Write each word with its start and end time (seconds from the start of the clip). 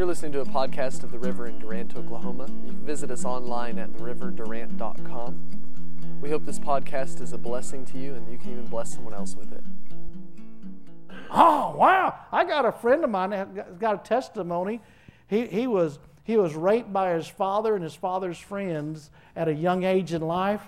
You're 0.00 0.06
listening 0.06 0.32
to 0.32 0.40
a 0.40 0.46
podcast 0.46 1.02
of 1.02 1.10
the 1.10 1.18
River 1.18 1.46
in 1.46 1.58
Durant, 1.58 1.94
Oklahoma. 1.94 2.46
You 2.64 2.72
can 2.72 2.86
visit 2.86 3.10
us 3.10 3.26
online 3.26 3.78
at 3.78 3.92
theriverdurant.com. 3.92 6.18
We 6.22 6.30
hope 6.30 6.46
this 6.46 6.58
podcast 6.58 7.20
is 7.20 7.34
a 7.34 7.36
blessing 7.36 7.84
to 7.84 7.98
you 7.98 8.14
and 8.14 8.26
you 8.32 8.38
can 8.38 8.52
even 8.52 8.64
bless 8.64 8.94
someone 8.94 9.12
else 9.12 9.36
with 9.36 9.52
it. 9.52 9.62
Oh, 11.30 11.76
wow. 11.76 12.14
I 12.32 12.46
got 12.46 12.64
a 12.64 12.72
friend 12.72 13.04
of 13.04 13.10
mine 13.10 13.28
that 13.28 13.78
got 13.78 13.94
a 13.94 14.08
testimony. 14.08 14.80
He, 15.28 15.46
he, 15.46 15.66
was, 15.66 15.98
he 16.24 16.38
was 16.38 16.54
raped 16.54 16.90
by 16.90 17.12
his 17.12 17.28
father 17.28 17.74
and 17.74 17.84
his 17.84 17.94
father's 17.94 18.38
friends 18.38 19.10
at 19.36 19.48
a 19.48 19.54
young 19.54 19.84
age 19.84 20.14
in 20.14 20.22
life. 20.22 20.62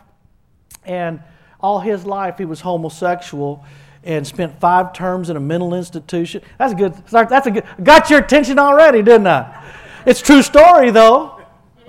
And 0.84 1.22
all 1.58 1.80
his 1.80 2.04
life 2.04 2.36
he 2.36 2.44
was 2.44 2.60
homosexual 2.60 3.64
and 4.05 4.27
spent 4.27 4.59
five 4.61 4.93
terms 4.93 5.30
in 5.30 5.37
a 5.37 5.41
mental 5.41 5.75
institution. 5.75 6.43
That's 6.59 6.73
a 6.73 6.77
good, 6.77 6.95
that's 7.09 7.46
a 7.46 7.51
good, 7.51 7.64
got 7.82 8.11
your 8.11 8.21
attention 8.21 8.59
already, 8.59 9.02
didn't 9.02 9.27
I? 9.27 9.65
It's 10.06 10.20
true 10.20 10.43
story 10.43 10.91
though. 10.91 11.41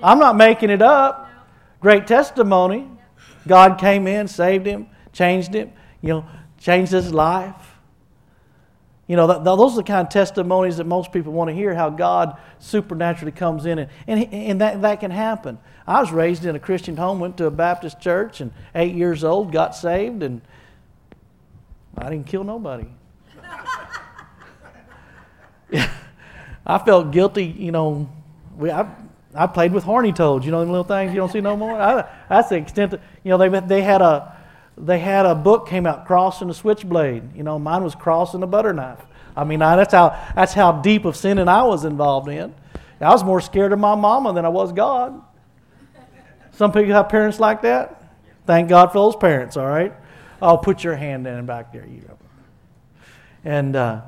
I'm 0.02 0.18
not 0.18 0.36
making 0.36 0.70
it 0.70 0.82
up. 0.82 1.30
Great 1.80 2.06
testimony. 2.06 2.88
God 3.46 3.78
came 3.78 4.06
in, 4.06 4.28
saved 4.28 4.66
him, 4.66 4.88
changed 5.12 5.54
him, 5.54 5.72
you 6.00 6.10
know, 6.10 6.26
changed 6.58 6.92
his 6.92 7.12
life. 7.12 7.74
You 9.06 9.16
know, 9.16 9.26
those 9.26 9.74
are 9.74 9.76
the 9.76 9.82
kind 9.82 10.06
of 10.06 10.10
testimonies 10.10 10.78
that 10.78 10.84
most 10.84 11.12
people 11.12 11.32
want 11.32 11.50
to 11.50 11.54
hear 11.54 11.74
how 11.74 11.90
God 11.90 12.38
supernaturally 12.58 13.32
comes 13.32 13.66
in, 13.66 13.78
and, 13.78 13.90
and, 14.06 14.32
and 14.32 14.60
that, 14.62 14.80
that 14.80 15.00
can 15.00 15.10
happen. 15.10 15.58
I 15.86 16.00
was 16.00 16.10
raised 16.10 16.46
in 16.46 16.56
a 16.56 16.58
Christian 16.58 16.96
home, 16.96 17.20
went 17.20 17.36
to 17.36 17.44
a 17.44 17.50
Baptist 17.50 18.00
church, 18.00 18.40
and 18.40 18.50
eight 18.74 18.94
years 18.94 19.22
old, 19.22 19.52
got 19.52 19.76
saved, 19.76 20.22
and 20.22 20.40
I 21.98 22.10
didn't 22.10 22.26
kill 22.26 22.44
nobody. 22.44 22.86
I 26.66 26.78
felt 26.78 27.10
guilty, 27.10 27.44
you 27.44 27.72
know. 27.72 28.08
We, 28.56 28.70
I, 28.70 28.88
I 29.34 29.46
played 29.46 29.72
with 29.72 29.84
horny 29.84 30.12
toads, 30.12 30.46
you 30.46 30.52
know, 30.52 30.60
them 30.60 30.70
little 30.70 30.84
things 30.84 31.12
you 31.12 31.18
don't 31.18 31.32
see 31.32 31.40
no 31.40 31.56
more. 31.56 31.80
I, 31.80 32.08
that's 32.28 32.48
the 32.50 32.56
extent 32.56 32.92
that, 32.92 33.00
you 33.24 33.30
know, 33.30 33.38
they, 33.38 33.60
they 33.60 33.82
had 33.82 34.00
a 34.00 34.36
they 34.76 34.98
had 34.98 35.24
a 35.24 35.34
book 35.34 35.68
came 35.68 35.86
out 35.86 36.06
Cross 36.06 36.40
and 36.40 36.50
the 36.50 36.54
Switchblade. 36.54 37.36
You 37.36 37.42
know, 37.42 37.58
mine 37.58 37.84
was 37.84 37.94
crossing 37.94 38.40
the 38.40 38.46
butter 38.46 38.72
knife. 38.72 39.00
I 39.36 39.44
mean, 39.44 39.62
I, 39.62 39.76
that's 39.76 39.92
how 39.92 40.20
that's 40.34 40.52
how 40.52 40.72
deep 40.72 41.04
of 41.04 41.16
sin 41.16 41.38
and 41.38 41.48
I 41.48 41.62
was 41.62 41.84
involved 41.84 42.28
in. 42.28 42.54
I 43.00 43.10
was 43.10 43.22
more 43.22 43.40
scared 43.40 43.72
of 43.72 43.78
my 43.78 43.94
mama 43.94 44.32
than 44.32 44.44
I 44.44 44.48
was 44.48 44.72
God. 44.72 45.20
Some 46.52 46.72
people 46.72 46.92
have 46.92 47.08
parents 47.08 47.38
like 47.38 47.62
that. 47.62 48.00
Thank 48.46 48.68
God 48.68 48.92
for 48.92 48.98
those 48.98 49.16
parents. 49.16 49.56
All 49.56 49.66
right. 49.66 49.92
I'll 50.44 50.58
put 50.58 50.84
your 50.84 50.94
hand 50.94 51.26
in 51.26 51.46
back 51.46 51.72
there. 51.72 51.86
You. 51.86 52.08
And 53.44 53.74
uh, 53.74 54.02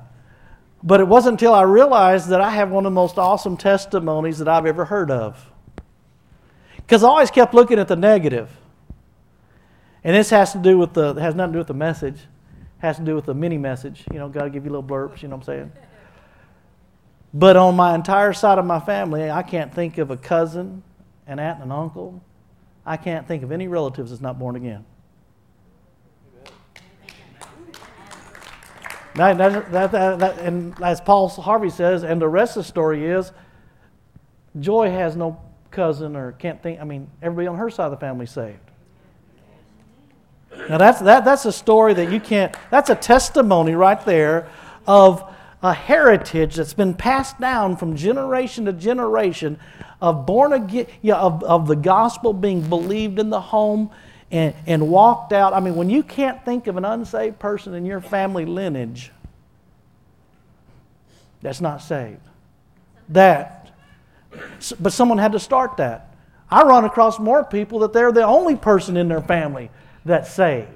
but 0.83 1.01
it 1.01 1.09
wasn't 1.09 1.35
until 1.35 1.55
I 1.55 1.63
realized 1.63 2.29
that 2.29 2.41
I 2.41 2.51
have 2.51 2.71
one 2.71 2.85
of 2.87 2.93
the 2.93 2.95
most 2.95 3.19
awesome 3.19 3.57
testimonies 3.57 4.39
that 4.39 4.49
I've 4.49 4.67
ever 4.67 4.85
heard 4.85 5.11
of. 5.11 5.51
Because 6.77 7.03
I 7.03 7.09
always 7.09 7.31
kept 7.31 7.55
looking 7.55 7.79
at 7.79 7.89
the 7.89 7.97
negative. 7.97 8.51
And 10.05 10.15
this 10.15 10.31
has 10.31 10.53
to 10.53 10.59
do 10.59 10.79
with 10.79 10.93
the 10.93 11.15
has 11.15 11.35
nothing 11.35 11.53
to 11.53 11.57
do 11.57 11.59
with 11.59 11.67
the 11.67 11.75
message. 11.75 12.15
It 12.15 12.79
has 12.79 12.99
to 12.99 13.03
do 13.03 13.15
with 13.15 13.25
the 13.25 13.35
mini 13.35 13.59
message. 13.59 14.05
You 14.13 14.19
know, 14.19 14.29
got 14.29 14.45
to 14.45 14.51
give 14.51 14.65
you 14.65 14.71
little 14.71 14.85
blurps, 14.85 15.23
you 15.23 15.29
know 15.29 15.37
what 15.37 15.49
I'm 15.49 15.55
saying? 15.55 15.73
But 17.35 17.57
on 17.57 17.77
my 17.77 17.95
entire 17.95 18.33
side 18.33 18.57
of 18.59 18.65
my 18.65 18.81
family, 18.81 19.31
I 19.31 19.43
can't 19.43 19.75
think 19.75 19.99
of 19.99 20.11
a 20.11 20.17
cousin, 20.17 20.83
an 21.27 21.39
aunt, 21.39 21.61
and 21.61 21.71
an 21.71 21.79
uncle. 21.79 22.23
I 22.87 22.97
can't 22.97 23.29
think 23.29 23.43
of 23.43 23.53
any 23.53 23.69
relatives 23.69 24.11
that's 24.11 24.23
not 24.23 24.39
born 24.39 24.57
again. 24.57 24.87
That, 29.17 29.39
that, 29.39 29.73
that, 29.73 30.19
that, 30.19 30.39
and 30.39 30.75
as 30.83 31.01
Paul 31.01 31.29
Harvey 31.29 31.71
says, 31.71 32.03
and 32.03 32.21
the 32.21 32.29
rest 32.29 32.57
of 32.57 32.65
the 32.65 32.69
story 32.69 33.07
is, 33.07 33.33
Joy 34.61 34.91
has 34.91 35.17
no 35.17 35.41
cousin 35.71 36.17
or 36.17 36.33
can't 36.33 36.63
think. 36.63 36.81
I 36.81 36.85
mean, 36.85 37.11
everybody 37.23 37.47
on 37.47 37.57
her 37.57 37.71
side 37.71 37.87
of 37.87 37.91
the 37.93 37.97
family 37.97 38.27
saved. 38.27 38.59
Now 40.69 40.79
that's 40.79 41.01
that, 41.01 41.25
that's 41.25 41.45
a 41.45 41.53
story 41.53 41.95
that 41.95 42.11
you 42.11 42.19
can't. 42.19 42.55
That's 42.71 42.89
a 42.89 42.95
testimony 42.95 43.75
right 43.75 44.03
there 44.05 44.49
of 44.87 45.23
a 45.63 45.75
heritage 45.75 46.57
that's 46.57 46.75
been 46.75 46.95
passed 46.95 47.41
down 47.41 47.77
from 47.77 47.97
generation 47.97 48.65
to 48.67 48.73
generation 48.73 49.59
of 50.01 50.27
born 50.27 50.53
again, 50.53 50.87
yeah, 51.03 51.17
of, 51.17 51.43
of 51.43 51.67
the 51.67 51.77
gospel 51.77 52.33
being 52.33 52.61
believed 52.63 53.19
in 53.19 53.31
the 53.31 53.41
home 53.41 53.91
and, 54.31 54.55
and 54.67 54.89
walked 54.89 55.33
out. 55.33 55.53
I 55.53 55.61
mean, 55.61 55.77
when 55.77 55.91
you 55.91 56.03
can't 56.03 56.45
think 56.45 56.67
of 56.67 56.77
an 56.77 56.85
unsaved 56.85 57.39
person 57.39 57.75
in 57.75 57.85
your 57.87 58.01
family 58.01 58.45
lineage 58.45 59.13
that's 61.43 61.61
not 61.61 61.83
saved, 61.83 62.21
that, 63.11 63.71
but 64.81 64.93
someone 64.93 65.19
had 65.19 65.33
to 65.33 65.41
start 65.41 65.77
that. 65.77 66.15
I 66.51 66.63
run 66.63 66.85
across 66.85 67.19
more 67.19 67.45
people 67.45 67.81
that 67.81 67.93
they're 67.93 68.13
the 68.13 68.25
only 68.25 68.57
person 68.57 68.97
in 68.97 69.09
their 69.09 69.21
family 69.21 69.71
that's 70.05 70.33
saved. 70.33 70.71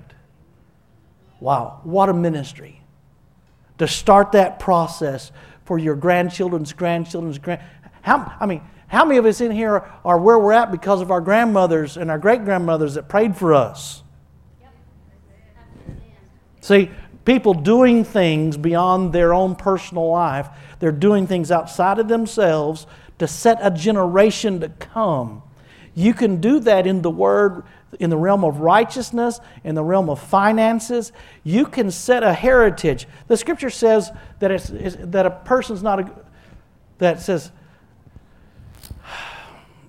Wow, 1.38 1.80
what 1.84 2.08
a 2.08 2.12
ministry. 2.12 2.82
To 3.78 3.88
start 3.88 4.32
that 4.32 4.58
process 4.58 5.32
for 5.64 5.78
your 5.78 5.94
grandchildren's 5.94 6.72
grandchildren's 6.72 7.38
grand. 7.38 7.62
How, 8.02 8.34
I 8.40 8.46
mean, 8.46 8.62
how 8.88 9.04
many 9.04 9.18
of 9.18 9.24
us 9.24 9.40
in 9.40 9.52
here 9.52 9.88
are 10.04 10.18
where 10.18 10.38
we're 10.38 10.52
at 10.52 10.72
because 10.72 11.00
of 11.00 11.10
our 11.10 11.20
grandmothers 11.20 11.96
and 11.96 12.10
our 12.10 12.18
great 12.18 12.44
grandmothers 12.44 12.94
that 12.94 13.08
prayed 13.08 13.36
for 13.36 13.54
us? 13.54 14.02
See, 16.60 16.90
people 17.24 17.54
doing 17.54 18.04
things 18.04 18.56
beyond 18.56 19.12
their 19.12 19.34
own 19.34 19.54
personal 19.54 20.08
life, 20.08 20.48
they're 20.78 20.92
doing 20.92 21.26
things 21.26 21.50
outside 21.50 21.98
of 21.98 22.08
themselves 22.08 22.86
to 23.18 23.26
set 23.26 23.58
a 23.60 23.70
generation 23.70 24.60
to 24.60 24.68
come. 24.68 25.42
You 25.94 26.14
can 26.14 26.40
do 26.40 26.60
that 26.60 26.86
in 26.86 27.02
the 27.02 27.10
Word 27.10 27.64
in 27.98 28.10
the 28.10 28.16
realm 28.16 28.44
of 28.44 28.60
righteousness, 28.60 29.40
in 29.64 29.74
the 29.74 29.82
realm 29.82 30.08
of 30.08 30.20
finances. 30.20 31.12
You 31.42 31.66
can 31.66 31.90
set 31.90 32.22
a 32.22 32.32
heritage. 32.32 33.08
The 33.26 33.36
scripture 33.36 33.70
says 33.70 34.10
that, 34.38 34.50
it's, 34.50 34.70
it's 34.70 34.96
that 34.98 35.26
a 35.26 35.30
person's 35.30 35.82
not 35.82 36.00
a, 36.00 36.10
that 36.98 37.20
says, 37.20 37.50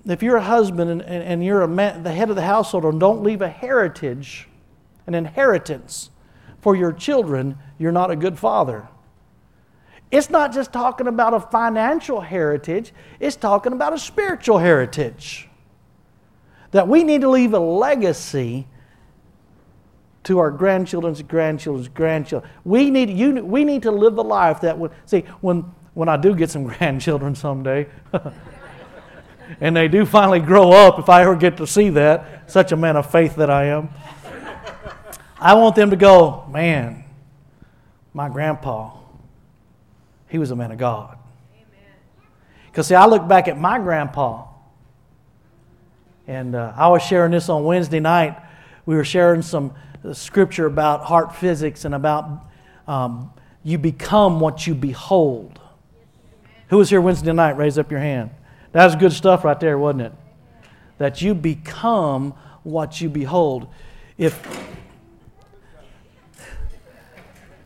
if 0.05 0.23
you're 0.23 0.37
a 0.37 0.43
husband 0.43 0.89
and, 0.89 1.01
and 1.03 1.45
you're 1.45 1.61
a 1.61 1.67
man, 1.67 2.01
the 2.01 2.11
head 2.11 2.29
of 2.29 2.35
the 2.35 2.41
household 2.41 2.85
and 2.85 2.99
don't 2.99 3.21
leave 3.21 3.41
a 3.41 3.49
heritage, 3.49 4.47
an 5.05 5.13
inheritance 5.13 6.09
for 6.61 6.75
your 6.75 6.93
children, 6.93 7.57
you're 7.77 7.91
not 7.91 8.11
a 8.11 8.15
good 8.15 8.37
father. 8.39 8.87
It's 10.11 10.29
not 10.29 10.53
just 10.53 10.71
talking 10.71 11.07
about 11.07 11.33
a 11.33 11.39
financial 11.39 12.21
heritage, 12.21 12.93
it's 13.19 13.35
talking 13.35 13.73
about 13.73 13.93
a 13.93 13.99
spiritual 13.99 14.57
heritage 14.57 15.49
that 16.71 16.87
we 16.87 17.03
need 17.03 17.21
to 17.21 17.29
leave 17.29 17.53
a 17.53 17.59
legacy 17.59 18.67
to 20.23 20.39
our 20.39 20.51
grandchildren's 20.51 21.21
grandchildren's 21.21 21.87
grandchildren. 21.87 22.49
We 22.63 22.89
need, 22.89 23.09
you, 23.09 23.43
we 23.43 23.65
need 23.65 23.83
to 23.83 23.91
live 23.91 24.15
the 24.15 24.23
life 24.23 24.61
that 24.61 24.77
when, 24.77 24.91
see, 25.05 25.21
when, 25.41 25.61
when 25.93 26.09
I 26.09 26.17
do 26.17 26.35
get 26.35 26.49
some 26.49 26.63
grandchildren 26.67 27.35
someday, 27.35 27.87
and 29.59 29.75
they 29.75 29.87
do 29.87 30.05
finally 30.05 30.39
grow 30.39 30.71
up, 30.71 30.99
if 30.99 31.09
I 31.09 31.23
ever 31.23 31.35
get 31.35 31.57
to 31.57 31.67
see 31.67 31.89
that, 31.89 32.49
such 32.49 32.71
a 32.71 32.77
man 32.77 32.95
of 32.95 33.11
faith 33.11 33.35
that 33.35 33.49
I 33.49 33.65
am, 33.65 33.89
I 35.41 35.55
want 35.55 35.75
them 35.75 35.89
to 35.89 35.95
go, 35.95 36.45
man, 36.51 37.03
my 38.13 38.29
grandpa, 38.29 38.95
he 40.29 40.37
was 40.37 40.51
a 40.51 40.55
man 40.55 40.71
of 40.71 40.77
God. 40.77 41.17
Because, 42.67 42.85
see, 42.87 42.93
I 42.93 43.07
look 43.07 43.27
back 43.27 43.47
at 43.47 43.59
my 43.59 43.79
grandpa, 43.79 44.45
and 46.27 46.53
uh, 46.55 46.73
I 46.75 46.89
was 46.89 47.01
sharing 47.01 47.31
this 47.31 47.49
on 47.49 47.63
Wednesday 47.63 47.99
night. 47.99 48.39
We 48.85 48.95
were 48.95 49.03
sharing 49.03 49.41
some 49.41 49.73
scripture 50.13 50.67
about 50.67 51.05
heart 51.05 51.35
physics 51.35 51.85
and 51.85 51.95
about 51.95 52.45
um, 52.87 53.33
you 53.63 53.79
become 53.79 54.39
what 54.39 54.67
you 54.67 54.75
behold. 54.75 55.59
Who 56.69 56.77
was 56.77 56.91
here 56.91 57.01
Wednesday 57.01 57.33
night? 57.33 57.57
Raise 57.57 57.79
up 57.79 57.89
your 57.89 57.99
hand. 57.99 58.29
That 58.73 58.85
was 58.85 58.95
good 58.95 59.11
stuff 59.11 59.43
right 59.43 59.59
there, 59.59 59.77
wasn't 59.77 60.03
it? 60.03 60.13
That 60.99 61.21
you 61.21 61.33
become 61.33 62.35
what 62.63 63.01
you 63.01 63.09
behold. 63.09 63.67
If 64.19 64.39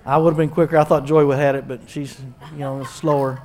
I 0.06 0.18
would 0.18 0.30
have 0.30 0.38
been 0.38 0.50
quicker, 0.50 0.78
I 0.78 0.84
thought 0.84 1.06
Joy 1.06 1.26
would 1.26 1.38
have 1.38 1.46
had 1.46 1.56
it, 1.56 1.68
but 1.68 1.90
she's 1.90 2.20
you 2.54 2.60
know 2.60 2.84
slower. 2.84 3.42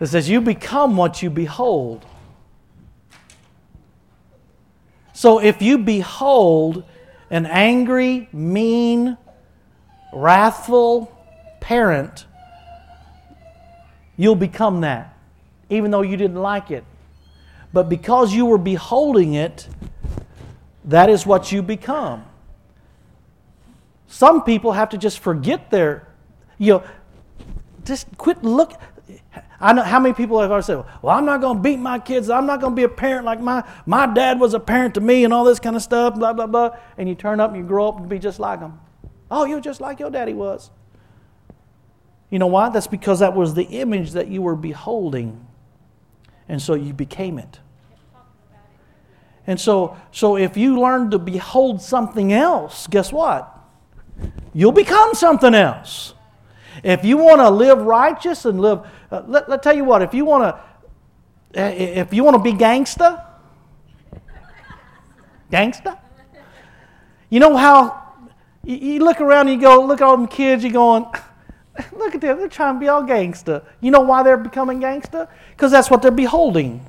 It 0.00 0.06
says, 0.06 0.28
You 0.28 0.40
become 0.40 0.96
what 0.96 1.22
you 1.22 1.30
behold. 1.30 2.06
So 5.12 5.40
if 5.40 5.60
you 5.60 5.78
behold 5.78 6.84
an 7.30 7.46
angry, 7.46 8.28
mean, 8.32 9.18
wrathful 10.12 11.12
parent, 11.60 12.26
you'll 14.16 14.36
become 14.36 14.82
that, 14.82 15.16
even 15.68 15.90
though 15.90 16.02
you 16.02 16.16
didn't 16.16 16.40
like 16.40 16.70
it. 16.70 16.84
But 17.72 17.88
because 17.88 18.32
you 18.32 18.46
were 18.46 18.58
beholding 18.58 19.34
it, 19.34 19.68
that 20.84 21.10
is 21.10 21.26
what 21.26 21.50
you 21.50 21.62
become. 21.62 22.24
Some 24.08 24.42
people 24.42 24.72
have 24.72 24.88
to 24.88 24.98
just 24.98 25.18
forget 25.18 25.70
their, 25.70 26.08
you 26.56 26.72
know, 26.72 26.82
just 27.84 28.06
quit 28.16 28.42
look. 28.42 28.72
I 29.60 29.72
know 29.74 29.82
how 29.82 30.00
many 30.00 30.14
people 30.14 30.40
have 30.40 30.50
always 30.50 30.64
said, 30.64 30.82
"Well, 31.02 31.16
I'm 31.16 31.26
not 31.26 31.42
going 31.42 31.58
to 31.58 31.62
beat 31.62 31.78
my 31.78 31.98
kids. 31.98 32.30
I'm 32.30 32.46
not 32.46 32.60
going 32.60 32.72
to 32.72 32.76
be 32.76 32.84
a 32.84 32.88
parent 32.88 33.26
like 33.26 33.40
my 33.40 33.64
my 33.84 34.06
dad 34.06 34.40
was 34.40 34.54
a 34.54 34.60
parent 34.60 34.94
to 34.94 35.00
me, 35.00 35.24
and 35.24 35.32
all 35.32 35.44
this 35.44 35.60
kind 35.60 35.76
of 35.76 35.82
stuff." 35.82 36.14
Blah 36.14 36.32
blah 36.32 36.46
blah. 36.46 36.76
And 36.96 37.08
you 37.08 37.14
turn 37.14 37.38
up 37.38 37.50
and 37.50 37.58
you 37.58 37.66
grow 37.66 37.88
up 37.88 37.98
and 37.98 38.08
be 38.08 38.18
just 38.18 38.40
like 38.40 38.60
them. 38.60 38.80
Oh, 39.30 39.44
you're 39.44 39.60
just 39.60 39.80
like 39.80 40.00
your 40.00 40.10
daddy 40.10 40.32
was. 40.32 40.70
You 42.30 42.38
know 42.38 42.46
why? 42.46 42.70
That's 42.70 42.86
because 42.86 43.18
that 43.20 43.34
was 43.34 43.54
the 43.54 43.64
image 43.64 44.12
that 44.12 44.28
you 44.28 44.40
were 44.40 44.56
beholding, 44.56 45.46
and 46.48 46.62
so 46.62 46.74
you 46.74 46.94
became 46.94 47.38
it. 47.38 47.60
And 49.46 49.58
so, 49.58 49.96
so 50.12 50.36
if 50.36 50.58
you 50.58 50.78
learn 50.78 51.10
to 51.10 51.18
behold 51.18 51.80
something 51.80 52.34
else, 52.34 52.86
guess 52.86 53.10
what? 53.10 53.57
You'll 54.54 54.72
become 54.72 55.14
something 55.14 55.54
else. 55.54 56.14
If 56.82 57.04
you 57.04 57.16
want 57.16 57.40
to 57.40 57.50
live 57.50 57.80
righteous 57.82 58.44
and 58.44 58.60
live, 58.60 58.86
uh, 59.10 59.22
let, 59.26 59.48
let 59.48 59.62
tell 59.62 59.76
you 59.76 59.84
what, 59.84 60.02
if 60.02 60.14
you 60.14 60.24
want 60.24 60.44
to, 61.54 61.60
uh, 61.60 61.68
if 61.74 62.12
you 62.12 62.24
want 62.24 62.36
to 62.36 62.42
be 62.42 62.52
gangsta, 62.52 63.24
gangsta, 65.50 65.98
you 67.30 67.40
know 67.40 67.56
how 67.56 68.02
you, 68.64 68.76
you 68.76 68.98
look 69.00 69.20
around 69.20 69.48
and 69.48 69.60
you 69.60 69.66
go, 69.66 69.84
look 69.84 70.00
at 70.00 70.06
all 70.06 70.16
them 70.16 70.28
kids, 70.28 70.62
you're 70.62 70.72
going, 70.72 71.04
look 71.96 72.14
at 72.14 72.20
them, 72.20 72.38
they're 72.38 72.48
trying 72.48 72.74
to 72.74 72.80
be 72.80 72.88
all 72.88 73.02
gangsta. 73.02 73.64
You 73.80 73.90
know 73.90 74.00
why 74.00 74.22
they're 74.22 74.36
becoming 74.36 74.80
gangsta? 74.80 75.28
Because 75.50 75.72
that's 75.72 75.90
what 75.90 76.02
they're 76.02 76.10
beholding. 76.10 76.84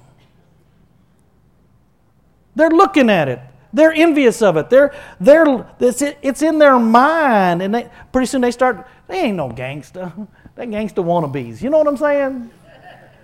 They're 2.55 2.69
looking 2.69 3.09
at 3.09 3.27
it. 3.29 3.39
They're 3.71 3.93
envious 3.93 4.41
of 4.41 4.57
it. 4.57 4.69
They're, 4.69 4.93
they're, 5.19 5.67
it's, 5.79 6.01
it's 6.01 6.41
in 6.41 6.57
their 6.57 6.79
mind. 6.79 7.61
And 7.61 7.73
they, 7.73 7.89
pretty 8.11 8.25
soon 8.25 8.41
they 8.41 8.51
start, 8.51 8.87
they 9.07 9.19
ain't 9.19 9.37
no 9.37 9.49
gangster. 9.49 10.11
They 10.55 10.65
gangster 10.65 11.01
wannabes. 11.01 11.61
You 11.61 11.69
know 11.69 11.77
what 11.77 11.87
I'm 11.87 11.97
saying? 11.97 12.51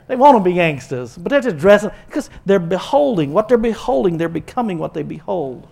They 0.08 0.16
want 0.16 0.38
to 0.38 0.44
be 0.44 0.54
gangsters, 0.54 1.18
but 1.18 1.30
they're 1.30 1.42
just 1.42 1.58
dressing 1.58 1.90
because 2.06 2.30
they're 2.46 2.60
beholding. 2.60 3.34
What 3.34 3.50
they're 3.50 3.58
beholding, 3.58 4.18
they're 4.18 4.30
becoming 4.30 4.78
what 4.78 4.94
they 4.94 5.04
behold. 5.04 5.68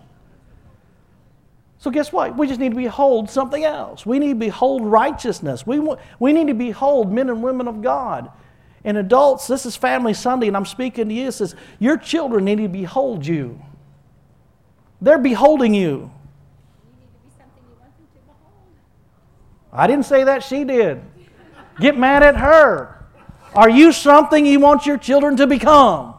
So 1.78 1.92
guess 1.92 2.12
what? 2.12 2.38
We 2.38 2.48
just 2.48 2.60
need 2.60 2.70
to 2.70 2.76
behold 2.76 3.30
something 3.30 3.64
else. 3.64 4.06
We 4.06 4.18
need 4.18 4.30
to 4.30 4.36
behold 4.36 4.86
righteousness. 4.86 5.68
We, 5.68 5.80
we 6.18 6.34
need 6.34 6.48
to 6.48 6.54
behold 6.54 7.12
men 7.12 7.30
and 7.30 7.44
women 7.44 7.68
of 7.68 7.82
God. 7.82 8.32
And 8.86 8.98
adults, 8.98 9.48
this 9.48 9.66
is 9.66 9.76
Family 9.76 10.14
Sunday, 10.14 10.48
and 10.48 10.58
I'm 10.58 10.66
speaking 10.66 11.10
to 11.10 11.14
you. 11.14 11.28
It 11.28 11.34
says, 11.34 11.56
Your 11.80 11.98
children 11.98 12.46
need 12.46 12.58
to 12.58 12.68
behold 12.68 13.26
you. 13.26 13.62
They're 15.04 15.20
beholding 15.20 15.74
you. 15.74 16.10
I 19.72 19.86
didn't 19.86 20.06
say 20.06 20.24
that, 20.24 20.44
she 20.44 20.64
did. 20.64 21.02
Get 21.78 21.98
mad 21.98 22.24
at 22.24 22.38
her. 22.38 23.06
Are 23.54 23.70
you 23.70 23.92
something 23.92 24.46
you 24.46 24.62
want 24.62 24.86
your 24.86 24.98
children 24.98 25.36
to 25.38 25.46
become? 25.46 26.14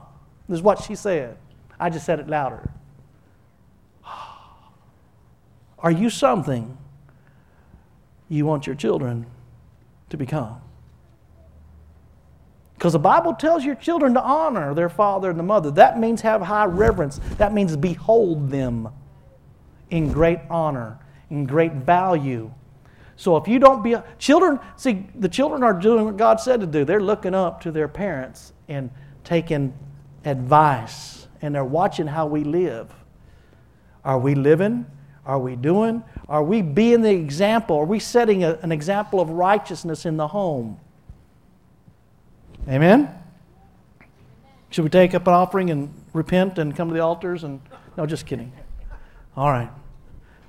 This 0.48 0.56
is 0.56 0.62
what 0.62 0.82
she 0.82 0.96
said. 0.96 1.38
I 1.81 1.88
just 1.88 2.04
said 2.04 2.20
it 2.20 2.28
louder. 2.28 2.70
Are 5.78 5.90
you 5.90 6.10
something 6.10 6.76
you 8.28 8.44
want 8.44 8.66
your 8.66 8.76
children 8.76 9.25
to 10.10 10.19
become? 10.19 10.60
Because 12.84 12.92
the 12.92 12.98
Bible 12.98 13.32
tells 13.32 13.64
your 13.64 13.76
children 13.76 14.12
to 14.12 14.20
honor 14.20 14.75
their 14.75 14.90
father 14.90 15.31
and 15.31 15.38
the 15.38 15.42
mother. 15.42 15.70
That 15.70 15.98
means 15.98 16.20
have 16.20 16.42
high 16.42 16.66
reverence. 16.66 17.19
That 17.38 17.54
means 17.54 17.75
behold 17.78 18.50
them 18.50 18.90
in 19.88 20.12
great 20.12 20.40
honor, 20.50 20.98
in 21.31 21.46
great 21.46 21.72
value. 21.72 22.52
So 23.16 23.38
if 23.38 23.48
you 23.48 23.58
don't 23.58 23.82
be 23.82 23.94
a, 23.94 24.04
children, 24.19 24.60
see 24.76 25.06
the 25.14 25.31
children 25.31 25.62
are 25.62 25.72
doing 25.72 26.04
what 26.04 26.19
God 26.19 26.40
said 26.40 26.60
to 26.60 26.66
do. 26.66 26.84
They're 26.84 27.00
looking 27.00 27.34
up 27.34 27.62
to 27.62 27.72
their 27.72 27.88
parents 27.88 28.52
and 28.69 28.90
taking 29.25 29.72
advice, 30.26 31.26
and 31.40 31.54
they're 31.54 31.64
watching 31.64 32.06
how 32.06 32.26
we 32.26 32.44
live. 32.44 32.92
Are 34.04 34.19
we 34.19 34.34
living? 34.34 34.84
Are 35.25 35.38
we 35.38 35.56
doing? 35.56 36.04
Are 36.28 36.44
we 36.44 36.60
being 36.60 37.00
the 37.00 37.12
example? 37.12 37.78
Are 37.78 37.86
we 37.86 37.98
setting 37.98 38.44
a, 38.44 38.58
an 38.60 38.72
example 38.72 39.22
of 39.22 39.31
righteousness 39.31 40.04
in 40.04 40.19
the 40.19 40.28
home? 40.28 40.78
Amen? 42.69 43.11
Should 44.70 44.84
we 44.84 44.90
take 44.90 45.14
up 45.14 45.26
an 45.26 45.34
offering 45.34 45.70
and 45.70 45.93
repent 46.12 46.58
and 46.58 46.75
come 46.75 46.88
to 46.88 46.94
the 46.94 47.00
altars? 47.00 47.44
And 47.44 47.61
no, 47.96 48.06
just 48.06 48.26
kidding. 48.26 48.52
All 49.37 49.50
right. 49.50 49.70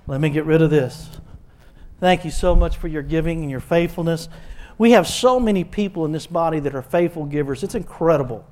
Let 0.08 0.22
me 0.22 0.30
get 0.30 0.46
rid 0.46 0.62
of 0.62 0.70
this. 0.70 1.10
Thank 2.00 2.26
you 2.26 2.32
so 2.32 2.56
much 2.56 2.78
for 2.78 2.88
your 2.88 3.02
giving 3.02 3.42
and 3.42 3.52
your 3.52 3.60
faithfulness. 3.60 4.30
We 4.78 4.92
have 4.92 5.08
so 5.08 5.40
many 5.40 5.64
people 5.64 6.06
in 6.06 6.12
this 6.12 6.28
body 6.28 6.60
that 6.62 6.76
are 6.76 6.82
faithful 6.82 7.26
givers. 7.26 7.64
It's 7.64 7.76
incredible. 7.76 8.46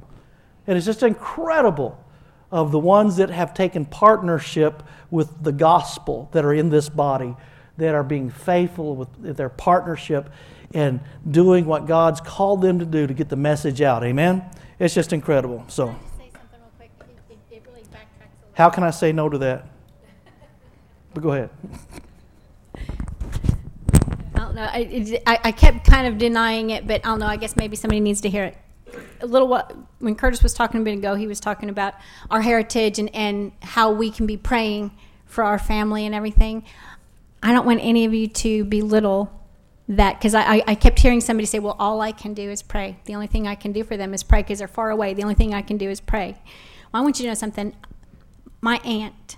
And 0.68 0.76
It 0.76 0.80
is 0.80 0.86
just 0.86 1.04
incredible 1.04 2.04
of 2.52 2.72
the 2.72 2.80
ones 2.80 3.18
that 3.18 3.30
have 3.30 3.54
taken 3.54 3.86
partnership 3.86 4.84
with 5.10 5.44
the 5.44 5.52
gospel 5.52 6.30
that 6.34 6.46
are 6.46 6.54
in 6.54 6.70
this 6.70 6.88
body, 6.90 7.36
that 7.78 7.96
are 7.96 8.04
being 8.04 8.30
faithful 8.30 8.96
with 8.96 9.38
their 9.38 9.50
partnership 9.50 10.30
and 10.74 11.00
doing 11.30 11.66
what 11.66 11.86
God's 11.86 12.20
called 12.20 12.62
them 12.62 12.80
to 12.80 12.86
do 12.86 13.08
to 13.08 13.14
get 13.14 13.30
the 13.30 13.36
message 13.36 13.82
out. 13.82 14.04
Amen? 14.04 14.44
It's 14.80 14.94
just 14.94 15.14
incredible. 15.14 15.64
So, 15.68 15.96
how 18.54 18.70
can 18.70 18.84
I 18.84 18.92
say 18.92 19.12
no 19.12 19.30
to 19.30 19.38
that? 19.40 19.68
But 21.14 21.24
go 21.24 21.32
ahead. 21.32 21.50
I 24.36 24.40
don't 24.40 24.56
know. 24.56 24.64
I, 24.64 25.22
I, 25.28 25.40
I 25.46 25.52
kept 25.52 25.86
kind 25.86 26.08
of 26.08 26.18
denying 26.18 26.72
it, 26.72 26.88
but 26.88 27.02
I 27.06 27.10
don't 27.10 27.20
know. 27.20 27.28
I 27.28 27.38
guess 27.38 27.56
maybe 27.56 27.76
somebody 27.76 28.00
needs 28.00 28.22
to 28.22 28.30
hear 28.30 28.46
it. 28.46 28.58
A 29.22 29.26
little 29.26 29.48
when 30.00 30.16
Curtis 30.16 30.44
was 30.44 30.54
talking 30.54 30.82
a 30.82 30.84
bit 30.84 30.98
ago, 30.98 31.16
he 31.16 31.28
was 31.28 31.40
talking 31.40 31.70
about 31.70 31.96
our 32.30 32.42
heritage 32.42 33.00
and, 33.00 33.14
and 33.16 33.52
how 33.62 33.92
we 33.92 34.12
can 34.12 34.26
be 34.28 34.38
praying 34.38 34.92
for 35.26 35.44
our 35.44 35.58
family 35.58 36.06
and 36.06 36.14
everything. 36.14 36.64
I 37.42 37.54
don't 37.54 37.66
want 37.66 37.80
any 37.82 38.06
of 38.06 38.14
you 38.14 38.28
to 38.28 38.66
belittle 38.66 39.32
that 39.88 40.18
because 40.18 40.34
I, 40.34 40.64
I 40.66 40.76
kept 40.76 41.00
hearing 41.00 41.20
somebody 41.20 41.46
say, 41.46 41.60
well, 41.60 41.76
all 41.78 42.02
I 42.02 42.12
can 42.12 42.34
do 42.34 42.50
is 42.50 42.62
pray. 42.62 42.98
The 43.06 43.16
only 43.16 43.28
thing 43.28 43.48
I 43.48 43.56
can 43.56 43.72
do 43.72 43.84
for 43.84 43.98
them 43.98 44.14
is 44.14 44.24
pray 44.24 44.42
because 44.42 44.60
they're 44.60 44.68
far 44.68 44.90
away. 44.90 45.14
The 45.14 45.24
only 45.24 45.36
thing 45.36 45.54
I 45.54 45.62
can 45.62 45.78
do 45.78 45.90
is 45.90 46.00
pray. 46.00 46.38
Well, 46.92 47.02
I 47.02 47.04
want 47.04 47.20
you 47.20 47.24
to 47.24 47.30
know 47.30 47.36
something. 47.36 47.76
My 48.62 48.78
aunt, 48.86 49.38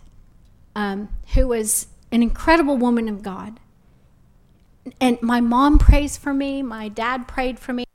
um, 0.75 1.09
who 1.33 1.47
was 1.47 1.87
an 2.11 2.21
incredible 2.21 2.77
woman 2.77 3.09
of 3.09 3.23
God, 3.23 3.59
and 5.01 5.19
my 5.21 5.41
mom 5.41 5.79
prays 5.79 6.15
for 6.15 6.33
me, 6.33 6.61
my 6.61 6.89
dad 6.89 7.27
prayed 7.27 7.57
for 7.57 7.73
me. 7.73 7.85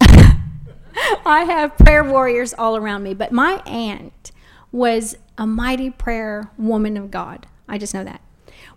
I 0.00 1.44
have 1.44 1.78
prayer 1.78 2.02
warriors 2.02 2.52
all 2.54 2.76
around 2.76 3.04
me, 3.04 3.14
but 3.14 3.30
my 3.30 3.62
aunt 3.66 4.32
was 4.72 5.16
a 5.38 5.46
mighty 5.46 5.90
prayer 5.90 6.50
woman 6.58 6.96
of 6.96 7.12
God. 7.12 7.46
I 7.68 7.78
just 7.78 7.94
know 7.94 8.02
that. 8.02 8.20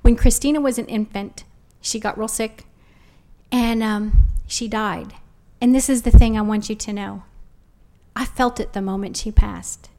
When 0.01 0.15
Christina 0.15 0.62
was 0.62 0.77
an 0.77 0.86
infant, 0.86 1.46
she 1.84 2.00
got 2.00 2.18
real 2.18 2.28
sick 2.30 2.66
and 3.52 3.84
um, 3.84 4.30
she 4.48 4.68
died. 4.68 5.13
And 5.62 5.75
this 5.75 5.90
is 5.90 6.02
the 6.02 6.12
thing 6.12 6.36
I 6.38 6.42
want 6.42 6.70
you 6.70 6.75
to 6.75 6.94
know 6.94 7.24
I 8.16 8.25
felt 8.25 8.60
it 8.60 8.74
the 8.74 8.82
moment 8.82 9.18
she 9.18 9.32
passed. 9.32 9.90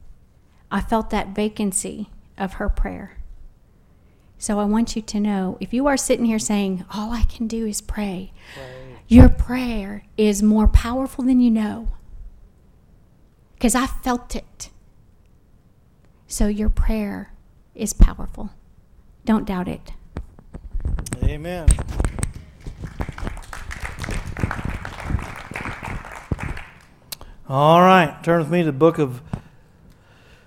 I 0.71 0.81
felt 0.81 1.09
that 1.11 1.35
vacancy 1.35 2.09
of 2.37 2.53
her 2.53 2.69
prayer. 2.69 3.17
So 4.37 4.59
I 4.59 4.65
want 4.65 4.95
you 4.95 5.01
to 5.01 5.19
know 5.19 5.57
if 5.59 5.73
you 5.73 5.87
are 5.87 5.97
sitting 5.97 6.25
here 6.25 6.39
saying, 6.39 6.85
All 6.93 7.11
I 7.11 7.23
can 7.23 7.47
do 7.47 7.65
is 7.65 7.81
pray, 7.81 8.33
pray. 8.53 8.97
your 9.07 9.29
prayer 9.29 10.05
is 10.17 10.41
more 10.43 10.67
powerful 10.67 11.23
than 11.23 11.39
you 11.39 11.51
know. 11.51 11.89
Because 13.53 13.75
I 13.75 13.85
felt 13.85 14.35
it. 14.35 14.69
So 16.27 16.47
your 16.47 16.69
prayer 16.69 17.31
is 17.73 17.93
powerful. 17.93 18.51
Don't 19.23 19.45
doubt 19.45 19.67
it. 19.67 19.91
Amen. 21.25 21.67
All 27.49 27.81
right, 27.81 28.23
turn 28.23 28.39
with 28.39 28.51
me 28.51 28.59
to 28.59 28.65
the 28.67 28.71
book 28.71 28.99
of 28.99 29.21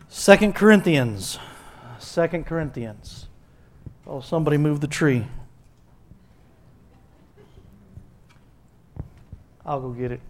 Second 0.09 0.55
Corinthians. 0.55 1.41
Second 1.99 2.47
Corinthians. 2.47 3.27
Oh, 4.07 4.21
somebody 4.21 4.57
moved 4.57 4.81
the 4.81 4.87
tree. 4.87 5.27
I'll 9.67 9.81
go 9.81 9.91
get 9.91 10.13
it. 10.13 10.21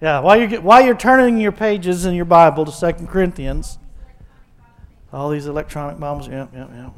Yeah, 0.00 0.20
while 0.20 0.40
you're, 0.40 0.60
while 0.62 0.82
you're 0.82 0.96
turning 0.96 1.38
your 1.38 1.52
pages 1.52 2.06
in 2.06 2.14
your 2.14 2.24
Bible 2.24 2.64
to 2.64 2.72
Second 2.72 3.08
Corinthians, 3.08 3.78
all 5.12 5.30
these 5.30 5.46
electronic 5.46 5.98
bombs. 5.98 6.26
Yep, 6.26 6.50
yep, 6.54 6.70
yep. 6.74 6.92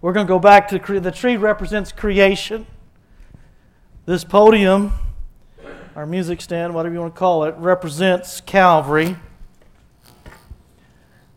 We're 0.00 0.12
going 0.12 0.26
to 0.26 0.28
go 0.28 0.38
back 0.38 0.68
to 0.68 0.78
the, 0.78 1.00
the 1.00 1.10
tree 1.10 1.36
represents 1.36 1.92
creation. 1.92 2.66
This 4.04 4.24
podium, 4.24 4.92
our 5.94 6.06
music 6.06 6.40
stand, 6.40 6.74
whatever 6.74 6.94
you 6.94 7.00
want 7.00 7.14
to 7.14 7.18
call 7.18 7.44
it, 7.44 7.54
represents 7.56 8.40
Calvary. 8.40 9.16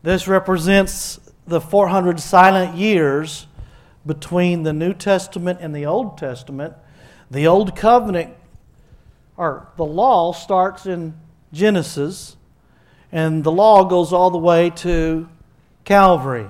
This 0.01 0.27
represents 0.27 1.19
the 1.47 1.61
400 1.61 2.19
silent 2.19 2.75
years 2.75 3.47
between 4.05 4.63
the 4.63 4.73
New 4.73 4.93
Testament 4.93 5.59
and 5.61 5.75
the 5.75 5.85
Old 5.85 6.17
Testament, 6.17 6.73
the 7.29 7.47
Old 7.47 7.75
Covenant 7.75 8.35
or 9.37 9.67
the 9.77 9.85
law 9.85 10.31
starts 10.31 10.85
in 10.85 11.13
Genesis 11.51 12.37
and 13.15 13.45
the 13.45 13.51
law 13.51 13.85
goes 13.85 14.11
all 14.11 14.29
the 14.29 14.37
way 14.37 14.69
to 14.69 15.29
Calvary. 15.85 16.47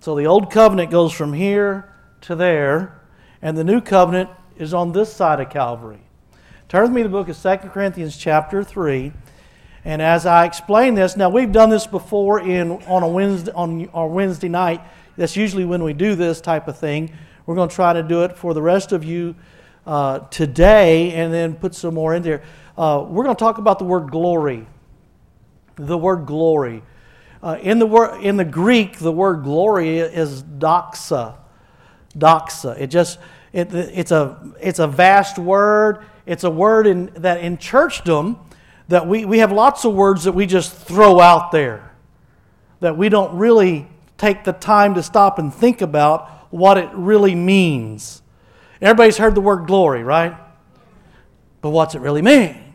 So 0.00 0.14
the 0.14 0.26
Old 0.26 0.50
Covenant 0.50 0.90
goes 0.90 1.14
from 1.14 1.32
here 1.32 1.90
to 2.20 2.36
there, 2.36 3.00
and 3.40 3.56
the 3.56 3.64
New 3.64 3.80
Covenant 3.80 4.28
is 4.58 4.74
on 4.74 4.92
this 4.92 5.10
side 5.10 5.40
of 5.40 5.48
Calvary. 5.48 6.00
Turn 6.68 6.82
with 6.82 6.92
me 6.92 7.02
to 7.02 7.08
the 7.08 7.12
book 7.12 7.30
of 7.30 7.40
2 7.40 7.70
Corinthians, 7.70 8.18
chapter 8.18 8.62
3. 8.62 9.14
And 9.86 10.02
as 10.02 10.26
I 10.26 10.44
explain 10.44 10.94
this, 10.94 11.16
now 11.16 11.30
we've 11.30 11.52
done 11.52 11.70
this 11.70 11.86
before 11.86 12.40
in, 12.40 12.72
on, 12.84 13.02
a 13.02 13.08
Wednesday, 13.08 13.52
on 13.52 13.88
our 13.94 14.08
Wednesday 14.08 14.50
night. 14.50 14.82
That's 15.16 15.38
usually 15.38 15.64
when 15.64 15.84
we 15.84 15.94
do 15.94 16.14
this 16.16 16.42
type 16.42 16.68
of 16.68 16.76
thing. 16.76 17.10
We're 17.46 17.54
going 17.54 17.70
to 17.70 17.74
try 17.74 17.94
to 17.94 18.02
do 18.02 18.24
it 18.24 18.36
for 18.36 18.52
the 18.52 18.60
rest 18.60 18.92
of 18.92 19.04
you 19.04 19.36
uh, 19.86 20.18
today 20.28 21.12
and 21.12 21.32
then 21.32 21.54
put 21.54 21.74
some 21.74 21.94
more 21.94 22.14
in 22.14 22.22
there. 22.22 22.42
Uh, 22.76 23.04
we're 23.08 23.24
going 23.24 23.34
to 23.34 23.40
talk 23.40 23.58
about 23.58 23.78
the 23.78 23.84
word 23.84 24.10
glory. 24.10 24.66
The 25.76 25.96
word 25.96 26.26
glory. 26.26 26.82
Uh, 27.42 27.58
in, 27.60 27.78
the 27.78 27.86
word, 27.86 28.20
in 28.22 28.36
the 28.36 28.44
Greek, 28.44 28.98
the 28.98 29.12
word 29.12 29.42
glory 29.42 29.98
is 29.98 30.42
doxa. 30.42 31.36
Doxa. 32.16 32.78
It 32.78 32.88
just, 32.88 33.18
it, 33.52 33.72
it's, 33.72 34.10
a, 34.10 34.54
it's 34.60 34.78
a 34.78 34.86
vast 34.86 35.38
word. 35.38 36.04
It's 36.26 36.44
a 36.44 36.50
word 36.50 36.86
in, 36.86 37.06
that 37.16 37.40
in 37.40 37.56
churchdom, 37.56 38.38
that 38.88 39.06
we, 39.06 39.24
we 39.24 39.38
have 39.38 39.52
lots 39.52 39.84
of 39.84 39.94
words 39.94 40.24
that 40.24 40.32
we 40.32 40.46
just 40.46 40.72
throw 40.74 41.20
out 41.20 41.52
there, 41.52 41.92
that 42.80 42.96
we 42.96 43.08
don't 43.08 43.36
really 43.36 43.88
take 44.18 44.44
the 44.44 44.52
time 44.52 44.94
to 44.94 45.02
stop 45.02 45.38
and 45.38 45.52
think 45.52 45.80
about 45.80 46.28
what 46.50 46.78
it 46.78 46.88
really 46.92 47.34
means. 47.34 48.22
Everybody's 48.80 49.16
heard 49.16 49.34
the 49.34 49.40
word 49.40 49.66
glory, 49.66 50.02
right? 50.02 50.36
But 51.60 51.70
what's 51.70 51.94
it 51.94 52.00
really 52.00 52.22
mean? 52.22 52.65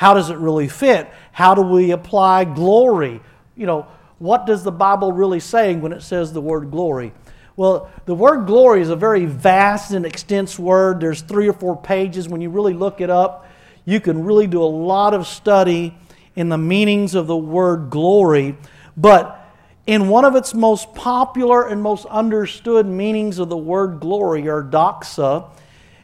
How 0.00 0.14
does 0.14 0.30
it 0.30 0.38
really 0.38 0.66
fit? 0.66 1.10
How 1.30 1.54
do 1.54 1.60
we 1.60 1.90
apply 1.90 2.44
glory? 2.44 3.20
You 3.54 3.66
know, 3.66 3.86
what 4.18 4.46
does 4.46 4.64
the 4.64 4.72
Bible 4.72 5.12
really 5.12 5.40
saying 5.40 5.82
when 5.82 5.92
it 5.92 6.00
says 6.00 6.32
the 6.32 6.40
word 6.40 6.70
glory? 6.70 7.12
Well, 7.54 7.90
the 8.06 8.14
word 8.14 8.46
glory 8.46 8.80
is 8.80 8.88
a 8.88 8.96
very 8.96 9.26
vast 9.26 9.90
and 9.90 10.06
extensive 10.06 10.60
word. 10.60 11.00
There's 11.00 11.20
three 11.20 11.46
or 11.48 11.52
four 11.52 11.76
pages. 11.76 12.30
When 12.30 12.40
you 12.40 12.48
really 12.48 12.72
look 12.72 13.02
it 13.02 13.10
up, 13.10 13.46
you 13.84 14.00
can 14.00 14.24
really 14.24 14.46
do 14.46 14.62
a 14.62 14.64
lot 14.64 15.12
of 15.12 15.26
study 15.26 15.94
in 16.34 16.48
the 16.48 16.56
meanings 16.56 17.14
of 17.14 17.26
the 17.26 17.36
word 17.36 17.90
glory. 17.90 18.56
But 18.96 19.52
in 19.86 20.08
one 20.08 20.24
of 20.24 20.34
its 20.34 20.54
most 20.54 20.94
popular 20.94 21.68
and 21.68 21.82
most 21.82 22.06
understood 22.06 22.86
meanings 22.86 23.38
of 23.38 23.50
the 23.50 23.56
word 23.58 24.00
glory, 24.00 24.48
or 24.48 24.62
doxa, 24.62 25.50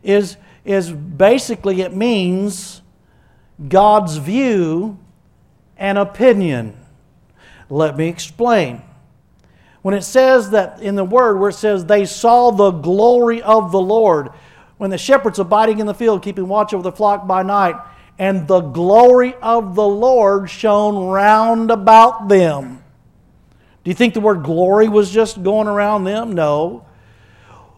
is, 0.03 0.37
is 0.67 0.93
basically 0.93 1.81
it 1.81 1.97
means 1.97 2.83
God's 3.69 4.17
view 4.19 4.99
and 5.77 5.99
opinion. 5.99 6.77
Let 7.69 7.97
me 7.97 8.09
explain. 8.09 8.83
When 9.83 9.95
it 9.95 10.03
says 10.03 10.51
that 10.51 10.83
in 10.83 10.97
the 10.97 11.05
word, 11.05 11.39
where 11.39 11.51
it 11.51 11.55
says 11.55 11.85
they 11.85 12.05
saw 12.05 12.51
the 12.51 12.71
glory 12.71 13.43
of 13.43 13.73
the 13.73 13.81
Lord, 13.81 14.31
when 14.79 14.91
the 14.91 14.99
shepherds 14.99 15.39
abiding 15.39 15.79
in 15.79 15.87
the 15.87 15.95
field, 15.95 16.23
keeping 16.23 16.49
watch 16.49 16.75
over 16.75 16.83
the 16.83 16.93
flock 16.93 17.27
by 17.27 17.43
night, 17.43 17.77
and 18.19 18.49
the 18.49 18.61
glory 18.61 19.35
of 19.43 19.75
the 19.75 19.87
Lord 19.87 20.51
shone 20.51 21.07
round 21.07 21.71
about 21.71 22.29
them. 22.29 22.83
Do 23.85 23.91
you 23.91 23.95
think 23.95 24.15
the 24.15 24.21
word 24.21 24.43
glory 24.43 24.89
was 24.89 25.11
just 25.11 25.43
going 25.43 25.69
around 25.69 26.05
them? 26.05 26.33
No. 26.33 26.85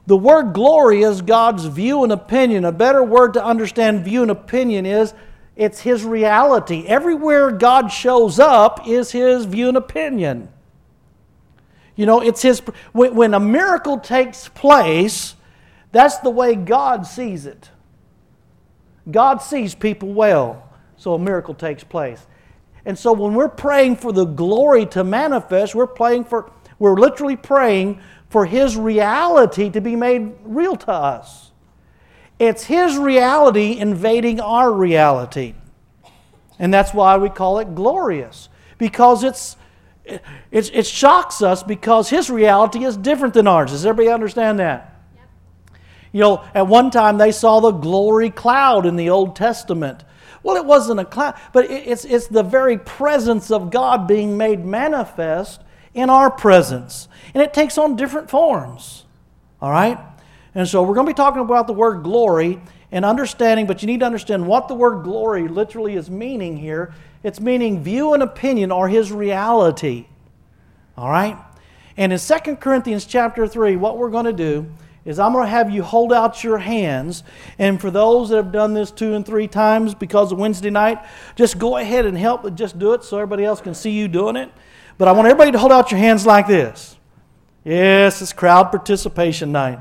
The 0.06 0.16
word 0.16 0.54
glory 0.54 1.02
is 1.02 1.20
God's 1.20 1.66
view 1.66 2.02
and 2.02 2.12
opinion. 2.12 2.64
A 2.64 2.73
better 2.73 3.02
word 3.04 3.35
to 3.35 3.44
understand 3.44 4.04
view 4.04 4.23
and 4.23 4.30
opinion 4.30 4.87
is 4.87 5.12
it's 5.59 5.81
His 5.81 6.05
reality. 6.05 6.87
Everywhere 6.87 7.50
God 7.50 7.88
shows 7.88 8.38
up 8.38 8.87
is 8.87 9.11
His 9.11 9.45
view 9.45 9.69
and 9.69 9.77
opinion. 9.77 10.49
You 11.97 12.07
know, 12.07 12.21
it's 12.21 12.41
His. 12.41 12.61
When 12.93 13.35
a 13.35 13.41
miracle 13.41 13.99
takes 13.99 14.49
place, 14.49 15.35
that's 15.91 16.19
the 16.19 16.31
way 16.31 16.55
God 16.55 17.07
sees 17.07 17.45
it. 17.45 17.71
God 19.11 19.38
sees 19.38 19.75
people 19.75 20.12
well, 20.12 20.71
so 20.97 21.15
a 21.15 21.19
miracle 21.19 21.55
takes 21.55 21.83
place. 21.83 22.25
And 22.85 22.97
so 22.97 23.12
when 23.12 23.35
we're 23.35 23.49
praying 23.49 23.97
for 23.97 24.12
the 24.12 24.25
glory 24.25 24.87
to 24.87 25.03
manifest, 25.03 25.75
we're 25.75 25.88
praying 25.88 26.25
for 26.25 26.53
we're 26.79 26.95
literally 26.95 27.37
praying 27.37 28.00
for 28.29 28.47
his 28.47 28.77
reality 28.77 29.71
to 29.71 29.81
be 29.81 29.97
made 29.97 30.35
real 30.45 30.77
to 30.77 30.93
us. 30.93 31.48
It's 32.38 32.64
his 32.64 32.97
reality 32.97 33.78
invading 33.78 34.40
our 34.40 34.73
reality. 34.73 35.54
And 36.59 36.73
that's 36.73 36.95
why 36.95 37.16
we 37.16 37.30
call 37.30 37.59
it 37.59 37.75
glorious. 37.75 38.49
Because 38.78 39.25
it's 39.25 39.57
it, 40.04 40.23
it 40.50 40.87
shocks 40.87 41.42
us 41.42 41.62
because 41.62 42.09
his 42.09 42.30
reality 42.30 42.85
is 42.85 42.97
different 42.97 43.35
than 43.35 43.47
ours. 43.47 43.73
Does 43.73 43.85
everybody 43.85 44.12
understand 44.12 44.59
that? 44.59 44.95
You 46.12 46.21
know, 46.21 46.45
at 46.54 46.66
one 46.66 46.90
time 46.90 47.18
they 47.18 47.33
saw 47.33 47.61
the 47.61 47.73
glory 47.73 48.30
cloud 48.30 48.87
in 48.87 48.97
the 48.97 49.11
Old 49.11 49.37
Testament. 49.37 50.04
Well, 50.42 50.57
it 50.57 50.64
wasn't 50.64 51.00
a 51.00 51.04
cloud, 51.04 51.35
but 51.52 51.71
it's, 51.71 52.07
it's 52.07 52.28
the 52.28 52.42
very 52.42 52.78
presence 52.78 53.50
of 53.50 53.71
God 53.71 54.07
being 54.07 54.38
made 54.38 54.64
manifest 54.64 55.61
in 55.92 56.09
our 56.09 56.30
presence. 56.30 57.09
And 57.35 57.42
it 57.42 57.52
takes 57.52 57.76
on 57.76 57.97
different 57.97 58.30
forms. 58.30 59.04
All 59.61 59.71
right? 59.71 59.99
And 60.59 60.67
so 60.67 60.83
we're 60.83 60.95
going 60.95 61.07
to 61.07 61.11
be 61.12 61.17
talking 61.17 61.41
about 61.41 61.69
the 61.69 61.73
word 61.73 62.03
glory 62.03 62.61
and 62.91 63.05
understanding, 63.05 63.69
but 63.69 63.81
you 63.81 63.87
need 63.87 64.00
to 64.00 64.07
understand 64.07 64.45
what 64.45 64.67
the 64.67 64.75
word 64.75 65.05
glory 65.05 65.47
literally 65.47 65.95
is 65.95 66.11
meaning 66.11 66.57
here. 66.57 66.93
It's 67.23 67.38
meaning 67.38 67.81
view 67.81 68.12
and 68.12 68.25
opinion 68.25 68.73
or 68.73 68.88
his 68.88 69.12
reality. 69.12 70.09
All 70.97 71.09
right? 71.09 71.38
And 71.97 72.12
in 72.12 72.19
2 72.19 72.57
Corinthians 72.57 73.05
chapter 73.05 73.47
3, 73.47 73.77
what 73.77 73.99
we're 73.99 74.11
going 74.11 74.25
to 74.25 74.33
do 74.33 74.69
is 75.05 75.21
I'm 75.21 75.33
going 75.33 75.45
to 75.45 75.49
have 75.49 75.71
you 75.71 75.85
hold 75.85 76.12
out 76.12 76.43
your 76.43 76.59
hands. 76.59 77.23
And 77.61 77.81
for 77.81 77.93
those 77.93 78.31
that 78.31 78.37
have 78.38 78.50
done 78.50 78.75
this 78.75 78.91
two 78.91 79.15
and 79.15 79.25
three 79.25 79.47
times 79.47 79.95
because 79.95 80.33
of 80.33 80.41
Wednesday 80.41 80.71
night, 80.71 80.99
just 81.37 81.61
go 81.61 81.77
ahead 81.77 82.05
and 82.05 82.19
help. 82.19 82.53
Just 82.57 82.81
do 82.81 82.95
it 82.95 83.05
so 83.05 83.19
everybody 83.19 83.45
else 83.45 83.61
can 83.61 83.75
see 83.75 83.93
you 83.93 84.09
doing 84.09 84.35
it. 84.35 84.50
But 84.99 85.07
I 85.07 85.12
want 85.12 85.29
everybody 85.29 85.53
to 85.53 85.59
hold 85.61 85.71
out 85.71 85.93
your 85.93 86.00
hands 86.00 86.27
like 86.27 86.49
this. 86.49 86.97
Yes, 87.65 88.21
it's 88.21 88.33
crowd 88.33 88.73
participation 88.73 89.53
night. 89.53 89.79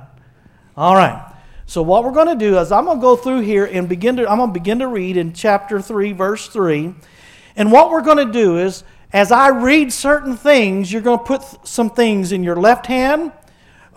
All 0.77 0.95
right. 0.95 1.33
So 1.65 1.81
what 1.81 2.03
we're 2.03 2.11
going 2.11 2.27
to 2.27 2.35
do 2.35 2.59
is 2.59 2.71
I'm 2.71 2.85
going 2.85 2.99
to 2.99 3.01
go 3.01 3.15
through 3.15 3.41
here 3.41 3.65
and 3.65 3.89
begin 3.89 4.17
to 4.17 4.29
I'm 4.29 4.37
going 4.37 4.49
to 4.49 4.53
begin 4.53 4.79
to 4.79 4.87
read 4.87 5.17
in 5.17 5.33
chapter 5.33 5.81
3 5.81 6.13
verse 6.13 6.47
3. 6.47 6.93
And 7.55 7.71
what 7.71 7.89
we're 7.89 8.03
going 8.03 8.25
to 8.25 8.31
do 8.31 8.59
is 8.59 8.83
as 9.11 9.31
I 9.31 9.49
read 9.49 9.91
certain 9.91 10.37
things, 10.37 10.93
you're 10.93 11.01
going 11.01 11.17
to 11.17 11.25
put 11.25 11.67
some 11.67 11.89
things 11.89 12.31
in 12.31 12.43
your 12.43 12.55
left 12.55 12.85
hand 12.85 13.31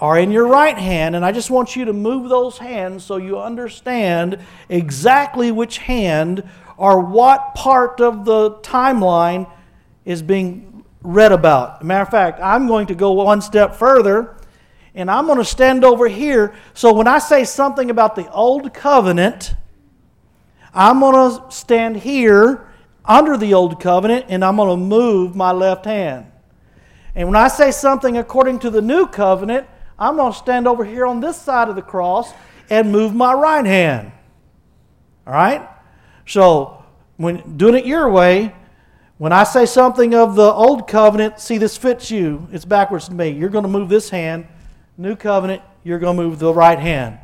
or 0.00 0.18
in 0.18 0.30
your 0.30 0.46
right 0.46 0.78
hand, 0.78 1.14
and 1.14 1.26
I 1.26 1.32
just 1.32 1.50
want 1.50 1.76
you 1.76 1.84
to 1.84 1.92
move 1.92 2.30
those 2.30 2.56
hands 2.56 3.04
so 3.04 3.18
you 3.18 3.38
understand 3.38 4.38
exactly 4.70 5.52
which 5.52 5.76
hand 5.76 6.48
or 6.78 7.00
what 7.00 7.54
part 7.54 8.00
of 8.00 8.24
the 8.24 8.52
timeline 8.62 9.50
is 10.06 10.22
being 10.22 10.86
read 11.02 11.32
about. 11.32 11.84
Matter 11.84 12.02
of 12.02 12.08
fact, 12.08 12.40
I'm 12.42 12.66
going 12.66 12.86
to 12.86 12.94
go 12.94 13.12
one 13.12 13.42
step 13.42 13.74
further, 13.74 14.36
and 14.94 15.10
I'm 15.10 15.26
going 15.26 15.38
to 15.38 15.44
stand 15.44 15.84
over 15.84 16.08
here. 16.08 16.54
So 16.74 16.92
when 16.92 17.06
I 17.06 17.18
say 17.18 17.44
something 17.44 17.90
about 17.90 18.16
the 18.16 18.30
old 18.30 18.74
covenant, 18.74 19.54
I'm 20.74 21.00
going 21.00 21.38
to 21.38 21.50
stand 21.50 21.96
here 21.96 22.66
under 23.04 23.36
the 23.36 23.54
old 23.54 23.80
covenant, 23.80 24.26
and 24.28 24.44
I'm 24.44 24.56
going 24.56 24.68
to 24.68 24.76
move 24.76 25.34
my 25.34 25.52
left 25.52 25.84
hand. 25.84 26.26
And 27.14 27.28
when 27.28 27.36
I 27.36 27.48
say 27.48 27.70
something 27.70 28.18
according 28.18 28.60
to 28.60 28.70
the 28.70 28.82
new 28.82 29.06
covenant, 29.06 29.66
I'm 29.98 30.16
going 30.16 30.32
to 30.32 30.38
stand 30.38 30.68
over 30.68 30.84
here 30.84 31.06
on 31.06 31.20
this 31.20 31.36
side 31.36 31.68
of 31.68 31.76
the 31.76 31.82
cross 31.82 32.32
and 32.68 32.92
move 32.92 33.14
my 33.14 33.32
right 33.32 33.66
hand. 33.66 34.12
All 35.26 35.32
right? 35.32 35.68
So, 36.26 36.84
when 37.16 37.56
doing 37.56 37.74
it 37.74 37.84
your 37.84 38.08
way, 38.08 38.54
when 39.18 39.32
I 39.32 39.44
say 39.44 39.66
something 39.66 40.14
of 40.14 40.36
the 40.36 40.50
old 40.50 40.88
covenant, 40.88 41.40
see 41.40 41.58
this 41.58 41.76
fits 41.76 42.10
you. 42.10 42.48
It's 42.52 42.64
backwards 42.64 43.08
to 43.08 43.14
me. 43.14 43.30
You're 43.30 43.50
going 43.50 43.64
to 43.64 43.68
move 43.68 43.88
this 43.88 44.08
hand. 44.08 44.46
New 45.00 45.16
covenant, 45.16 45.62
you're 45.82 45.98
going 45.98 46.14
to 46.18 46.22
move 46.22 46.38
the 46.38 46.52
right 46.52 46.78
hand. 46.78 47.18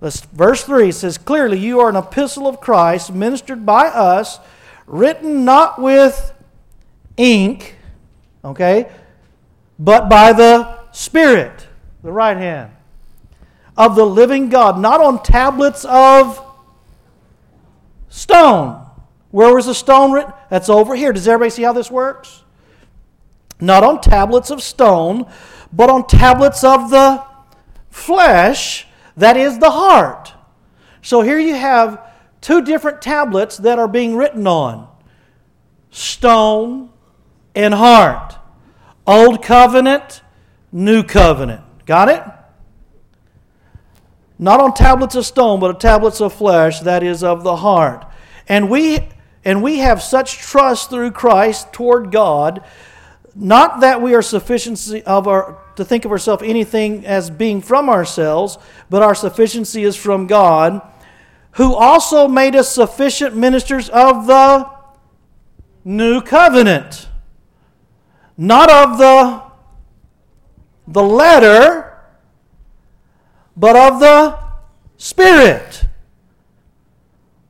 Verse 0.00 0.62
3 0.62 0.92
says, 0.92 1.18
Clearly, 1.18 1.58
you 1.58 1.80
are 1.80 1.88
an 1.88 1.96
epistle 1.96 2.46
of 2.46 2.60
Christ, 2.60 3.12
ministered 3.12 3.66
by 3.66 3.88
us, 3.88 4.38
written 4.86 5.44
not 5.44 5.82
with 5.82 6.32
ink, 7.16 7.74
okay, 8.44 8.88
but 9.76 10.08
by 10.08 10.32
the 10.32 10.78
Spirit 10.92 11.66
the 12.04 12.12
right 12.12 12.36
hand, 12.36 12.70
of 13.76 13.96
the 13.96 14.06
living 14.06 14.48
God, 14.48 14.78
not 14.78 15.00
on 15.00 15.20
tablets 15.20 15.84
of 15.84 16.40
stone. 18.08 18.86
Where 19.32 19.52
was 19.52 19.66
the 19.66 19.74
stone 19.74 20.12
written? 20.12 20.32
That's 20.48 20.68
over 20.68 20.94
here. 20.94 21.12
Does 21.12 21.26
everybody 21.26 21.50
see 21.50 21.64
how 21.64 21.72
this 21.72 21.90
works? 21.90 22.44
not 23.60 23.82
on 23.82 24.00
tablets 24.00 24.50
of 24.50 24.62
stone, 24.62 25.26
but 25.72 25.90
on 25.90 26.06
tablets 26.06 26.64
of 26.64 26.90
the 26.90 27.24
flesh, 27.90 28.86
that 29.16 29.36
is 29.36 29.58
the 29.58 29.70
heart. 29.70 30.32
So 31.02 31.22
here 31.22 31.38
you 31.38 31.54
have 31.54 32.00
two 32.40 32.62
different 32.62 33.02
tablets 33.02 33.56
that 33.58 33.78
are 33.78 33.88
being 33.88 34.16
written 34.16 34.46
on 34.46 34.88
stone 35.90 36.90
and 37.54 37.74
heart. 37.74 38.36
Old 39.06 39.42
covenant, 39.42 40.22
new 40.70 41.02
covenant. 41.02 41.62
Got 41.86 42.08
it? 42.08 42.22
Not 44.38 44.60
on 44.60 44.74
tablets 44.74 45.14
of 45.16 45.26
stone, 45.26 45.58
but 45.58 45.70
on 45.70 45.78
tablets 45.78 46.20
of 46.20 46.32
flesh, 46.32 46.80
that 46.80 47.02
is 47.02 47.24
of 47.24 47.42
the 47.42 47.56
heart. 47.56 48.06
And 48.46 48.70
we 48.70 49.08
and 49.44 49.62
we 49.62 49.78
have 49.78 50.02
such 50.02 50.38
trust 50.38 50.90
through 50.90 51.12
Christ 51.12 51.72
toward 51.72 52.12
God, 52.12 52.62
not 53.40 53.80
that 53.80 54.02
we 54.02 54.14
are 54.14 54.22
sufficiency 54.22 55.02
of 55.04 55.28
our 55.28 55.62
to 55.76 55.84
think 55.84 56.04
of 56.04 56.10
ourselves 56.10 56.42
anything 56.44 57.06
as 57.06 57.30
being 57.30 57.60
from 57.60 57.88
ourselves, 57.88 58.58
but 58.90 59.00
our 59.00 59.14
sufficiency 59.14 59.84
is 59.84 59.94
from 59.94 60.26
God, 60.26 60.82
who 61.52 61.72
also 61.72 62.26
made 62.26 62.56
us 62.56 62.68
sufficient 62.68 63.36
ministers 63.36 63.88
of 63.88 64.26
the 64.26 64.68
new 65.84 66.20
covenant. 66.20 67.08
Not 68.36 68.70
of 68.70 68.98
the 68.98 69.42
the 70.88 71.02
letter, 71.02 71.96
but 73.56 73.76
of 73.76 74.00
the 74.00 74.38
spirit. 74.96 75.86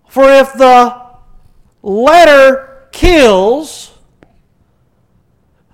For 0.09 0.31
if 0.31 0.53
the 0.53 1.03
letter 1.83 2.89
kills, 2.93 3.98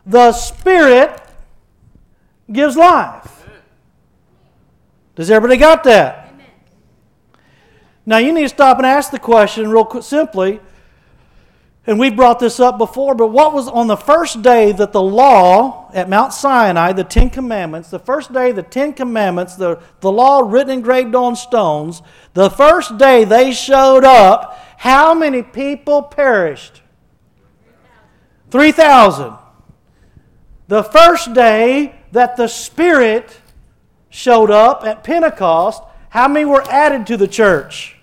the 0.07 0.33
Spirit 0.33 1.21
gives 2.51 2.77
life. 2.77 3.47
Does 5.15 5.31
everybody 5.31 5.59
got 5.59 5.85
that? 5.85 6.35
Now 8.07 8.19
you 8.19 8.33
need 8.33 8.43
to 8.43 8.49
stop 8.49 8.79
and 8.79 8.87
ask 8.87 9.11
the 9.11 9.19
question 9.19 9.71
real 9.71 10.03
simply. 10.03 10.61
And 11.87 11.99
we've 11.99 12.17
brought 12.17 12.39
this 12.39 12.61
up 12.61 12.79
before, 12.79 13.15
but 13.15 13.27
what 13.27 13.53
was 13.53 13.69
on 13.69 13.89
the 13.89 13.97
first 13.97 14.41
day 14.41 14.73
that 14.73 14.93
the 14.93 15.03
law 15.03 15.91
at 15.93 16.09
Mount 16.09 16.33
Sinai, 16.33 16.93
the 16.93 17.05
Ten 17.05 17.29
Commandments, 17.29 17.91
the 17.91 17.99
first 17.99 18.33
day 18.33 18.53
the 18.53 18.63
Ten 18.63 18.95
Commandments, 18.95 19.57
the, 19.57 19.79
the 20.01 20.11
law 20.11 20.41
written 20.41 20.71
engraved 20.71 21.15
on 21.15 21.37
stones, 21.37 22.01
the 22.33 22.49
first 22.49 22.97
day 22.97 23.25
they 23.25 23.53
showed 23.53 24.03
up, 24.03 24.59
how 24.79 25.13
many 25.13 25.43
people 25.43 26.03
perished? 26.03 26.81
3,000. 28.51 29.35
The 30.69 30.83
first 30.83 31.35
day 31.35 31.95
that 32.13 32.37
the 32.37 32.49
Spirit 32.49 33.41
showed 34.09 34.51
up 34.51 34.85
at 34.85 35.05
Pentecost, 35.05 35.83
how 36.11 36.29
many 36.29 36.45
were 36.45 36.63
added 36.71 37.07
to 37.09 37.17
the 37.17 37.29
church? 37.29 37.97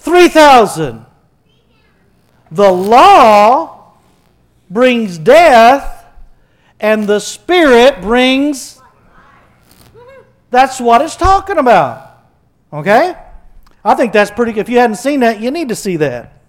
3,000. 0.00 1.06
The 2.50 2.70
law 2.70 3.92
brings 4.68 5.18
death, 5.18 6.06
and 6.80 7.06
the 7.06 7.20
Spirit 7.20 8.00
brings. 8.00 8.80
That's 10.50 10.80
what 10.80 11.02
it's 11.02 11.16
talking 11.16 11.58
about. 11.58 12.22
Okay? 12.72 13.16
I 13.84 13.94
think 13.94 14.12
that's 14.12 14.30
pretty 14.30 14.58
If 14.58 14.68
you 14.68 14.78
hadn't 14.78 14.96
seen 14.96 15.20
that, 15.20 15.40
you 15.40 15.50
need 15.50 15.68
to 15.68 15.76
see 15.76 15.96
that. 15.96 16.42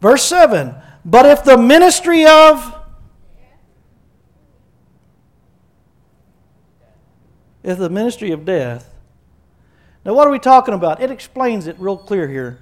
Verse 0.00 0.22
7 0.24 0.74
But 1.04 1.26
if 1.26 1.44
the 1.44 1.58
ministry 1.58 2.26
of. 2.26 2.79
If 7.62 7.78
the 7.78 7.90
ministry 7.90 8.30
of 8.30 8.44
death. 8.44 8.94
Now, 10.04 10.14
what 10.14 10.26
are 10.26 10.30
we 10.30 10.38
talking 10.38 10.74
about? 10.74 11.02
It 11.02 11.10
explains 11.10 11.66
it 11.66 11.76
real 11.78 11.96
clear 11.96 12.26
here. 12.26 12.58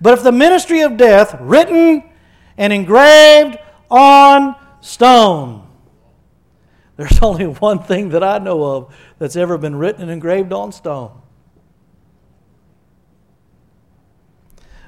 But 0.00 0.14
if 0.14 0.22
the 0.22 0.32
ministry 0.32 0.82
of 0.82 0.96
death, 0.96 1.36
written 1.40 2.04
and 2.56 2.72
engraved 2.72 3.58
on 3.90 4.54
stone, 4.80 5.66
there's 6.96 7.18
only 7.22 7.46
one 7.46 7.82
thing 7.82 8.10
that 8.10 8.22
I 8.22 8.38
know 8.38 8.62
of 8.62 8.94
that's 9.18 9.36
ever 9.36 9.58
been 9.58 9.76
written 9.76 10.02
and 10.02 10.10
engraved 10.10 10.52
on 10.52 10.72
stone. 10.72 11.12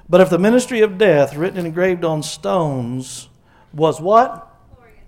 But 0.09 0.21
if 0.21 0.29
the 0.29 0.39
ministry 0.39 0.81
of 0.81 0.99
death, 0.99 1.37
written 1.37 1.59
and 1.59 1.67
engraved 1.67 2.05
on 2.05 2.25
stones, 2.25 3.29
was 3.73 4.01
what? 4.01 4.49
Glorious. 4.75 5.03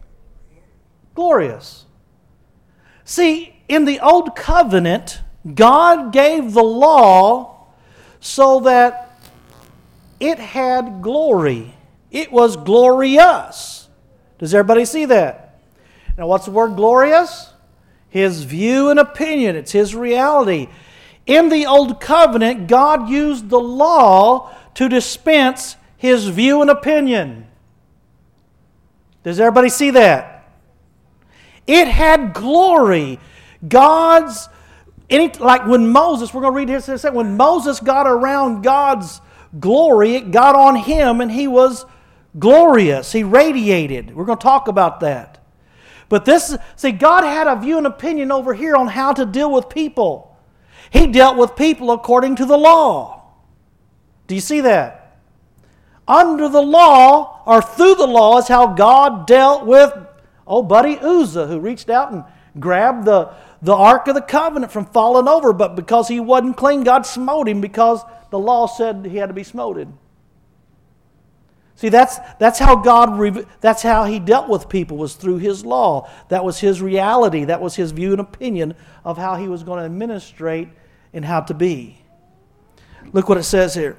Glorious. 1.14 1.86
See, 3.04 3.51
in 3.72 3.86
the 3.86 4.00
Old 4.00 4.36
Covenant, 4.36 5.22
God 5.54 6.12
gave 6.12 6.52
the 6.52 6.62
law 6.62 7.68
so 8.20 8.60
that 8.60 9.18
it 10.20 10.38
had 10.38 11.00
glory. 11.00 11.74
It 12.10 12.30
was 12.30 12.56
glorious. 12.56 13.88
Does 14.38 14.52
everybody 14.52 14.84
see 14.84 15.06
that? 15.06 15.58
Now, 16.18 16.26
what's 16.26 16.44
the 16.44 16.50
word 16.50 16.76
glorious? 16.76 17.50
His 18.10 18.44
view 18.44 18.90
and 18.90 19.00
opinion, 19.00 19.56
it's 19.56 19.72
his 19.72 19.94
reality. 19.94 20.68
In 21.26 21.48
the 21.48 21.64
Old 21.64 21.98
Covenant, 21.98 22.66
God 22.66 23.08
used 23.08 23.48
the 23.48 23.60
law 23.60 24.54
to 24.74 24.86
dispense 24.86 25.76
his 25.96 26.28
view 26.28 26.60
and 26.60 26.68
opinion. 26.68 27.46
Does 29.22 29.40
everybody 29.40 29.70
see 29.70 29.92
that? 29.92 30.46
It 31.66 31.88
had 31.88 32.34
glory. 32.34 33.18
God's, 33.66 34.48
any, 35.08 35.32
like 35.34 35.66
when 35.66 35.88
Moses, 35.88 36.32
we're 36.32 36.40
going 36.40 36.52
to 36.52 36.56
read 36.56 36.68
here 36.68 36.78
in 36.78 36.94
a 36.94 36.98
second, 36.98 37.16
when 37.16 37.36
Moses 37.36 37.80
got 37.80 38.06
around 38.06 38.62
God's 38.62 39.20
glory, 39.58 40.14
it 40.14 40.30
got 40.30 40.54
on 40.56 40.76
him 40.76 41.20
and 41.20 41.30
he 41.30 41.46
was 41.46 41.84
glorious. 42.38 43.12
He 43.12 43.22
radiated. 43.22 44.14
We're 44.14 44.24
going 44.24 44.38
to 44.38 44.42
talk 44.42 44.68
about 44.68 45.00
that. 45.00 45.38
But 46.08 46.24
this, 46.24 46.56
see, 46.76 46.92
God 46.92 47.24
had 47.24 47.46
a 47.46 47.56
view 47.56 47.78
and 47.78 47.86
opinion 47.86 48.32
over 48.32 48.52
here 48.52 48.76
on 48.76 48.88
how 48.88 49.12
to 49.14 49.24
deal 49.24 49.50
with 49.50 49.68
people. 49.68 50.36
He 50.90 51.06
dealt 51.06 51.38
with 51.38 51.56
people 51.56 51.90
according 51.90 52.36
to 52.36 52.44
the 52.44 52.58
law. 52.58 53.22
Do 54.26 54.34
you 54.34 54.40
see 54.42 54.60
that? 54.60 55.16
Under 56.06 56.48
the 56.48 56.60
law, 56.60 57.42
or 57.46 57.62
through 57.62 57.94
the 57.94 58.06
law, 58.06 58.38
is 58.38 58.48
how 58.48 58.74
God 58.74 59.26
dealt 59.26 59.64
with 59.64 59.92
old 60.46 60.68
buddy 60.68 60.98
Uzzah, 60.98 61.46
who 61.46 61.60
reached 61.60 61.88
out 61.88 62.12
and 62.12 62.24
grabbed 62.60 63.06
the, 63.06 63.32
the 63.62 63.74
Ark 63.74 64.08
of 64.08 64.14
the 64.14 64.20
Covenant 64.20 64.72
from 64.72 64.86
falling 64.86 65.28
over, 65.28 65.52
but 65.52 65.76
because 65.76 66.08
he 66.08 66.18
wasn't 66.18 66.56
clean, 66.56 66.82
God 66.82 67.06
smote 67.06 67.48
him 67.48 67.60
because 67.60 68.02
the 68.30 68.38
law 68.38 68.66
said 68.66 69.06
he 69.06 69.16
had 69.18 69.28
to 69.28 69.34
be 69.34 69.44
smoted. 69.44 69.92
See, 71.76 71.88
that's, 71.88 72.18
that's 72.38 72.58
how 72.58 72.76
God, 72.76 73.46
that's 73.60 73.82
how 73.82 74.04
he 74.04 74.18
dealt 74.18 74.48
with 74.48 74.68
people 74.68 74.96
was 74.96 75.14
through 75.14 75.38
his 75.38 75.64
law. 75.64 76.10
That 76.28 76.44
was 76.44 76.60
his 76.60 76.82
reality. 76.82 77.44
That 77.44 77.60
was 77.60 77.76
his 77.76 77.92
view 77.92 78.12
and 78.12 78.20
opinion 78.20 78.74
of 79.04 79.16
how 79.16 79.36
he 79.36 79.48
was 79.48 79.62
going 79.62 79.78
to 79.78 79.86
administrate 79.86 80.68
and 81.12 81.24
how 81.24 81.40
to 81.40 81.54
be. 81.54 81.98
Look 83.12 83.28
what 83.28 83.38
it 83.38 83.44
says 83.44 83.74
here. 83.74 83.96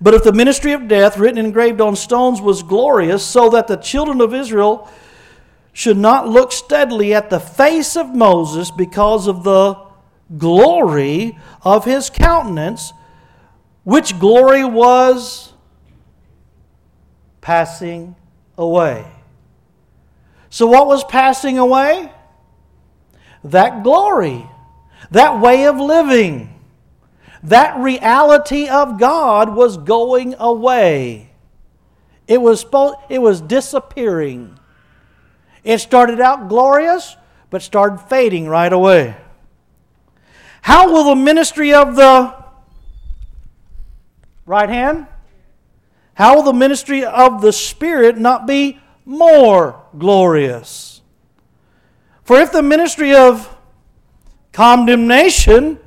But 0.00 0.14
if 0.14 0.24
the 0.24 0.32
ministry 0.32 0.72
of 0.72 0.88
death, 0.88 1.16
written 1.16 1.38
and 1.38 1.46
engraved 1.46 1.80
on 1.80 1.96
stones, 1.96 2.40
was 2.40 2.62
glorious, 2.62 3.24
so 3.24 3.50
that 3.50 3.68
the 3.68 3.76
children 3.76 4.20
of 4.20 4.34
Israel 4.34 4.90
should 5.74 5.98
not 5.98 6.28
look 6.28 6.52
steadily 6.52 7.12
at 7.12 7.28
the 7.28 7.40
face 7.40 7.96
of 7.96 8.14
Moses 8.14 8.70
because 8.70 9.26
of 9.26 9.42
the 9.42 9.76
glory 10.38 11.36
of 11.62 11.84
his 11.84 12.08
countenance, 12.08 12.92
which 13.82 14.18
glory 14.20 14.64
was 14.64 15.52
passing 17.40 18.14
away. 18.56 19.04
So, 20.48 20.68
what 20.68 20.86
was 20.86 21.02
passing 21.02 21.58
away? 21.58 22.10
That 23.42 23.82
glory, 23.82 24.48
that 25.10 25.40
way 25.40 25.66
of 25.66 25.76
living, 25.76 26.54
that 27.42 27.76
reality 27.78 28.68
of 28.68 29.00
God 29.00 29.56
was 29.56 29.76
going 29.76 30.36
away. 30.38 31.32
It 32.28 32.40
was, 32.40 32.64
it 33.08 33.18
was 33.18 33.40
disappearing. 33.40 34.58
It 35.64 35.78
started 35.78 36.20
out 36.20 36.48
glorious, 36.48 37.16
but 37.50 37.62
started 37.62 37.98
fading 37.98 38.48
right 38.48 38.72
away. 38.72 39.16
How 40.62 40.92
will 40.92 41.04
the 41.04 41.16
ministry 41.16 41.72
of 41.74 41.96
the 41.96 42.44
Right 44.46 44.68
hand? 44.68 45.06
How 46.14 46.36
will 46.36 46.42
the 46.42 46.52
ministry 46.52 47.04
of 47.04 47.40
the 47.40 47.52
Spirit 47.52 48.18
not 48.18 48.46
be 48.46 48.78
more 49.04 49.82
glorious? 49.96 51.00
For 52.22 52.38
if 52.38 52.52
the 52.52 52.62
ministry 52.62 53.14
of 53.14 53.54
condemnation 54.52 55.78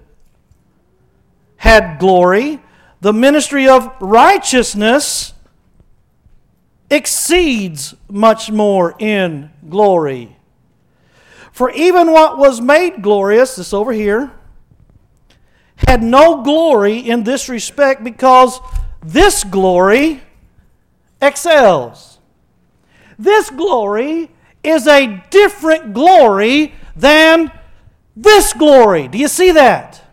had 1.58 2.00
glory, 2.00 2.60
the 3.00 3.14
ministry 3.14 3.68
of 3.68 3.94
righteousness 4.00 5.34
exceeds 6.90 7.96
much 8.10 8.50
more 8.52 8.96
in 9.00 9.52
glory. 9.70 10.38
For 11.52 11.72
even 11.72 12.12
what 12.12 12.38
was 12.38 12.62
made 12.62 13.02
glorious, 13.02 13.56
this 13.56 13.74
over 13.74 13.92
here, 13.92 14.32
had 15.88 16.02
no 16.04 16.44
glory 16.44 16.98
in 16.98 17.24
this 17.24 17.50
respect 17.50 18.04
because 18.04 18.60
this 19.04 19.44
glory 19.44 20.22
excels. 21.22 22.20
This 23.18 23.50
glory 23.50 24.30
is 24.64 24.88
a 24.88 25.24
different 25.30 25.94
glory 25.94 26.74
than 26.96 27.52
this 28.16 28.54
glory. 28.54 29.08
Do 29.08 29.18
you 29.18 29.28
see 29.28 29.52
that? 29.52 30.04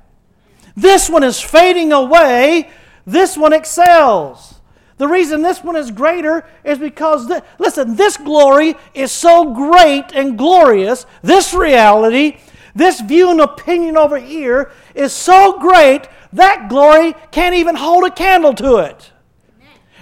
This 0.77 1.09
one 1.09 1.23
is 1.23 1.41
fading 1.41 1.93
away, 1.93 2.71
this 3.07 3.37
one 3.37 3.53
excels. 3.53 4.54
The 4.97 5.09
reason 5.09 5.43
this 5.43 5.63
one 5.63 5.77
is 5.77 5.91
greater 5.91 6.47
is 6.63 6.79
because, 6.79 7.27
th- 7.27 7.43
listen, 7.59 7.97
this 7.97 8.17
glory 8.17 8.77
is 8.95 9.11
so 9.11 9.53
great 9.53 10.13
and 10.15 10.39
glorious. 10.39 11.05
This 11.23 11.53
reality, 11.53 12.39
this 12.75 13.01
view 13.01 13.31
and 13.31 13.41
opinion 13.41 13.97
over 13.97 14.19
here 14.19 14.71
is 14.95 15.13
so 15.13 15.59
great 15.59 16.09
that 16.33 16.69
glory 16.69 17.15
can't 17.33 17.57
even 17.57 17.75
hold 17.75 18.05
a 18.05 18.11
candle 18.11 18.55
to 18.55 18.77
it. 18.77 19.11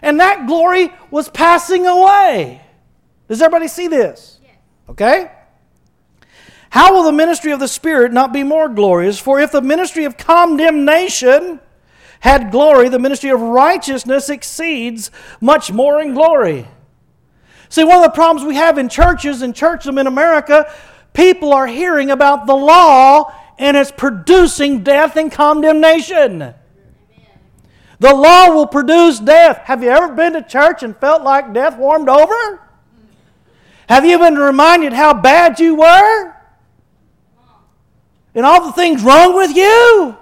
And 0.03 0.21
that 0.21 0.47
glory 0.47 0.93
was 1.11 1.29
passing 1.29 1.87
away. 1.87 2.61
Does 3.29 3.41
everybody 3.41 3.69
see 3.69 3.89
this? 3.89 4.41
Okay? 4.89 5.31
How 6.71 6.95
will 6.95 7.05
the 7.05 7.13
ministry 7.13 7.53
of 7.53 7.61
the 7.61 7.69
Spirit 7.69 8.13
not 8.13 8.33
be 8.33 8.43
more 8.43 8.69
glorious? 8.69 9.19
For 9.19 9.41
if 9.41 9.53
the 9.53 9.63
ministry 9.63 10.05
of 10.05 10.17
condemnation 10.17 11.61
had 12.23 12.53
glory, 12.53 12.89
the 12.89 13.01
ministry 13.01 13.31
of 13.31 13.41
righteousness 13.41 14.31
exceeds 14.31 15.11
much 15.41 15.73
more 15.73 16.01
in 16.01 16.15
glory. 16.15 16.69
See, 17.69 17.83
one 17.83 17.97
of 17.97 18.05
the 18.05 18.11
problems 18.11 18.47
we 18.47 18.55
have 18.55 18.79
in 18.79 18.89
churches 18.89 19.43
and 19.43 19.53
churchdom 19.53 19.99
in 19.99 20.07
America, 20.07 20.73
people 21.15 21.53
are 21.53 21.67
hearing 21.67 22.13
about 22.13 22.47
the 22.47 22.55
law 22.55 23.35
and 23.59 23.77
it's 23.77 23.91
producing 23.91 24.85
death 24.85 25.17
and 25.17 25.33
condemnation. 25.33 26.55
The 27.99 28.15
law 28.15 28.55
will 28.55 28.69
produce 28.69 29.19
death. 29.19 29.59
Have 29.65 29.83
you 29.83 29.91
ever 29.91 30.15
been 30.15 30.35
to 30.35 30.43
church 30.43 30.85
and 30.85 30.97
felt 30.97 31.23
like 31.23 31.53
death 31.53 31.77
warmed 31.77 32.09
over? 32.09 32.61
Have 33.89 34.05
you 34.05 34.17
been 34.21 34.37
reminded 34.37 34.93
how 34.93 35.13
bad 35.13 35.59
you 35.59 35.75
were? 35.75 36.35
And 38.33 38.47
all 38.47 38.65
the 38.65 38.73
things 38.73 39.03
wrong 39.03 39.35
with 39.35 39.57
you? 39.57 40.17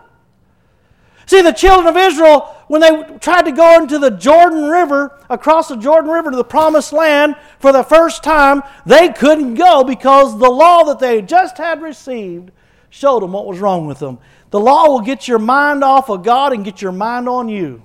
See, 1.30 1.42
the 1.42 1.52
children 1.52 1.86
of 1.86 1.96
Israel, 1.96 2.56
when 2.66 2.80
they 2.80 3.18
tried 3.20 3.42
to 3.42 3.52
go 3.52 3.80
into 3.80 4.00
the 4.00 4.10
Jordan 4.10 4.64
River, 4.64 5.16
across 5.30 5.68
the 5.68 5.76
Jordan 5.76 6.10
River 6.10 6.32
to 6.32 6.36
the 6.36 6.42
promised 6.42 6.92
land 6.92 7.36
for 7.60 7.70
the 7.70 7.84
first 7.84 8.24
time, 8.24 8.64
they 8.84 9.10
couldn't 9.10 9.54
go 9.54 9.84
because 9.84 10.36
the 10.36 10.50
law 10.50 10.82
that 10.82 10.98
they 10.98 11.22
just 11.22 11.56
had 11.56 11.82
received 11.82 12.50
showed 12.88 13.22
them 13.22 13.30
what 13.30 13.46
was 13.46 13.60
wrong 13.60 13.86
with 13.86 14.00
them. 14.00 14.18
The 14.50 14.58
law 14.58 14.88
will 14.88 15.02
get 15.02 15.28
your 15.28 15.38
mind 15.38 15.84
off 15.84 16.08
of 16.08 16.24
God 16.24 16.52
and 16.52 16.64
get 16.64 16.82
your 16.82 16.90
mind 16.90 17.28
on 17.28 17.48
you. 17.48 17.80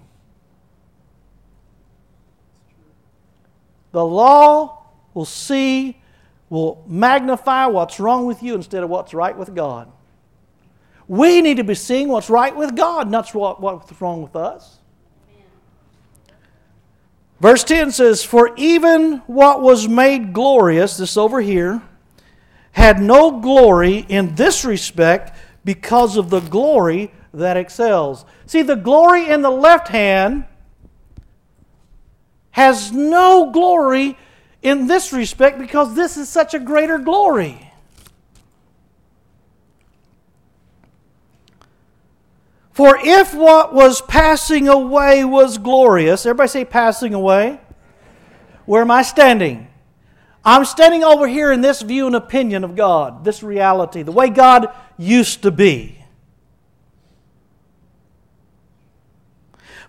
The 3.91 4.03
law 4.03 4.87
will 5.13 5.23
see, 5.23 6.01
will 6.49 6.83
magnify 6.87 7.67
what's 7.67 7.99
wrong 7.99 8.25
with 8.25 8.41
you 8.41 8.55
instead 8.55 8.81
of 8.81 8.89
what's 8.89 9.13
right 9.13 9.37
with 9.37 9.53
God. 9.53 9.91
We 11.07 11.41
need 11.41 11.57
to 11.57 11.63
be 11.63 11.75
seeing 11.75 12.07
what's 12.07 12.29
right 12.29 12.55
with 12.55 12.75
God, 12.75 13.09
not 13.09 13.33
what, 13.33 13.61
what's 13.61 14.01
wrong 14.01 14.23
with 14.23 14.35
us. 14.35 14.79
Verse 17.39 17.63
10 17.63 17.91
says, 17.91 18.23
For 18.23 18.55
even 18.55 19.17
what 19.27 19.61
was 19.61 19.87
made 19.87 20.33
glorious, 20.33 20.97
this 20.97 21.17
over 21.17 21.41
here, 21.41 21.81
had 22.71 23.01
no 23.01 23.39
glory 23.39 24.05
in 24.09 24.35
this 24.35 24.65
respect 24.65 25.37
because 25.63 26.17
of 26.17 26.29
the 26.29 26.39
glory 26.39 27.11
that 27.33 27.57
excels. 27.57 28.25
See, 28.45 28.61
the 28.61 28.75
glory 28.75 29.29
in 29.29 29.41
the 29.41 29.51
left 29.51 29.89
hand 29.89 30.45
has 32.51 32.91
no 32.91 33.51
glory 33.51 34.17
in 34.61 34.87
this 34.87 35.11
respect 35.13 35.59
because 35.59 35.93
this 35.93 36.17
is 36.17 36.29
such 36.29 36.53
a 36.53 36.59
greater 36.59 36.97
glory. 36.97 37.71
For 42.75 42.97
if 43.01 43.33
what 43.33 43.73
was 43.73 44.01
passing 44.01 44.67
away 44.67 45.23
was 45.23 45.57
glorious, 45.57 46.25
everybody 46.25 46.49
say 46.49 46.65
passing 46.65 47.13
away. 47.13 47.61
Where 48.65 48.81
am 48.81 48.91
I 48.91 49.01
standing? 49.01 49.69
I'm 50.43 50.65
standing 50.65 51.01
over 51.01 51.25
here 51.25 51.53
in 51.53 51.61
this 51.61 51.81
view 51.81 52.05
and 52.05 52.17
opinion 52.17 52.65
of 52.65 52.75
God, 52.75 53.23
this 53.23 53.41
reality, 53.41 54.03
the 54.03 54.11
way 54.11 54.29
God 54.29 54.67
used 54.97 55.41
to 55.43 55.51
be. 55.51 56.03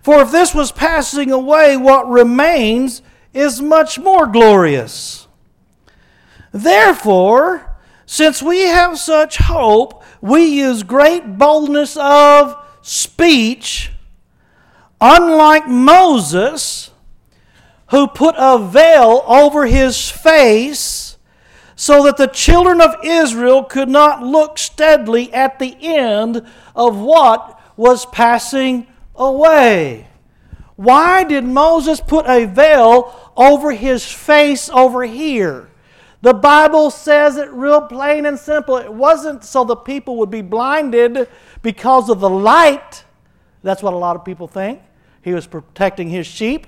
For 0.01 0.21
if 0.21 0.31
this 0.31 0.55
was 0.55 0.71
passing 0.71 1.29
away, 1.29 1.75
what 1.75 2.09
remains 2.09 3.01
is 3.33 3.61
much 3.61 3.99
more 3.99 4.27
glorious. 4.27 5.27
Therefore, 6.53 7.77
since 8.05 8.41
we 8.41 8.61
have 8.61 8.97
such 8.97 9.39
hope, 9.39 10.05
we 10.21 10.45
use 10.45 10.83
great 10.83 11.37
boldness 11.37 11.97
of 11.97 12.63
speech, 12.87 13.91
unlike 15.01 15.67
Moses 15.67 16.91
who 17.87 18.07
put 18.07 18.33
a 18.37 18.57
veil 18.57 19.23
over 19.27 19.65
his 19.65 20.09
face 20.09 21.17
so 21.75 22.03
that 22.03 22.15
the 22.17 22.27
children 22.27 22.79
of 22.81 22.95
Israel 23.03 23.63
could 23.63 23.89
not 23.89 24.23
look 24.23 24.57
steadily 24.57 25.31
at 25.33 25.59
the 25.59 25.75
end 25.81 26.41
of 26.75 26.97
what 26.97 27.59
was 27.75 28.05
passing 28.07 28.87
away. 29.15 30.07
Why 30.77 31.25
did 31.25 31.43
Moses 31.43 31.99
put 31.99 32.25
a 32.25 32.45
veil 32.45 33.33
over 33.35 33.71
his 33.71 34.09
face 34.09 34.69
over 34.69 35.03
here? 35.03 35.69
The 36.21 36.33
Bible 36.33 36.89
says 36.89 37.37
it 37.37 37.49
real 37.51 37.81
plain 37.81 38.25
and 38.25 38.39
simple. 38.39 38.77
It 38.77 38.91
wasn't 38.91 39.43
so 39.43 39.63
the 39.63 39.75
people 39.75 40.17
would 40.17 40.31
be 40.31 40.41
blinded 40.41 41.29
because 41.67 42.09
of 42.09 42.21
the 42.21 42.29
light. 42.29 43.03
That's 43.61 43.83
what 43.83 43.91
a 43.93 43.97
lot 43.97 44.15
of 44.15 44.23
people 44.23 44.47
think. 44.47 44.79
He 45.21 45.33
was 45.33 45.45
protecting 45.47 46.07
his 46.07 46.25
sheep 46.25 46.65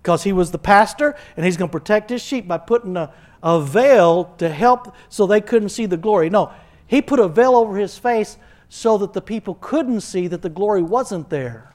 because 0.00 0.22
he 0.22 0.32
was 0.32 0.52
the 0.52 0.58
pastor 0.58 1.16
and 1.36 1.44
he's 1.44 1.56
going 1.56 1.68
to 1.68 1.72
protect 1.72 2.08
his 2.08 2.22
sheep 2.22 2.46
by 2.46 2.58
putting 2.58 2.96
a, 2.96 3.12
a 3.42 3.60
veil 3.60 4.32
to 4.38 4.48
help 4.48 4.94
so 5.08 5.26
they 5.26 5.40
couldn't 5.40 5.70
see 5.70 5.84
the 5.84 5.96
glory. 5.96 6.30
No, 6.30 6.52
he 6.86 7.02
put 7.02 7.18
a 7.18 7.26
veil 7.26 7.56
over 7.56 7.76
his 7.76 7.98
face 7.98 8.36
so 8.68 8.98
that 8.98 9.12
the 9.12 9.20
people 9.20 9.56
couldn't 9.60 10.02
see 10.02 10.28
that 10.28 10.42
the 10.42 10.48
glory 10.48 10.84
wasn't 10.84 11.28
there. 11.28 11.74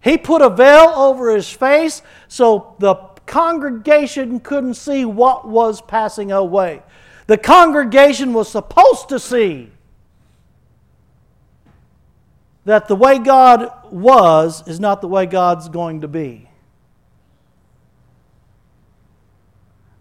He 0.00 0.16
put 0.16 0.40
a 0.40 0.50
veil 0.50 0.92
over 0.94 1.34
his 1.34 1.50
face 1.50 2.00
so 2.28 2.76
the 2.78 2.94
congregation 3.26 4.38
couldn't 4.38 4.74
see 4.74 5.04
what 5.04 5.48
was 5.48 5.80
passing 5.80 6.30
away. 6.30 6.84
The 7.26 7.38
congregation 7.38 8.32
was 8.34 8.48
supposed 8.48 9.08
to 9.08 9.18
see 9.18 9.72
that 12.66 12.88
the 12.88 12.96
way 12.96 13.18
God 13.20 13.70
was 13.92 14.66
is 14.66 14.80
not 14.80 15.00
the 15.00 15.06
way 15.06 15.24
God's 15.24 15.68
going 15.68 16.00
to 16.00 16.08
be. 16.08 16.50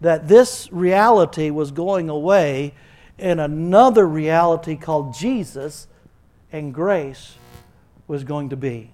That 0.02 0.28
this 0.28 0.68
reality 0.72 1.52
was 1.52 1.70
going 1.70 2.10
away 2.10 2.74
and 3.20 3.40
another 3.40 4.08
reality 4.08 4.76
called 4.76 5.14
Jesus 5.14 5.88
and 6.52 6.74
grace 6.74 7.36
was 8.08 8.24
going 8.24 8.50
to 8.50 8.58
be. 8.58 8.90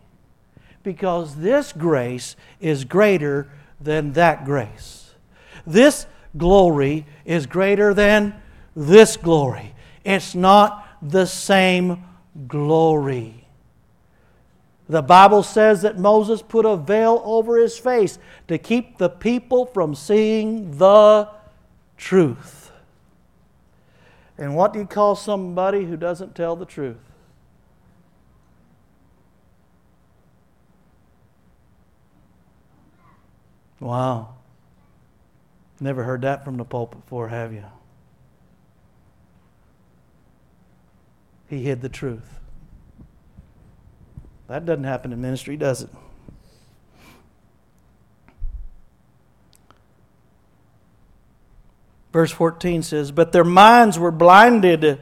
Because 0.84 1.38
this 1.38 1.72
grace 1.72 2.36
is 2.60 2.84
greater 2.84 3.50
than 3.80 4.12
that 4.14 4.44
grace. 4.44 5.14
This 5.66 6.08
glory 6.38 7.06
is 7.24 7.46
greater 7.46 7.94
than 7.94 8.36
this 8.76 9.16
glory. 9.16 9.74
It's 10.04 10.36
not 10.36 10.86
the 11.02 11.26
same 11.26 12.04
glory. 12.50 13.41
The 14.92 15.02
Bible 15.02 15.42
says 15.42 15.84
that 15.84 15.98
Moses 15.98 16.42
put 16.42 16.66
a 16.66 16.76
veil 16.76 17.22
over 17.24 17.58
his 17.58 17.78
face 17.78 18.20
to 18.50 18.58
keep 18.58 18.98
the 18.98 19.08
people 19.08 19.66
from 19.66 19.96
seeing 19.96 20.78
the 20.78 21.30
truth. 21.96 22.74
And 24.38 24.54
what 24.54 24.74
do 24.74 24.80
you 24.80 24.86
call 24.86 25.16
somebody 25.16 25.86
who 25.86 25.96
doesn't 25.96 26.36
tell 26.36 26.58
the 26.58 26.66
truth? 26.66 26.98
Wow. 33.80 34.34
Never 35.80 36.04
heard 36.04 36.24
that 36.24 36.44
from 36.44 36.58
the 36.58 36.66
pulpit 36.66 37.00
before, 37.00 37.30
have 37.30 37.54
you? 37.54 37.64
He 41.48 41.64
hid 41.64 41.82
the 41.82 41.88
truth. 41.88 42.41
That 44.52 44.66
doesn't 44.66 44.84
happen 44.84 45.14
in 45.14 45.22
ministry, 45.22 45.56
does 45.56 45.84
it? 45.84 45.90
Verse 52.12 52.34
14 52.34 52.84
says, 52.84 53.14
But 53.14 53.32
their 53.32 53.46
minds 53.46 53.98
were 53.98 54.12
blinded, 54.12 55.00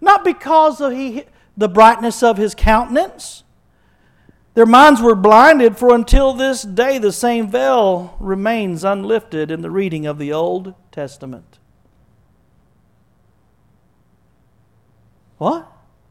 not 0.00 0.22
because 0.22 0.80
of 0.80 0.92
he, 0.92 1.24
the 1.56 1.68
brightness 1.68 2.22
of 2.22 2.36
his 2.36 2.54
countenance. 2.54 3.42
Their 4.54 4.64
minds 4.64 5.02
were 5.02 5.16
blinded, 5.16 5.76
for 5.76 5.92
until 5.92 6.32
this 6.32 6.62
day 6.62 6.98
the 6.98 7.10
same 7.10 7.50
veil 7.50 8.16
remains 8.20 8.84
unlifted 8.84 9.50
in 9.50 9.60
the 9.60 9.72
reading 9.72 10.06
of 10.06 10.18
the 10.18 10.32
Old 10.32 10.74
Testament. 10.92 11.58
What? 15.38 15.66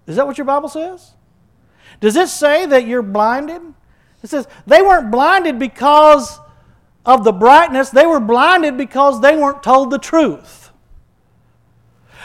Is 0.05 0.17
that 0.17 0.27
what 0.27 0.37
your 0.37 0.43
Bible 0.43 0.67
says? 0.67 1.13
Does 1.99 2.15
it 2.15 2.29
say 2.29 2.65
that 2.65 2.87
you're 2.87 3.01
blinded? 3.01 3.61
It 4.23 4.29
says 4.29 4.47
they 4.65 4.81
weren't 4.81 5.11
blinded 5.11 5.59
because 5.59 6.39
of 7.05 7.23
the 7.23 7.31
brightness, 7.31 7.89
they 7.89 8.05
were 8.05 8.19
blinded 8.19 8.77
because 8.77 9.21
they 9.21 9.35
weren't 9.35 9.63
told 9.63 9.91
the 9.91 9.97
truth. 9.97 10.71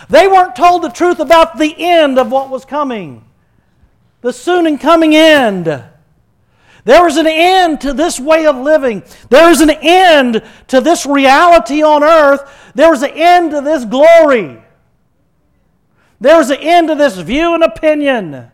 They 0.09 0.27
weren't 0.27 0.57
told 0.57 0.83
the 0.83 0.89
truth 0.89 1.21
about 1.21 1.57
the 1.57 1.75
end 1.79 2.19
of 2.19 2.31
what 2.33 2.51
was 2.51 2.65
coming, 2.65 3.25
the 4.21 4.33
soon 4.33 4.67
and 4.67 4.81
coming 4.81 5.15
end. 5.15 5.67
There 6.85 7.07
is 7.07 7.17
an 7.17 7.29
end 7.29 7.81
to 7.83 7.93
this 7.93 8.19
way 8.19 8.47
of 8.47 8.57
living. 8.57 9.05
There 9.31 9.51
is 9.51 9.61
an 9.61 9.71
end 9.71 10.43
to 10.67 10.81
this 10.81 11.07
reality 11.07 11.83
on 11.83 12.03
earth. 12.03 12.73
There 12.75 12.93
is 12.93 13.03
an 13.03 13.13
end 13.15 13.53
to 13.53 13.61
this 13.61 13.85
glory. 13.85 14.61
There 16.21 16.41
is 16.41 16.51
an 16.51 16.59
end 16.61 16.89
to 16.89 16.95
this 16.95 17.17
view 17.19 17.55
and 17.55 17.63
opinion. 17.63 18.52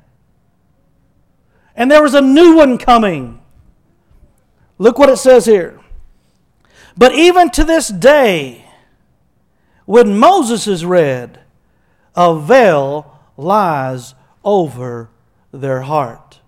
And 1.78 1.88
there 1.88 2.02
was 2.02 2.14
a 2.14 2.20
new 2.20 2.56
one 2.56 2.76
coming. 2.76 3.40
Look 4.78 4.98
what 4.98 5.08
it 5.08 5.16
says 5.18 5.46
here. 5.46 5.78
But 6.96 7.14
even 7.14 7.50
to 7.50 7.62
this 7.62 7.86
day, 7.86 8.64
when 9.84 10.18
Moses 10.18 10.66
is 10.66 10.84
read, 10.84 11.38
a 12.16 12.36
veil 12.36 13.16
lies 13.36 14.16
over 14.44 15.10
their 15.52 15.82
heart. 15.82 16.40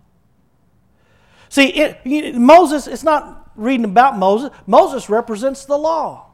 See, 1.48 1.68
it, 1.68 2.34
Moses, 2.34 2.88
it's 2.88 3.04
not 3.04 3.52
reading 3.54 3.84
about 3.84 4.18
Moses. 4.18 4.50
Moses 4.66 5.08
represents 5.08 5.64
the 5.64 5.78
law. 5.78 6.26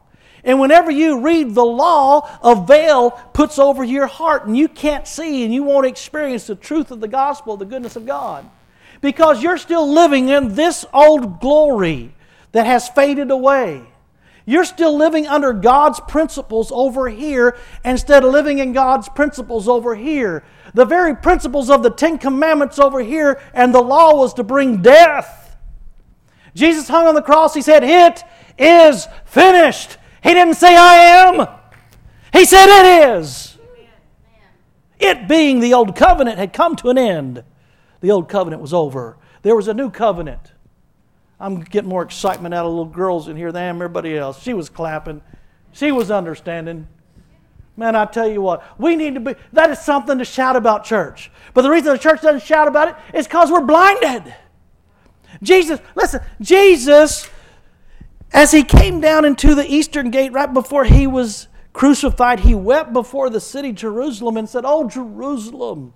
And 0.43 0.59
whenever 0.59 0.89
you 0.89 1.21
read 1.21 1.53
the 1.53 1.65
law, 1.65 2.27
a 2.41 2.55
veil 2.65 3.11
puts 3.11 3.59
over 3.59 3.83
your 3.83 4.07
heart 4.07 4.47
and 4.47 4.57
you 4.57 4.67
can't 4.67 5.07
see 5.07 5.43
and 5.43 5.53
you 5.53 5.61
won't 5.61 5.85
experience 5.85 6.47
the 6.47 6.55
truth 6.55 6.89
of 6.89 6.99
the 6.99 7.07
gospel, 7.07 7.57
the 7.57 7.65
goodness 7.65 7.95
of 7.95 8.07
God. 8.07 8.49
Because 9.01 9.43
you're 9.43 9.57
still 9.57 9.91
living 9.91 10.29
in 10.29 10.55
this 10.55 10.85
old 10.93 11.39
glory 11.39 12.13
that 12.51 12.65
has 12.65 12.89
faded 12.89 13.31
away. 13.31 13.85
You're 14.45 14.65
still 14.65 14.95
living 14.97 15.27
under 15.27 15.51
God's 15.51 15.99
principles 15.99 16.71
over 16.71 17.09
here 17.09 17.57
instead 17.83 18.23
of 18.23 18.31
living 18.31 18.59
in 18.59 18.71
God's 18.71 19.09
principles 19.09 19.67
over 19.67 19.93
here. 19.93 20.45
The 20.73 20.85
very 20.85 21.15
principles 21.17 21.69
of 21.69 21.83
the 21.83 21.89
Ten 21.89 22.17
Commandments 22.17 22.79
over 22.79 23.01
here, 23.01 23.41
and 23.53 23.75
the 23.75 23.81
law 23.81 24.15
was 24.15 24.33
to 24.35 24.43
bring 24.43 24.81
death. 24.81 25.57
Jesus 26.55 26.87
hung 26.87 27.07
on 27.07 27.13
the 27.13 27.21
cross. 27.21 27.53
He 27.53 27.61
said, 27.61 27.83
It 27.83 28.23
is 28.57 29.07
finished. 29.25 29.97
He 30.23 30.33
didn't 30.33 30.55
say, 30.55 30.77
I 30.77 30.95
am. 30.95 31.47
He 32.31 32.45
said, 32.45 32.67
It 32.67 33.17
is. 33.19 33.57
It 34.97 35.27
being 35.27 35.59
the 35.59 35.73
old 35.73 35.95
covenant 35.95 36.37
had 36.39 36.53
come 36.53 36.75
to 36.77 36.89
an 36.89 36.97
end. 36.97 37.43
The 38.01 38.11
old 38.11 38.29
covenant 38.29 38.61
was 38.61 38.73
over. 38.73 39.17
There 39.41 39.55
was 39.55 39.67
a 39.67 39.73
new 39.73 39.89
covenant. 39.89 40.53
I'm 41.39 41.61
getting 41.61 41.89
more 41.89 42.03
excitement 42.03 42.53
out 42.53 42.65
of 42.65 42.71
little 42.71 42.85
girls 42.85 43.27
in 43.27 43.37
here 43.37 43.51
than 43.51 43.75
everybody 43.75 44.17
else. 44.17 44.41
She 44.41 44.53
was 44.53 44.69
clapping. 44.69 45.21
She 45.71 45.91
was 45.91 46.09
understanding. 46.09 46.87
Man, 47.75 47.95
I 47.95 48.05
tell 48.05 48.27
you 48.27 48.41
what, 48.41 48.63
we 48.79 48.95
need 48.95 49.13
to 49.13 49.19
be, 49.19 49.35
that 49.53 49.69
is 49.69 49.77
something 49.79 50.17
to 50.17 50.25
shout 50.25 50.55
about 50.55 50.83
church. 50.83 51.29
But 51.53 51.61
the 51.61 51.69
reason 51.69 51.93
the 51.93 51.99
church 51.99 52.23
doesn't 52.23 52.41
shout 52.41 52.67
about 52.67 52.87
it 52.87 52.95
is 53.15 53.27
because 53.27 53.51
we're 53.51 53.61
blinded. 53.61 54.33
Jesus, 55.43 55.79
listen, 55.95 56.21
Jesus, 56.41 57.29
as 58.33 58.51
he 58.51 58.63
came 58.63 58.99
down 58.99 59.25
into 59.25 59.53
the 59.53 59.71
eastern 59.71 60.09
gate 60.09 60.33
right 60.33 60.51
before 60.51 60.85
he 60.85 61.05
was 61.05 61.47
crucified, 61.71 62.39
he 62.39 62.55
wept 62.55 62.93
before 62.93 63.29
the 63.29 63.39
city 63.39 63.71
Jerusalem 63.71 64.37
and 64.37 64.49
said, 64.49 64.63
Oh, 64.65 64.87
Jerusalem, 64.87 65.93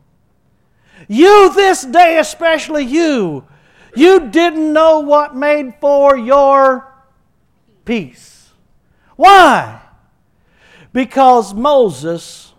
you 1.07 1.53
this 1.53 1.83
day, 1.83 2.17
especially 2.19 2.83
you, 2.83 3.45
you 3.95 4.29
didn't 4.29 4.71
know 4.71 4.99
what 4.99 5.35
made 5.35 5.75
for 5.81 6.17
your 6.17 6.93
peace. 7.85 8.49
Why? 9.15 9.81
Because 10.93 11.53
Moses 11.53 12.53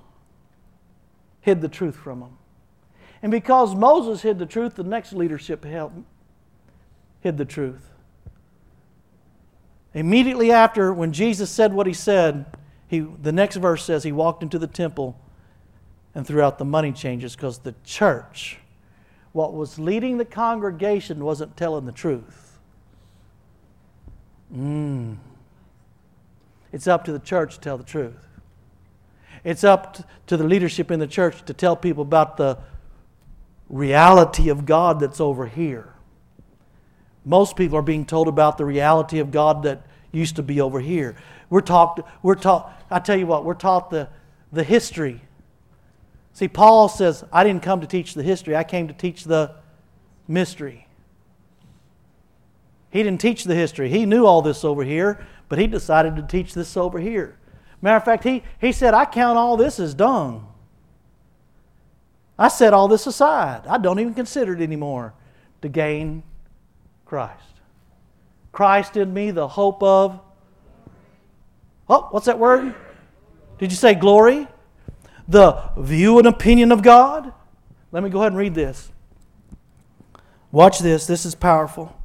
hid 1.40 1.61
the 1.61 1.68
truth 1.68 1.96
from 1.96 2.20
them. 2.20 2.38
And 3.22 3.31
because 3.31 3.74
Moses 3.74 4.22
hid 4.22 4.38
the 4.38 4.46
truth, 4.46 4.74
the 4.74 4.83
next 4.83 5.12
leadership 5.12 5.64
helped 5.64 5.96
hid 7.20 7.38
the 7.38 7.44
truth. 7.44 7.90
Immediately 9.94 10.50
after, 10.50 10.92
when 10.92 11.12
Jesus 11.12 11.50
said 11.50 11.72
what 11.72 11.87
he 11.87 11.92
said, 11.92 12.46
he, 12.88 13.00
the 13.00 13.33
next 13.33 13.57
verse 13.57 13.85
says 13.85 14.02
he 14.02 14.12
walked 14.12 14.42
into 14.42 14.59
the 14.59 14.66
temple 14.66 15.18
and 16.14 16.27
threw 16.27 16.42
out 16.42 16.59
the 16.59 16.64
money 16.64 16.92
changers 16.92 17.35
because 17.35 17.59
the 17.59 17.75
church 17.85 18.59
what 19.33 19.55
was 19.55 19.79
leading 19.79 20.18
the 20.18 20.25
congregation 20.25 21.25
wasn't 21.25 21.57
telling 21.57 21.87
the 21.87 21.92
truth. 21.92 22.59
Mm. 24.55 25.16
It's 26.70 26.87
up 26.87 27.05
to 27.05 27.12
the 27.12 27.18
church 27.18 27.55
to 27.55 27.61
tell 27.61 27.79
the 27.79 27.85
truth. 27.85 28.29
It's 29.44 29.64
up 29.64 29.98
to 30.27 30.37
the 30.37 30.44
leadership 30.44 30.90
in 30.90 31.01
the 31.01 31.07
church 31.07 31.44
to 31.46 31.55
tell 31.55 31.77
people 31.77 32.03
about 32.03 32.37
the 32.37 32.59
reality 33.68 34.51
of 34.51 34.66
God 34.66 35.01
that's 35.01 35.20
over 35.20 35.46
here. 35.46 35.94
Most 37.25 37.57
people 37.57 37.79
are 37.79 37.83
being 37.83 38.05
told 38.05 38.29
about 38.29 38.59
the 38.59 38.64
reality 38.64 39.18
of 39.18 39.31
God 39.31 39.62
that 39.62 39.87
used 40.12 40.37
to 40.37 40.42
be 40.42 40.61
over 40.61 40.81
here. 40.81 41.16
We're 41.48 41.62
taught, 41.62 42.07
we're 42.22 42.35
taught, 42.35 42.72
I 42.90 42.98
tell 42.98 43.16
you 43.16 43.27
what, 43.27 43.44
we're 43.44 43.55
taught 43.55 43.90
the, 43.90 44.09
the 44.53 44.62
history 44.62 45.22
See, 46.33 46.49
Paul 46.49 46.88
says, 46.88 47.25
I 47.33 47.45
didn't 47.45 47.62
come 47.62 47.81
to 47.81 47.87
teach 47.87 48.14
the 48.14 48.23
history, 48.23 48.57
I 48.57 48.64
came 48.64 48.88
to 48.88 48.95
teach 48.95 49.25
the 49.25 49.55
mystery. 50.27 50.87
He 52.90 53.03
didn't 53.03 53.21
teach 53.21 53.45
the 53.45 53.55
history. 53.55 53.88
He 53.88 54.05
knew 54.05 54.27
all 54.27 54.42
this 54.42 54.64
over 54.64 54.85
here, 54.85 55.27
but 55.49 55.59
he 55.59 55.66
decided 55.66 56.14
to 56.16 56.23
teach 56.23 56.53
this 56.53 56.77
over 56.77 56.99
here. 56.99 57.38
Matter 57.81 57.97
of 57.97 58.05
fact, 58.05 58.23
he, 58.23 58.42
he 58.61 58.71
said, 58.71 58.92
I 58.92 59.07
count 59.07 59.38
all 59.38 59.57
this 59.57 59.81
as 59.81 59.95
dung. 59.95 60.47
I 62.38 62.49
set 62.49 62.75
all 62.75 62.88
this 62.88 63.07
aside. 63.07 63.66
I 63.66 63.79
don't 63.79 63.99
even 63.99 64.14
consider 64.14 64.55
it 64.55 64.61
anymore 64.61 65.14
to 65.62 65.68
gain 65.68 66.23
Christ. 67.07 67.40
Christ 68.53 68.97
in 68.97 69.12
me, 69.12 69.31
the 69.31 69.49
hope 69.49 69.83
of. 69.83 70.21
Oh, 71.88 72.09
what's 72.11 72.27
that 72.27 72.38
word? 72.38 72.75
Did 73.59 73.71
you 73.71 73.77
say 73.77 73.95
glory? 73.95 74.47
The 75.33 75.71
view 75.77 76.18
and 76.18 76.29
opinion 76.29 76.73
of 76.73 76.83
God? 76.83 77.33
Let 77.90 78.03
me 78.03 78.11
go 78.11 78.21
ahead 78.21 78.33
and 78.33 78.38
read 78.38 78.55
this. 78.55 78.90
Watch 80.51 80.79
this, 80.79 81.07
this 81.07 81.25
is 81.25 81.35
powerful. 81.35 81.97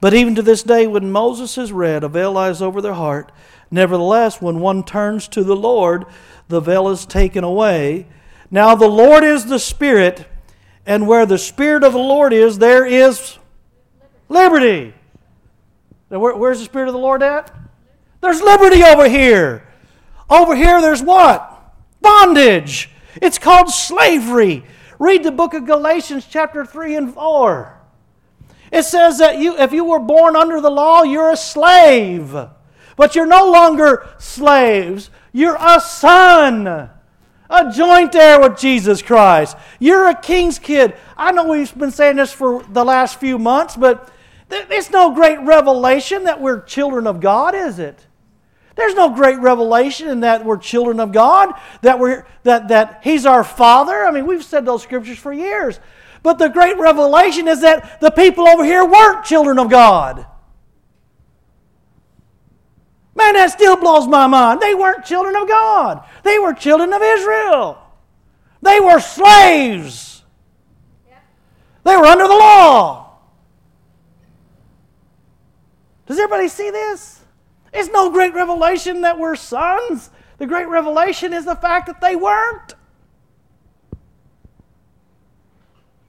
But 0.00 0.14
even 0.14 0.34
to 0.34 0.42
this 0.42 0.62
day, 0.62 0.86
when 0.86 1.10
Moses 1.10 1.58
is 1.58 1.72
read, 1.72 2.04
a 2.04 2.08
veil 2.08 2.32
lies 2.32 2.62
over 2.62 2.80
their 2.80 2.94
heart. 2.94 3.32
Nevertheless, 3.70 4.40
when 4.40 4.60
one 4.60 4.82
turns 4.82 5.28
to 5.28 5.44
the 5.44 5.56
Lord, 5.56 6.06
the 6.48 6.60
veil 6.60 6.88
is 6.88 7.04
taken 7.04 7.44
away. 7.44 8.06
Now, 8.50 8.74
the 8.74 8.88
Lord 8.88 9.24
is 9.24 9.46
the 9.46 9.58
Spirit, 9.58 10.26
and 10.86 11.06
where 11.06 11.26
the 11.26 11.38
Spirit 11.38 11.84
of 11.84 11.92
the 11.92 11.98
Lord 11.98 12.32
is, 12.32 12.58
there 12.58 12.84
is 12.84 13.38
liberty. 14.28 14.94
Now, 16.10 16.18
where, 16.18 16.34
where's 16.34 16.58
the 16.58 16.64
Spirit 16.64 16.88
of 16.88 16.94
the 16.94 17.00
Lord 17.00 17.22
at? 17.22 17.54
There's 18.20 18.42
liberty 18.42 18.82
over 18.82 19.08
here. 19.08 19.66
Over 20.28 20.56
here, 20.56 20.80
there's 20.80 21.02
what? 21.02 21.49
Bondage. 22.00 22.90
It's 23.20 23.38
called 23.38 23.70
slavery. 23.70 24.64
Read 24.98 25.24
the 25.24 25.32
book 25.32 25.54
of 25.54 25.66
Galatians, 25.66 26.26
chapter 26.28 26.64
3 26.64 26.96
and 26.96 27.14
4. 27.14 27.80
It 28.72 28.84
says 28.84 29.18
that 29.18 29.38
you, 29.38 29.56
if 29.56 29.72
you 29.72 29.84
were 29.84 29.98
born 29.98 30.36
under 30.36 30.60
the 30.60 30.70
law, 30.70 31.02
you're 31.02 31.30
a 31.30 31.36
slave. 31.36 32.36
But 32.96 33.14
you're 33.14 33.26
no 33.26 33.50
longer 33.50 34.08
slaves. 34.18 35.10
You're 35.32 35.56
a 35.58 35.80
son, 35.80 36.66
a 36.66 37.72
joint 37.72 38.14
heir 38.14 38.40
with 38.40 38.58
Jesus 38.58 39.00
Christ. 39.00 39.56
You're 39.78 40.08
a 40.08 40.20
king's 40.20 40.58
kid. 40.58 40.94
I 41.16 41.32
know 41.32 41.44
we've 41.44 41.76
been 41.76 41.90
saying 41.90 42.16
this 42.16 42.32
for 42.32 42.62
the 42.64 42.84
last 42.84 43.18
few 43.18 43.38
months, 43.38 43.76
but 43.76 44.10
it's 44.50 44.90
no 44.90 45.12
great 45.12 45.40
revelation 45.40 46.24
that 46.24 46.40
we're 46.40 46.60
children 46.60 47.06
of 47.06 47.20
God, 47.20 47.54
is 47.54 47.78
it? 47.78 48.06
There's 48.76 48.94
no 48.94 49.10
great 49.10 49.38
revelation 49.38 50.08
in 50.08 50.20
that 50.20 50.44
we're 50.44 50.58
children 50.58 51.00
of 51.00 51.12
God, 51.12 51.52
that, 51.82 51.98
we're, 51.98 52.26
that, 52.44 52.68
that 52.68 53.00
He's 53.02 53.26
our 53.26 53.44
Father. 53.44 54.04
I 54.04 54.10
mean, 54.10 54.26
we've 54.26 54.44
said 54.44 54.64
those 54.64 54.82
scriptures 54.82 55.18
for 55.18 55.32
years. 55.32 55.80
But 56.22 56.38
the 56.38 56.48
great 56.48 56.78
revelation 56.78 57.48
is 57.48 57.62
that 57.62 58.00
the 58.00 58.10
people 58.10 58.46
over 58.46 58.64
here 58.64 58.84
weren't 58.84 59.24
children 59.24 59.58
of 59.58 59.70
God. 59.70 60.26
Man, 63.14 63.34
that 63.34 63.50
still 63.50 63.76
blows 63.76 64.06
my 64.06 64.26
mind. 64.26 64.60
They 64.60 64.74
weren't 64.74 65.04
children 65.04 65.36
of 65.36 65.48
God, 65.48 66.04
they 66.22 66.38
were 66.38 66.52
children 66.52 66.92
of 66.92 67.02
Israel. 67.02 67.78
They 68.62 68.78
were 68.78 69.00
slaves, 69.00 70.22
they 71.84 71.96
were 71.96 72.06
under 72.06 72.28
the 72.28 72.34
law. 72.34 73.18
Does 76.06 76.18
everybody 76.18 76.48
see 76.48 76.70
this? 76.70 77.20
It's 77.72 77.90
no 77.90 78.10
great 78.10 78.34
revelation 78.34 79.02
that 79.02 79.18
we're 79.18 79.36
sons. 79.36 80.10
The 80.38 80.46
great 80.46 80.68
revelation 80.68 81.32
is 81.32 81.44
the 81.44 81.54
fact 81.54 81.86
that 81.86 82.00
they 82.00 82.16
weren't. 82.16 82.74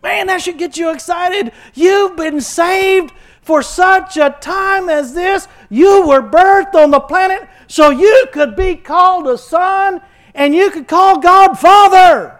Man, 0.02 0.28
that 0.28 0.42
should 0.42 0.58
get 0.58 0.78
you 0.78 0.92
excited. 0.92 1.52
You've 1.74 2.16
been 2.16 2.42
saved 2.42 3.14
for 3.42 3.62
such 3.62 4.18
a 4.18 4.36
time 4.42 4.90
as 4.90 5.14
this. 5.14 5.48
You 5.70 6.08
were 6.08 6.22
birthed 6.22 6.76
on 6.76 6.92
the 6.92 7.00
planet 7.00 7.48
so 7.68 7.90
you 7.90 8.28
could 8.32 8.56
be 8.56 8.76
called 8.76 9.28
a 9.28 9.38
son 9.38 10.02
and 10.34 10.56
you 10.56 10.72
could 10.72 10.88
call 10.88 11.20
God 11.20 11.56
Father. 11.56 12.40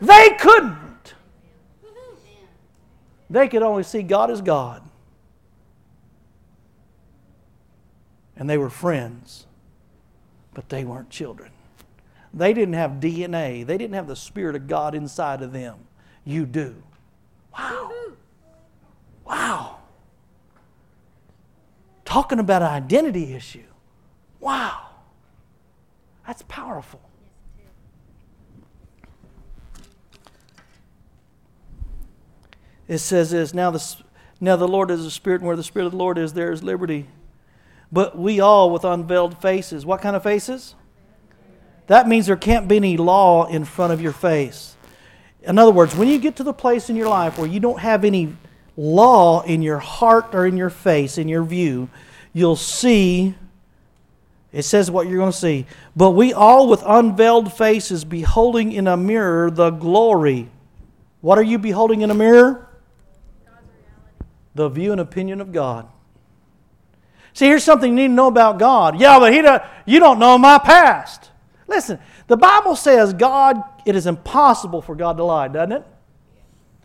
They 0.00 0.30
couldn't. 0.30 1.14
They 3.28 3.46
could 3.46 3.62
only 3.62 3.84
see 3.84 4.02
God 4.02 4.30
as 4.30 4.40
God. 4.40 4.82
And 8.40 8.48
they 8.48 8.56
were 8.56 8.70
friends, 8.70 9.46
but 10.54 10.70
they 10.70 10.82
weren't 10.82 11.10
children. 11.10 11.52
They 12.32 12.54
didn't 12.54 12.74
have 12.74 12.92
DNA, 12.92 13.66
they 13.66 13.76
didn't 13.76 13.94
have 13.94 14.08
the 14.08 14.16
Spirit 14.16 14.56
of 14.56 14.66
God 14.66 14.94
inside 14.94 15.42
of 15.42 15.52
them. 15.52 15.76
You 16.24 16.46
do. 16.46 16.82
Wow. 17.56 17.92
Wow. 19.26 19.76
Talking 22.06 22.38
about 22.38 22.62
an 22.62 22.68
identity 22.68 23.34
issue. 23.34 23.66
Wow. 24.40 24.86
That's 26.26 26.42
powerful. 26.48 27.02
It 32.88 32.98
says 32.98 33.32
this 33.32 33.52
now 33.52 33.70
the, 33.70 33.96
now 34.40 34.56
the 34.56 34.66
Lord 34.66 34.90
is 34.90 35.04
a 35.04 35.10
spirit, 35.10 35.42
and 35.42 35.46
where 35.46 35.56
the 35.56 35.62
Spirit 35.62 35.86
of 35.86 35.92
the 35.92 35.98
Lord 35.98 36.16
is, 36.16 36.32
there 36.32 36.50
is 36.50 36.62
liberty. 36.62 37.06
But 37.92 38.16
we 38.16 38.40
all 38.40 38.70
with 38.70 38.84
unveiled 38.84 39.40
faces. 39.40 39.84
What 39.84 40.00
kind 40.00 40.14
of 40.14 40.22
faces? 40.22 40.74
That 41.88 42.06
means 42.06 42.26
there 42.26 42.36
can't 42.36 42.68
be 42.68 42.76
any 42.76 42.96
law 42.96 43.46
in 43.46 43.64
front 43.64 43.92
of 43.92 44.00
your 44.00 44.12
face. 44.12 44.76
In 45.42 45.58
other 45.58 45.72
words, 45.72 45.96
when 45.96 46.08
you 46.08 46.18
get 46.18 46.36
to 46.36 46.44
the 46.44 46.52
place 46.52 46.88
in 46.88 46.96
your 46.96 47.08
life 47.08 47.36
where 47.38 47.48
you 47.48 47.58
don't 47.58 47.80
have 47.80 48.04
any 48.04 48.36
law 48.76 49.42
in 49.42 49.62
your 49.62 49.78
heart 49.78 50.34
or 50.34 50.46
in 50.46 50.56
your 50.56 50.70
face, 50.70 51.18
in 51.18 51.28
your 51.28 51.42
view, 51.42 51.88
you'll 52.32 52.56
see, 52.56 53.34
it 54.52 54.62
says 54.62 54.90
what 54.90 55.08
you're 55.08 55.18
going 55.18 55.32
to 55.32 55.36
see. 55.36 55.66
But 55.96 56.10
we 56.10 56.32
all 56.32 56.68
with 56.68 56.82
unveiled 56.86 57.52
faces, 57.52 58.04
beholding 58.04 58.70
in 58.70 58.86
a 58.86 58.96
mirror 58.96 59.50
the 59.50 59.70
glory. 59.70 60.48
What 61.22 61.38
are 61.38 61.42
you 61.42 61.58
beholding 61.58 62.02
in 62.02 62.10
a 62.10 62.14
mirror? 62.14 62.68
The 64.54 64.68
view 64.68 64.92
and 64.92 65.00
opinion 65.00 65.40
of 65.40 65.52
God. 65.52 65.88
See, 67.32 67.46
here's 67.46 67.64
something 67.64 67.90
you 67.90 67.96
need 67.96 68.08
to 68.08 68.14
know 68.14 68.26
about 68.26 68.58
God. 68.58 69.00
Yeah, 69.00 69.18
but 69.18 69.32
he 69.32 69.40
don't, 69.42 69.62
you 69.86 70.00
don't 70.00 70.18
know 70.18 70.36
my 70.36 70.58
past. 70.58 71.30
Listen, 71.66 71.98
the 72.26 72.36
Bible 72.36 72.76
says 72.76 73.14
God, 73.14 73.62
it 73.86 73.94
is 73.94 74.06
impossible 74.06 74.82
for 74.82 74.94
God 74.94 75.16
to 75.16 75.24
lie, 75.24 75.48
doesn't 75.48 75.72
it? 75.72 75.86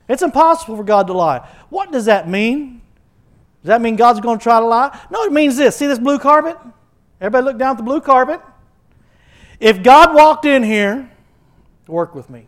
It's 0.07 0.21
impossible 0.21 0.77
for 0.77 0.83
God 0.83 1.07
to 1.07 1.13
lie. 1.13 1.47
What 1.69 1.91
does 1.91 2.05
that 2.05 2.29
mean? 2.29 2.81
Does 3.63 3.69
that 3.69 3.81
mean 3.81 3.95
God's 3.95 4.19
going 4.19 4.37
to 4.37 4.43
try 4.43 4.59
to 4.59 4.65
lie? 4.65 4.97
No, 5.09 5.23
it 5.23 5.31
means 5.31 5.57
this. 5.57 5.75
See 5.75 5.87
this 5.87 5.97
blue 5.97 6.19
carpet? 6.19 6.57
Everybody 7.19 7.45
look 7.45 7.57
down 7.57 7.71
at 7.71 7.77
the 7.77 7.83
blue 7.83 8.01
carpet. 8.01 8.39
If 9.59 9.81
God 9.81 10.13
walked 10.13 10.45
in 10.45 10.61
here, 10.61 11.09
work 11.87 12.13
with 12.13 12.29
me. 12.29 12.45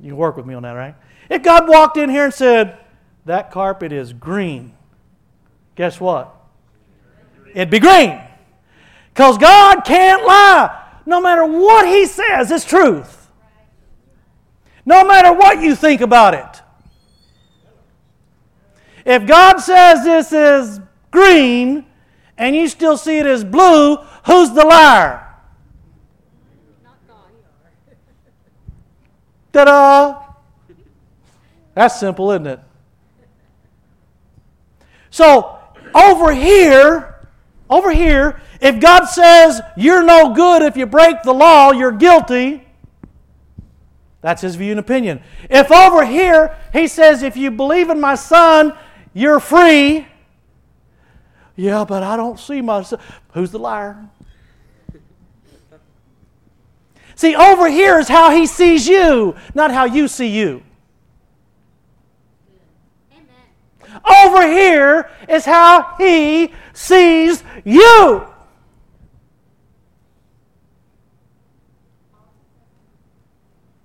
You 0.00 0.10
can 0.10 0.16
work 0.16 0.36
with 0.36 0.46
me 0.46 0.54
on 0.54 0.62
that, 0.62 0.72
right? 0.72 0.94
If 1.28 1.42
God 1.42 1.68
walked 1.68 1.98
in 1.98 2.08
here 2.08 2.24
and 2.24 2.32
said, 2.32 2.78
That 3.26 3.50
carpet 3.50 3.92
is 3.92 4.14
green, 4.14 4.72
guess 5.80 5.98
what? 5.98 6.36
It'd 7.54 7.70
be 7.70 7.78
green. 7.78 8.20
Because 9.14 9.38
God 9.38 9.80
can't 9.80 10.22
lie. 10.26 10.78
No 11.06 11.22
matter 11.22 11.46
what 11.46 11.88
He 11.88 12.04
says, 12.04 12.50
it's 12.50 12.66
truth. 12.66 13.30
No 14.84 15.06
matter 15.06 15.32
what 15.32 15.62
you 15.62 15.74
think 15.74 16.02
about 16.02 16.34
it. 16.34 16.60
If 19.06 19.26
God 19.26 19.56
says 19.56 20.04
this 20.04 20.32
is 20.32 20.80
green 21.10 21.86
and 22.36 22.54
you 22.54 22.68
still 22.68 22.98
see 22.98 23.18
it 23.18 23.24
as 23.24 23.42
blue, 23.42 23.96
who's 24.26 24.50
the 24.50 24.66
liar? 24.66 25.34
Ta 29.50 29.64
da! 29.64 30.22
That's 31.72 31.98
simple, 31.98 32.30
isn't 32.32 32.46
it? 32.46 32.60
So, 35.08 35.59
over 35.94 36.32
here, 36.32 37.26
over 37.68 37.92
here, 37.92 38.40
if 38.60 38.80
God 38.80 39.06
says 39.06 39.60
you're 39.76 40.02
no 40.02 40.34
good 40.34 40.62
if 40.62 40.76
you 40.76 40.86
break 40.86 41.22
the 41.22 41.32
law, 41.32 41.72
you're 41.72 41.92
guilty, 41.92 42.66
that's 44.20 44.42
his 44.42 44.56
view 44.56 44.72
and 44.72 44.80
opinion. 44.80 45.22
If 45.48 45.70
over 45.72 46.04
here 46.04 46.56
he 46.72 46.88
says 46.88 47.22
if 47.22 47.36
you 47.36 47.50
believe 47.50 47.88
in 47.88 48.00
my 48.00 48.14
son, 48.14 48.76
you're 49.14 49.40
free, 49.40 50.06
yeah, 51.56 51.84
but 51.84 52.02
I 52.02 52.16
don't 52.16 52.38
see 52.38 52.60
my 52.60 52.82
son. 52.82 53.00
Who's 53.32 53.50
the 53.50 53.58
liar? 53.58 54.08
See, 57.14 57.36
over 57.36 57.68
here 57.68 57.98
is 57.98 58.08
how 58.08 58.30
he 58.30 58.46
sees 58.46 58.88
you, 58.88 59.36
not 59.54 59.70
how 59.70 59.84
you 59.84 60.08
see 60.08 60.28
you. 60.28 60.62
Over 64.24 64.46
here 64.46 65.10
is 65.28 65.44
how 65.44 65.94
he 65.98 66.52
sees 66.72 67.42
you. 67.64 68.26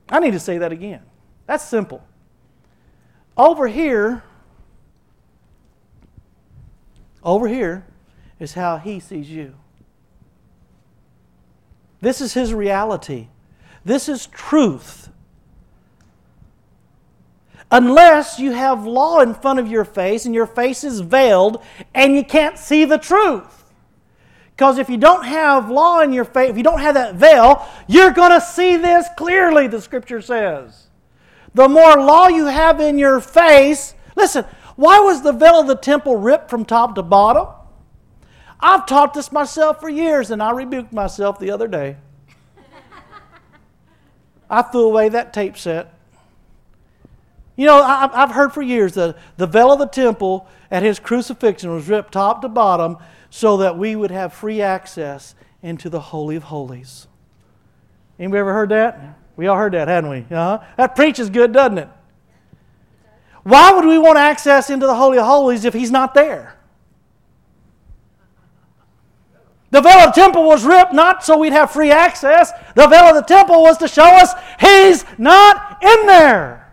I 0.09 0.19
need 0.19 0.31
to 0.31 0.39
say 0.39 0.57
that 0.59 0.71
again. 0.71 1.01
That's 1.47 1.63
simple. 1.63 2.05
Over 3.37 3.67
here, 3.67 4.23
over 7.23 7.47
here 7.47 7.85
is 8.39 8.53
how 8.53 8.77
he 8.77 8.99
sees 8.99 9.29
you. 9.29 9.55
This 12.01 12.21
is 12.21 12.33
his 12.33 12.53
reality. 12.53 13.27
This 13.83 14.07
is 14.07 14.27
truth. 14.27 15.04
Unless 17.71 18.39
you 18.39 18.51
have 18.51 18.85
law 18.85 19.19
in 19.19 19.33
front 19.33 19.59
of 19.59 19.67
your 19.67 19.85
face 19.85 20.25
and 20.25 20.35
your 20.35 20.45
face 20.45 20.83
is 20.83 20.99
veiled 20.99 21.61
and 21.93 22.15
you 22.15 22.23
can't 22.23 22.57
see 22.57 22.85
the 22.85 22.97
truth. 22.97 23.63
Because 24.55 24.77
if 24.77 24.89
you 24.89 24.97
don't 24.97 25.25
have 25.25 25.69
law 25.69 25.99
in 25.99 26.13
your 26.13 26.23
face, 26.23 26.49
if 26.49 26.57
you 26.57 26.63
don't 26.63 26.79
have 26.79 26.93
that 26.93 27.15
veil, 27.15 27.67
you're 27.87 28.11
going 28.11 28.31
to 28.31 28.39
see 28.39 28.77
this 28.77 29.07
clearly, 29.17 29.67
the 29.67 29.81
scripture 29.81 30.21
says. 30.21 30.87
The 31.53 31.67
more 31.67 31.97
law 31.97 32.27
you 32.27 32.45
have 32.45 32.79
in 32.79 32.97
your 32.97 33.19
face, 33.19 33.95
listen, 34.15 34.45
why 34.75 34.99
was 34.99 35.23
the 35.23 35.33
veil 35.33 35.61
of 35.61 35.67
the 35.67 35.75
temple 35.75 36.15
ripped 36.15 36.49
from 36.49 36.63
top 36.63 36.95
to 36.95 37.03
bottom? 37.03 37.47
I've 38.59 38.85
taught 38.85 39.13
this 39.13 39.31
myself 39.31 39.81
for 39.81 39.89
years, 39.89 40.31
and 40.31 40.41
I 40.41 40.51
rebuked 40.51 40.93
myself 40.93 41.39
the 41.39 41.51
other 41.51 41.67
day. 41.67 41.97
I 44.49 44.61
threw 44.61 44.83
away 44.83 45.09
that 45.09 45.33
tape 45.33 45.57
set. 45.57 45.94
You 47.55 47.65
know, 47.65 47.81
I've 47.81 48.31
heard 48.31 48.51
for 48.51 48.61
years 48.61 48.93
that 48.95 49.17
the 49.37 49.47
veil 49.47 49.71
of 49.71 49.79
the 49.79 49.87
temple 49.87 50.47
at 50.69 50.83
his 50.83 50.99
crucifixion 50.99 51.71
was 51.71 51.87
ripped 51.87 52.11
top 52.11 52.41
to 52.41 52.49
bottom 52.49 52.97
so 53.29 53.57
that 53.57 53.77
we 53.77 53.95
would 53.95 54.11
have 54.11 54.33
free 54.33 54.61
access 54.61 55.35
into 55.63 55.89
the 55.89 55.99
Holy 55.99 56.35
of 56.35 56.43
Holies. 56.43 57.07
Anybody 58.19 58.39
ever 58.39 58.53
heard 58.53 58.69
that? 58.69 59.17
We 59.37 59.47
all 59.47 59.57
heard 59.57 59.73
that, 59.73 59.87
hadn't 59.87 60.09
we? 60.09 60.19
Uh-huh. 60.19 60.59
That 60.77 60.95
preaches 60.95 61.29
good, 61.29 61.53
doesn't 61.53 61.77
it? 61.77 61.89
Why 63.43 63.71
would 63.71 63.85
we 63.85 63.97
want 63.97 64.17
access 64.17 64.69
into 64.69 64.85
the 64.85 64.95
Holy 64.95 65.17
of 65.17 65.25
Holies 65.25 65.65
if 65.65 65.73
He's 65.73 65.91
not 65.91 66.13
there? 66.13 66.57
The 69.71 69.81
veil 69.81 69.99
of 69.99 70.13
the 70.13 70.21
temple 70.21 70.43
was 70.45 70.63
ripped 70.65 70.93
not 70.93 71.23
so 71.23 71.37
we'd 71.37 71.53
have 71.53 71.71
free 71.71 71.91
access. 71.91 72.51
The 72.75 72.87
veil 72.87 73.03
of 73.03 73.15
the 73.15 73.21
temple 73.21 73.61
was 73.61 73.77
to 73.79 73.87
show 73.87 74.05
us 74.05 74.33
He's 74.59 75.05
not 75.17 75.83
in 75.83 76.05
there. 76.05 76.64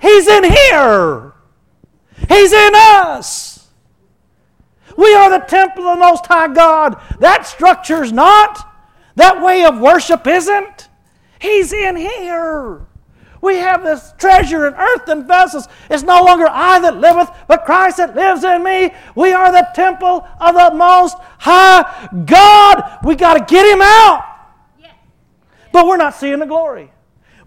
He's 0.00 0.28
in 0.28 0.44
here. 0.44 1.32
He's 2.28 2.52
in 2.52 2.72
us. 2.74 3.68
We 4.96 5.14
are 5.14 5.30
the 5.30 5.44
temple 5.46 5.84
of 5.84 5.98
the 5.98 6.04
Most 6.04 6.26
High 6.26 6.52
God. 6.52 7.00
That 7.20 7.46
structure's 7.46 8.12
not. 8.12 8.66
That 9.16 9.42
way 9.42 9.64
of 9.64 9.80
worship 9.80 10.26
isn't. 10.26 10.88
He's 11.40 11.72
in 11.72 11.96
here. 11.96 12.86
We 13.40 13.56
have 13.56 13.84
this 13.84 14.12
treasure 14.18 14.66
in 14.66 14.74
earthen 14.74 15.26
vessels. 15.26 15.68
It's 15.88 16.02
no 16.02 16.22
longer 16.24 16.46
I 16.48 16.80
that 16.80 16.96
liveth, 16.96 17.30
but 17.46 17.64
Christ 17.64 17.98
that 17.98 18.16
lives 18.16 18.42
in 18.42 18.64
me. 18.64 18.92
We 19.14 19.32
are 19.32 19.52
the 19.52 19.68
temple 19.74 20.26
of 20.40 20.54
the 20.54 20.74
Most 20.74 21.16
High 21.38 22.08
God. 22.24 22.98
We 23.04 23.14
got 23.14 23.34
to 23.34 23.44
get 23.54 23.64
Him 23.66 23.80
out. 23.80 24.24
But 25.72 25.86
we're 25.86 25.96
not 25.96 26.14
seeing 26.14 26.40
the 26.40 26.46
glory. 26.46 26.90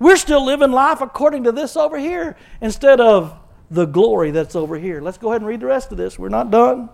We're 0.02 0.18
still 0.18 0.44
living 0.44 0.72
life 0.72 1.00
according 1.00 1.44
to 1.44 1.52
this 1.52 1.78
over 1.78 1.96
here 1.96 2.36
instead 2.60 3.00
of 3.00 3.38
the 3.70 3.86
glory 3.86 4.32
that's 4.32 4.56
over 4.56 4.76
here. 4.76 5.00
Let's 5.00 5.20
go 5.20 5.30
ahead 5.30 5.42
and 5.42 5.48
read 5.48 5.60
the 5.60 5.68
rest 5.68 5.92
of 5.92 6.00
this. 6.00 6.18
We're 6.18 6.30
not 6.30 6.50
done. 6.50 6.90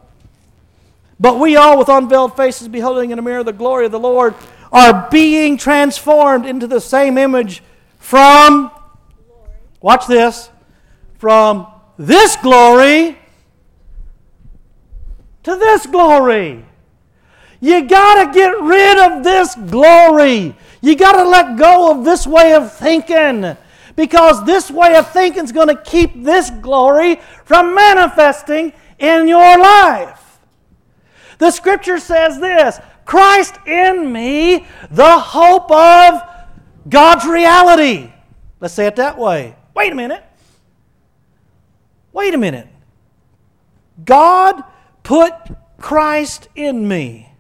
But 1.18 1.40
we 1.40 1.56
all, 1.56 1.80
with 1.80 1.88
unveiled 1.88 2.36
faces, 2.36 2.68
beholding 2.68 3.12
in 3.12 3.18
a 3.18 3.22
mirror 3.22 3.46
the 3.46 3.54
glory 3.54 3.86
of 3.86 3.94
the 3.94 4.00
Lord, 4.00 4.36
are 4.74 5.08
being 5.10 5.56
transformed 5.56 6.46
into 6.46 6.68
the 6.68 6.82
same 6.82 7.18
image 7.18 7.64
from, 7.98 8.72
watch 9.80 10.06
this, 10.08 10.50
from 11.18 11.66
this 11.98 12.36
glory 12.36 13.18
to 15.44 15.56
this 15.56 15.86
glory. 15.86 16.66
You 17.62 17.88
got 17.88 18.26
to 18.26 18.34
get 18.38 18.50
rid 18.62 18.98
of 18.98 19.24
this 19.24 19.56
glory. 19.56 20.58
You 20.82 20.96
got 20.96 21.14
to 21.14 21.28
let 21.28 21.58
go 21.58 21.92
of 21.92 22.06
this 22.06 22.28
way 22.28 22.54
of 22.54 22.74
thinking 22.74 23.58
because 23.96 24.46
this 24.46 24.70
way 24.70 24.96
of 24.96 25.12
thinking 25.12 25.44
is 25.44 25.52
going 25.52 25.70
to 25.70 25.82
keep 25.82 26.24
this 26.24 26.50
glory 26.50 27.20
from 27.46 27.74
manifesting 27.74 28.74
in 29.00 29.28
your 29.28 29.58
life. 29.58 30.40
The 31.40 31.52
scripture 31.52 32.00
says 32.00 32.40
this 32.40 32.80
Christ 33.06 33.56
in 33.66 34.12
me, 34.12 34.68
the 34.92 35.20
hope 35.20 35.72
of 35.72 36.22
God's 36.90 37.26
reality. 37.26 38.12
Let's 38.60 38.74
say 38.74 38.88
it 38.88 38.96
that 38.98 39.18
way. 39.18 39.56
Wait 39.76 39.92
a 39.92 39.96
minute. 39.96 40.24
Wait 42.12 42.34
a 42.34 42.38
minute. 42.38 42.68
God 44.04 44.64
put 45.04 45.34
Christ 45.80 46.50
in 46.56 46.88
me. 46.88 47.32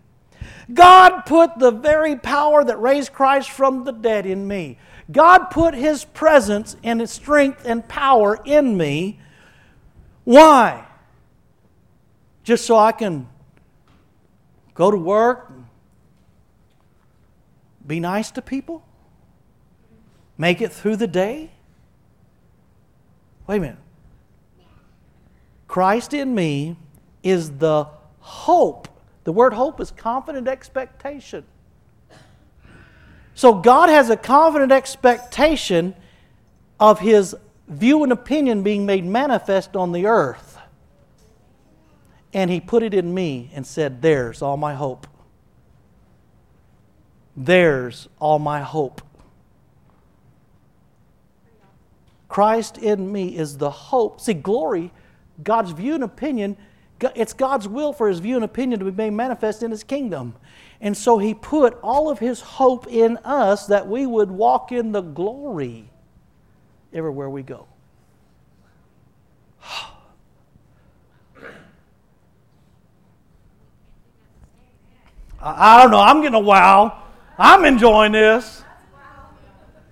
God 0.73 1.21
put 1.21 1.59
the 1.59 1.71
very 1.71 2.15
power 2.15 2.63
that 2.63 2.79
raised 2.79 3.13
Christ 3.13 3.49
from 3.49 3.85
the 3.85 3.93
dead 3.93 4.25
in 4.25 4.47
me. 4.47 4.77
God 5.11 5.45
put 5.45 5.73
His 5.73 6.03
presence 6.03 6.75
and 6.83 6.99
His 6.99 7.11
strength 7.11 7.65
and 7.65 7.87
power 7.87 8.39
in 8.45 8.75
me. 8.75 9.19
Why? 10.25 10.85
Just 12.43 12.65
so 12.65 12.77
I 12.77 12.91
can 12.91 13.29
go 14.73 14.91
to 14.91 14.97
work, 14.97 15.51
be 17.85 18.01
nice 18.01 18.31
to 18.31 18.41
people, 18.41 18.83
make 20.37 20.61
it 20.61 20.73
through 20.73 20.97
the 20.97 21.07
day? 21.07 21.51
Wait 23.47 23.57
a 23.57 23.59
minute. 23.61 23.77
Christ 25.67 26.13
in 26.13 26.35
me 26.35 26.75
is 27.23 27.51
the 27.57 27.87
hope. 28.19 28.89
The 29.27 29.33
word 29.33 29.51
hope 29.51 29.81
is 29.81 29.91
confident 29.91 30.47
expectation. 30.47 31.43
So 33.35 33.55
God 33.55 33.89
has 33.89 34.09
a 34.09 34.15
confident 34.15 34.71
expectation 34.71 35.95
of 36.79 37.01
His 37.01 37.35
view 37.67 38.03
and 38.03 38.13
opinion 38.13 38.63
being 38.63 38.85
made 38.85 39.03
manifest 39.03 39.75
on 39.75 39.91
the 39.91 40.05
earth. 40.05 40.57
And 42.33 42.49
He 42.49 42.61
put 42.61 42.83
it 42.83 42.93
in 42.93 43.13
me 43.13 43.51
and 43.53 43.67
said, 43.67 44.01
There's 44.01 44.41
all 44.41 44.55
my 44.55 44.75
hope. 44.75 45.05
There's 47.35 48.07
all 48.19 48.39
my 48.39 48.61
hope. 48.61 49.01
Christ 52.29 52.77
in 52.77 53.11
me 53.11 53.35
is 53.37 53.57
the 53.57 53.71
hope. 53.71 54.21
See, 54.21 54.33
glory, 54.33 54.93
God's 55.43 55.71
view 55.71 55.95
and 55.95 56.03
opinion, 56.05 56.55
it's 57.15 57.33
God's 57.33 57.67
will 57.67 57.93
for 57.93 58.07
His 58.07 58.19
view 58.19 58.35
and 58.35 58.43
opinion 58.43 58.79
to 58.79 58.85
be 58.85 58.91
made 58.91 59.11
manifest 59.11 59.63
in 59.63 59.71
His 59.71 59.83
kingdom. 59.83 60.35
And 60.79 60.95
so 60.95 61.17
he 61.17 61.33
put 61.33 61.77
all 61.81 62.09
of 62.09 62.19
his 62.19 62.39
hope 62.41 62.87
in 62.87 63.17
us 63.23 63.67
that 63.67 63.87
we 63.87 64.05
would 64.05 64.29
walk 64.29 64.71
in 64.71 64.91
the 64.91 65.01
glory 65.01 65.89
everywhere 66.93 67.29
we 67.29 67.41
go. 67.43 67.65
I 75.39 75.81
don't 75.81 75.91
know. 75.91 75.99
I'm 75.99 76.21
getting 76.21 76.35
a 76.35 76.39
wow. 76.39 77.03
I'm 77.37 77.63
enjoying 77.65 78.11
this. 78.11 78.63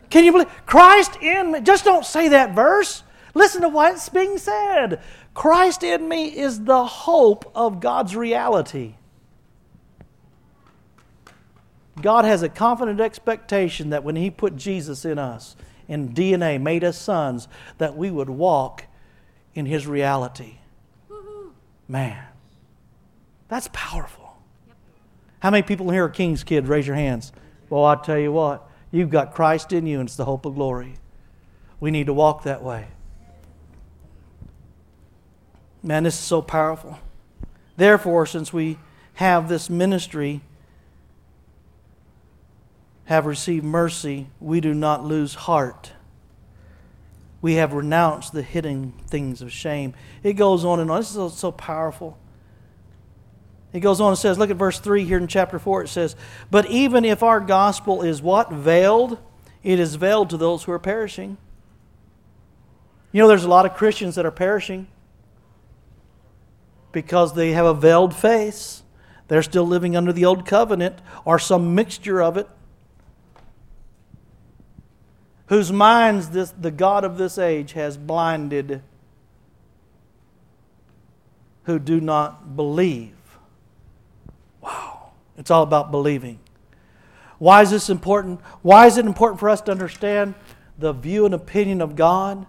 Can 0.10 0.24
you 0.24 0.32
believe 0.32 0.50
Christ 0.66 1.18
in 1.22 1.52
me? 1.52 1.62
Just 1.62 1.86
don't 1.86 2.06
say 2.06 2.30
that 2.30 2.56
verse. 2.56 3.04
Listen 3.34 3.62
to 3.62 3.70
what's 3.70 4.10
being 4.10 4.38
said. 4.38 5.02
Christ 5.36 5.84
in 5.84 6.08
me 6.08 6.28
is 6.28 6.64
the 6.64 6.86
hope 6.86 7.52
of 7.54 7.82
God's 7.82 8.16
reality. 8.16 8.96
God 12.02 12.26
has 12.26 12.42
a 12.42 12.50
confident 12.50 13.00
expectation 13.00 13.90
that 13.92 14.04
when 14.04 14.16
He 14.16 14.32
put 14.32 14.56
Jesus 14.56 15.06
in 15.06 15.20
us, 15.20 15.56
in 15.88 16.10
DNA, 16.10 16.60
made 16.60 16.84
us 16.84 16.98
sons, 16.98 17.48
that 17.78 17.96
we 17.96 18.10
would 18.10 18.30
walk 18.30 18.86
in 19.54 19.66
His 19.66 19.86
reality. 19.86 20.56
Man, 21.88 22.26
that's 23.50 23.70
powerful. 23.74 24.38
How 25.40 25.52
many 25.52 25.64
people 25.64 25.92
here 25.92 26.06
are 26.06 26.10
King's 26.10 26.44
kids? 26.44 26.68
Raise 26.68 26.88
your 26.88 26.96
hands. 26.96 27.32
Well, 27.70 27.84
I 27.84 27.96
tell 27.96 28.18
you 28.18 28.32
what, 28.32 28.68
you've 28.90 29.10
got 29.10 29.36
Christ 29.36 29.74
in 29.74 29.86
you, 29.86 30.00
and 30.00 30.08
it's 30.08 30.16
the 30.16 30.26
hope 30.26 30.46
of 30.46 30.56
glory. 30.56 30.96
We 31.80 31.92
need 31.92 32.08
to 32.08 32.14
walk 32.14 32.44
that 32.44 32.64
way. 32.64 32.88
Man, 35.86 36.04
this 36.04 36.16
is 36.16 36.20
so 36.20 36.42
powerful. 36.42 36.98
Therefore, 37.78 38.26
since 38.26 38.52
we 38.52 38.80
have 39.14 39.48
this 39.48 39.70
ministry, 39.70 40.42
have 43.06 43.28
received 43.28 43.64
mercy, 43.64 44.28
we 44.40 44.62
do 44.62 44.74
not 44.74 45.04
lose 45.04 45.36
heart. 45.36 45.92
We 47.40 47.54
have 47.56 47.74
renounced 47.74 48.34
the 48.34 48.42
hidden 48.42 48.94
things 49.08 49.44
of 49.44 49.52
shame. 49.52 49.94
It 50.24 50.34
goes 50.34 50.66
on 50.66 50.80
and 50.80 50.90
on. 50.90 51.02
This 51.02 51.10
is 51.10 51.16
so, 51.16 51.30
so 51.30 51.52
powerful. 51.52 52.18
It 53.72 53.82
goes 53.82 54.02
on 54.02 54.10
and 54.10 54.18
says, 54.18 54.40
look 54.40 54.50
at 54.50 54.58
verse 54.58 54.80
3 54.80 55.06
here 55.06 55.20
in 55.20 55.28
chapter 55.28 55.60
4. 55.60 55.84
It 55.84 55.90
says, 55.90 56.16
But 56.50 56.66
even 56.66 57.06
if 57.06 57.22
our 57.22 57.40
gospel 57.40 58.02
is 58.02 58.24
what? 58.24 58.52
Veiled, 58.52 59.20
it 59.62 59.80
is 59.80 59.96
veiled 59.96 60.32
to 60.32 60.38
those 60.38 60.64
who 60.64 60.72
are 60.72 60.80
perishing. 60.80 61.38
You 63.12 63.22
know, 63.22 63.28
there's 63.28 63.44
a 63.44 63.50
lot 63.50 63.68
of 63.68 63.76
Christians 63.76 64.16
that 64.16 64.26
are 64.26 64.32
perishing 64.32 64.88
because 66.96 67.34
they 67.34 67.52
have 67.52 67.66
a 67.66 67.74
veiled 67.74 68.16
face. 68.16 68.82
They're 69.28 69.44
still 69.44 69.68
living 69.68 69.98
under 69.98 70.14
the 70.14 70.24
old 70.24 70.46
covenant 70.46 71.00
or 71.26 71.38
some 71.38 71.76
mixture 71.76 72.24
of 72.24 72.38
it 72.38 72.48
whose 75.48 75.74
minds 75.74 76.30
this, 76.30 76.52
the 76.60 76.72
God 76.72 77.04
of 77.04 77.18
this 77.18 77.38
age 77.38 77.74
has 77.74 77.98
blinded, 77.98 78.82
who 81.64 81.80
do 81.80 82.00
not 82.00 82.56
believe. 82.56 83.12
Wow. 84.62 85.12
It's 85.38 85.52
all 85.52 85.64
about 85.64 85.92
believing. 85.92 86.40
Why 87.40 87.62
is 87.62 87.72
this 87.72 87.90
important? 87.90 88.40
Why 88.62 88.88
is 88.88 88.98
it 88.98 89.06
important 89.06 89.42
for 89.42 89.50
us 89.50 89.60
to 89.62 89.72
understand 89.72 90.34
the 90.80 90.94
view 90.94 91.26
and 91.26 91.34
opinion 91.34 91.82
of 91.82 91.98
God? 91.98 92.46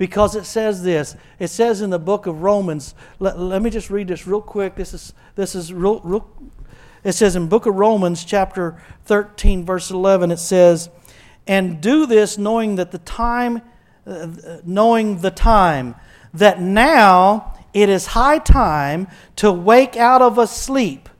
Because 0.00 0.34
it 0.34 0.46
says 0.46 0.82
this. 0.82 1.14
It 1.38 1.48
says 1.48 1.82
in 1.82 1.90
the 1.90 1.98
book 1.98 2.24
of 2.24 2.40
Romans, 2.40 2.94
let, 3.18 3.38
let 3.38 3.60
me 3.60 3.68
just 3.68 3.90
read 3.90 4.08
this 4.08 4.26
real 4.26 4.40
quick. 4.40 4.74
This 4.74 4.94
is, 4.94 5.12
this 5.34 5.54
is 5.54 5.74
real, 5.74 6.00
real. 6.00 6.26
It 7.04 7.12
says 7.12 7.36
in 7.36 7.48
book 7.48 7.66
of 7.66 7.74
Romans, 7.74 8.24
chapter 8.24 8.82
13, 9.04 9.66
verse 9.66 9.90
11, 9.90 10.30
it 10.30 10.38
says, 10.38 10.88
and 11.46 11.82
do 11.82 12.06
this 12.06 12.38
knowing 12.38 12.76
that 12.76 12.92
the 12.92 12.98
time 12.98 13.60
uh, 14.06 14.28
knowing 14.64 15.18
the 15.18 15.30
time 15.30 15.94
that 16.32 16.62
now 16.62 17.54
it 17.74 17.90
is 17.90 18.06
high 18.06 18.38
time 18.38 19.06
to 19.36 19.52
wake 19.52 19.98
out 19.98 20.22
of 20.22 20.38
a 20.38 20.46
sleep 20.46 21.10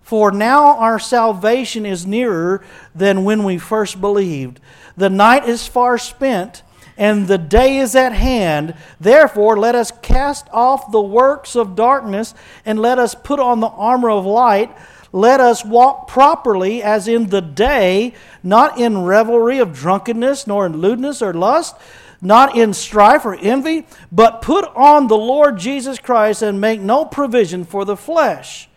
for 0.00 0.32
now 0.32 0.78
our 0.78 0.98
salvation 0.98 1.84
is 1.84 2.06
nearer 2.06 2.64
than 2.94 3.24
when 3.24 3.44
we 3.44 3.58
first 3.58 4.00
believed 4.00 4.58
the 4.96 5.10
night 5.10 5.46
is 5.46 5.66
far 5.66 5.98
spent 5.98 6.62
and 6.98 7.28
the 7.28 7.38
day 7.38 7.78
is 7.78 7.94
at 7.94 8.12
hand. 8.12 8.74
Therefore, 9.00 9.56
let 9.56 9.74
us 9.74 9.90
cast 10.02 10.48
off 10.52 10.92
the 10.92 11.00
works 11.00 11.56
of 11.56 11.76
darkness 11.76 12.34
and 12.66 12.78
let 12.78 12.98
us 12.98 13.14
put 13.14 13.40
on 13.40 13.60
the 13.60 13.68
armor 13.68 14.10
of 14.10 14.26
light. 14.26 14.76
Let 15.12 15.40
us 15.40 15.64
walk 15.64 16.08
properly 16.08 16.82
as 16.82 17.08
in 17.08 17.28
the 17.28 17.40
day, 17.40 18.12
not 18.42 18.78
in 18.78 19.04
revelry 19.04 19.58
of 19.58 19.72
drunkenness, 19.72 20.46
nor 20.46 20.66
in 20.66 20.78
lewdness 20.78 21.22
or 21.22 21.32
lust, 21.32 21.76
not 22.20 22.56
in 22.58 22.74
strife 22.74 23.24
or 23.24 23.36
envy, 23.36 23.86
but 24.12 24.42
put 24.42 24.66
on 24.74 25.06
the 25.06 25.16
Lord 25.16 25.56
Jesus 25.56 25.98
Christ 25.98 26.42
and 26.42 26.60
make 26.60 26.80
no 26.80 27.06
provision 27.06 27.64
for 27.64 27.84
the 27.86 27.96
flesh 27.96 28.68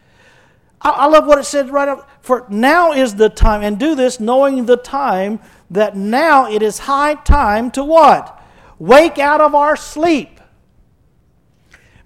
I, 0.83 1.07
love 1.07 1.27
what 1.27 1.37
it 1.37 1.43
said 1.43 1.69
right 1.69 1.87
up. 1.87 2.09
For 2.21 2.45
now 2.49 2.91
is 2.91 3.15
the 3.15 3.29
time, 3.29 3.61
and 3.61 3.79
do 3.79 3.95
this 3.95 4.19
knowing 4.19 4.65
the 4.65 4.77
time 4.77 5.39
that 5.71 5.95
now 5.95 6.51
it 6.51 6.61
is 6.61 6.79
high 6.79 7.15
time 7.15 7.71
to 7.71 7.83
what? 7.83 8.39
Wake 8.77 9.17
out 9.17 9.41
of 9.41 9.55
our 9.55 9.75
sleep. 9.75 10.39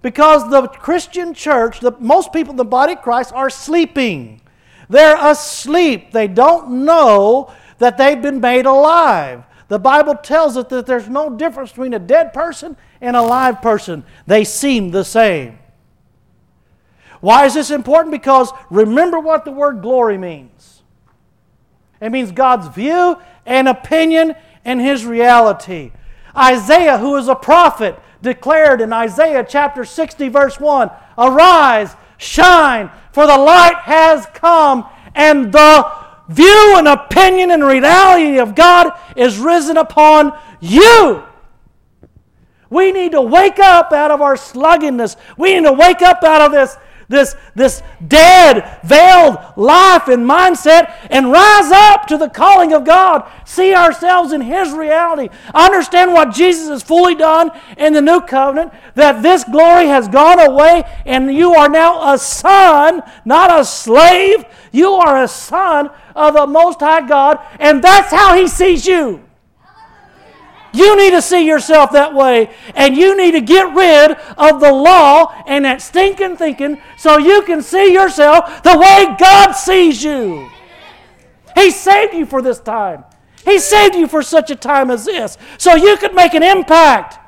Because 0.02 0.50
the 0.52 0.68
Christian 0.68 1.34
church, 1.34 1.80
the, 1.80 1.92
most 2.00 2.32
people 2.32 2.52
in 2.52 2.58
the 2.58 2.64
body 2.64 2.94
of 2.94 3.02
Christ 3.02 3.34
are 3.34 3.50
sleeping. 3.50 4.40
They're 4.88 5.18
asleep. 5.20 6.12
They 6.12 6.28
don't 6.28 6.86
know 6.86 7.52
that 7.80 7.98
they've 7.98 8.22
been 8.22 8.40
made 8.40 8.68
alive. 8.68 9.44
The 9.68 9.80
Bible 9.80 10.16
tells 10.16 10.58
us 10.58 10.68
that 10.68 10.86
there's 10.86 11.10
no 11.10 11.36
difference 11.36 11.72
between 11.72 11.96
a 11.96 12.00
dead 12.00 12.34
person 12.34 12.78
and 13.02 13.16
a 13.16 13.22
live 13.22 13.62
person, 13.64 14.06
they 14.28 14.44
seem 14.44 14.92
the 14.92 15.04
same. 15.04 15.60
Why 17.20 17.46
is 17.46 17.56
this 17.56 17.72
important? 17.72 18.12
Because 18.12 18.52
remember 18.70 19.20
what 19.20 19.44
the 19.44 19.52
word 19.52 19.82
glory 19.82 20.18
means 20.18 20.75
it 22.06 22.12
means 22.12 22.32
God's 22.32 22.68
view 22.68 23.18
and 23.46 23.68
opinion 23.68 24.36
and 24.64 24.80
His 24.80 25.06
reality. 25.06 25.92
Isaiah, 26.38 26.98
who 26.98 27.16
is 27.16 27.28
a 27.28 27.36
prophet, 27.36 28.00
declared 28.22 28.82
in 28.82 28.94
Isaiah 28.94 29.46
chapter 29.48 29.84
60, 29.86 30.30
verse 30.30 30.60
1 30.60 30.92
Arise, 31.18 31.96
shine, 32.18 32.92
for 33.12 33.26
the 33.26 33.38
light 33.38 33.78
has 33.78 34.28
come, 34.34 34.86
and 35.16 35.52
the 35.52 35.92
view 36.30 36.78
and 36.78 36.88
opinion 36.88 37.50
and 37.50 37.64
reality 37.64 38.38
of 38.40 38.54
God 38.54 38.92
is 39.16 39.40
risen 39.40 39.78
upon 39.78 40.38
you. 40.60 41.24
We 42.70 42.92
need 42.92 43.14
to 43.14 43.22
wake 43.22 43.60
up 43.60 43.94
out 43.94 44.12
of 44.12 44.22
our 44.22 44.36
sluggishness. 44.36 45.16
We 45.38 45.56
need 45.56 45.64
to 45.64 45.74
wake 45.74 46.02
up 46.02 46.24
out 46.24 46.42
of 46.42 46.52
this 46.52 46.78
this, 47.08 47.36
this 47.54 47.82
dead, 48.08 48.80
veiled 48.84 49.38
life 49.56 50.08
and 50.08 50.26
mindset 50.26 50.96
and 51.10 51.32
rise 51.32 51.72
up 51.72 52.08
to 52.08 52.18
the 52.18 52.30
calling 52.30 52.74
of 52.74 52.84
God. 52.84 53.30
See 53.46 53.74
ourselves 53.74 54.34
in 54.34 54.42
His 54.42 54.72
reality. 54.72 55.30
Understand 55.54 56.14
what 56.14 56.34
Jesus 56.34 56.70
has 56.70 56.84
fully 56.84 57.16
done 57.16 57.52
in 57.78 57.94
the 57.94 58.02
new 58.02 58.22
covenant, 58.22 58.74
that 58.96 59.22
this 59.22 59.44
glory 59.44 59.88
has 59.88 60.08
gone 60.08 60.40
away 60.40 60.84
and 61.06 61.34
you 61.34 61.54
are 61.54 61.70
now 61.70 62.14
a 62.14 62.18
son, 62.18 63.02
not 63.24 63.60
a 63.60 63.66
slave. 63.66 64.46
You 64.72 64.94
are 64.94 65.24
a 65.24 65.28
son 65.28 65.90
of 66.16 66.34
the 66.34 66.48
Most 66.48 66.80
High 66.80 67.08
God, 67.08 67.40
and 67.60 67.84
that's 67.84 68.12
how 68.12 68.36
He 68.36 68.48
sees 68.48 68.86
you. 68.86 69.25
You 70.76 70.98
need 70.98 71.12
to 71.12 71.22
see 71.22 71.48
yourself 71.48 71.92
that 71.94 72.14
way, 72.14 72.50
and 72.76 72.98
you 72.98 73.16
need 73.16 73.32
to 73.32 73.42
get 73.42 73.74
rid 73.74 74.12
of 74.38 74.60
the 74.60 74.72
law 74.72 75.34
and 75.48 75.64
that 75.64 75.82
stinking 75.82 76.36
thinking 76.36 76.82
so 76.98 77.18
you 77.18 77.44
can 77.44 77.62
see 77.62 77.94
yourself 77.94 78.62
the 78.62 78.78
way 78.78 79.16
God 79.18 79.54
sees 79.54 80.04
you. 80.04 80.50
He 81.56 81.72
saved 81.72 82.14
you 82.14 82.26
for 82.26 82.42
this 82.42 82.60
time. 82.60 83.06
He 83.46 83.60
saved 83.60 83.96
you 83.96 84.08
for 84.08 84.22
such 84.22 84.52
a 84.52 84.56
time 84.56 84.92
as 84.92 85.06
this 85.06 85.38
so 85.58 85.76
you 85.76 85.96
could 85.98 86.14
make 86.14 86.34
an 86.34 86.44
impact. 86.44 87.20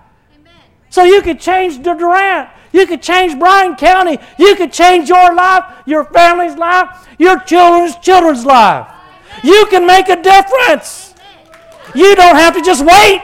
So 0.90 1.04
you 1.04 1.22
could 1.22 1.40
change 1.40 1.82
Durant. 1.82 2.50
You 2.74 2.86
could 2.86 3.02
change 3.02 3.40
Bryan 3.40 3.76
County. 3.76 4.18
You 4.38 4.56
could 4.56 4.74
change 4.74 5.08
your 5.08 5.34
life, 5.34 5.64
your 5.86 6.04
family's 6.04 6.56
life, 6.56 7.08
your 7.18 7.40
children's 7.40 7.96
children's 7.98 8.46
life. 8.46 8.92
You 9.44 9.68
can 9.70 9.86
make 9.88 10.10
a 10.10 10.22
difference. 10.22 11.14
You 11.96 12.16
don't 12.16 12.36
have 12.36 12.54
to 12.56 12.62
just 12.62 12.84
wait. 12.86 13.22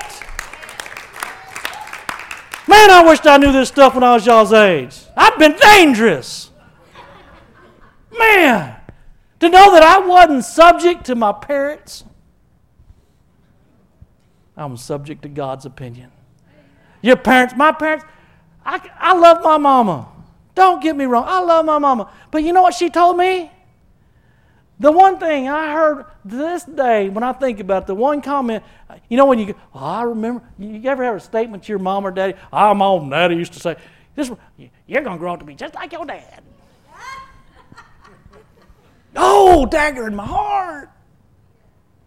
Man, 2.83 2.91
I 2.91 3.01
wished 3.07 3.25
I 3.25 3.37
knew 3.37 3.53
this 3.53 3.69
stuff 3.69 3.93
when 3.93 4.03
I 4.03 4.13
was 4.13 4.25
y'all's 4.25 4.51
age. 4.51 4.99
I've 5.15 5.39
been 5.39 5.55
dangerous. 5.55 6.51
Man, 8.19 8.75
to 9.39 9.47
know 9.47 9.71
that 9.71 9.83
I 9.83 10.05
wasn't 10.05 10.43
subject 10.43 11.05
to 11.05 11.15
my 11.15 11.31
parents, 11.31 12.03
I'm 14.57 14.75
subject 14.75 15.21
to 15.21 15.29
God's 15.29 15.65
opinion. 15.65 16.11
Your 17.01 17.15
parents, 17.15 17.53
my 17.55 17.71
parents, 17.71 18.03
I, 18.65 18.81
I 18.99 19.17
love 19.17 19.41
my 19.41 19.57
mama. 19.57 20.09
Don't 20.53 20.83
get 20.83 20.97
me 20.97 21.05
wrong, 21.05 21.23
I 21.25 21.39
love 21.39 21.63
my 21.63 21.77
mama. 21.77 22.11
But 22.31 22.43
you 22.43 22.51
know 22.51 22.63
what 22.63 22.73
she 22.73 22.89
told 22.89 23.15
me? 23.15 23.49
The 24.83 24.91
one 24.91 25.17
thing 25.17 25.47
I 25.47 25.71
heard 25.71 26.07
this 26.25 26.65
day 26.65 27.07
when 27.07 27.23
I 27.23 27.31
think 27.31 27.61
about 27.61 27.83
it, 27.83 27.87
the 27.87 27.95
one 27.95 28.21
comment, 28.21 28.65
you 29.07 29.15
know, 29.15 29.25
when 29.25 29.39
you 29.39 29.45
go, 29.45 29.53
oh, 29.73 29.79
I 29.79 30.03
remember, 30.03 30.43
you 30.59 30.89
ever 30.89 31.05
have 31.05 31.15
a 31.15 31.21
statement 31.21 31.63
to 31.63 31.71
your 31.71 31.79
mom 31.79 32.05
or 32.05 32.11
daddy? 32.11 32.33
Oh, 32.51 32.73
my 32.73 32.83
old 32.83 33.09
daddy 33.09 33.37
used 33.37 33.53
to 33.53 33.61
say, 33.61 33.77
this, 34.13 34.29
you're 34.85 35.01
going 35.01 35.15
to 35.15 35.17
grow 35.17 35.31
up 35.31 35.39
to 35.39 35.45
be 35.45 35.55
just 35.55 35.73
like 35.73 35.93
your 35.93 36.03
dad. 36.03 36.43
oh, 39.15 39.65
dagger 39.67 40.05
in 40.05 40.17
my 40.17 40.25
heart. 40.25 40.89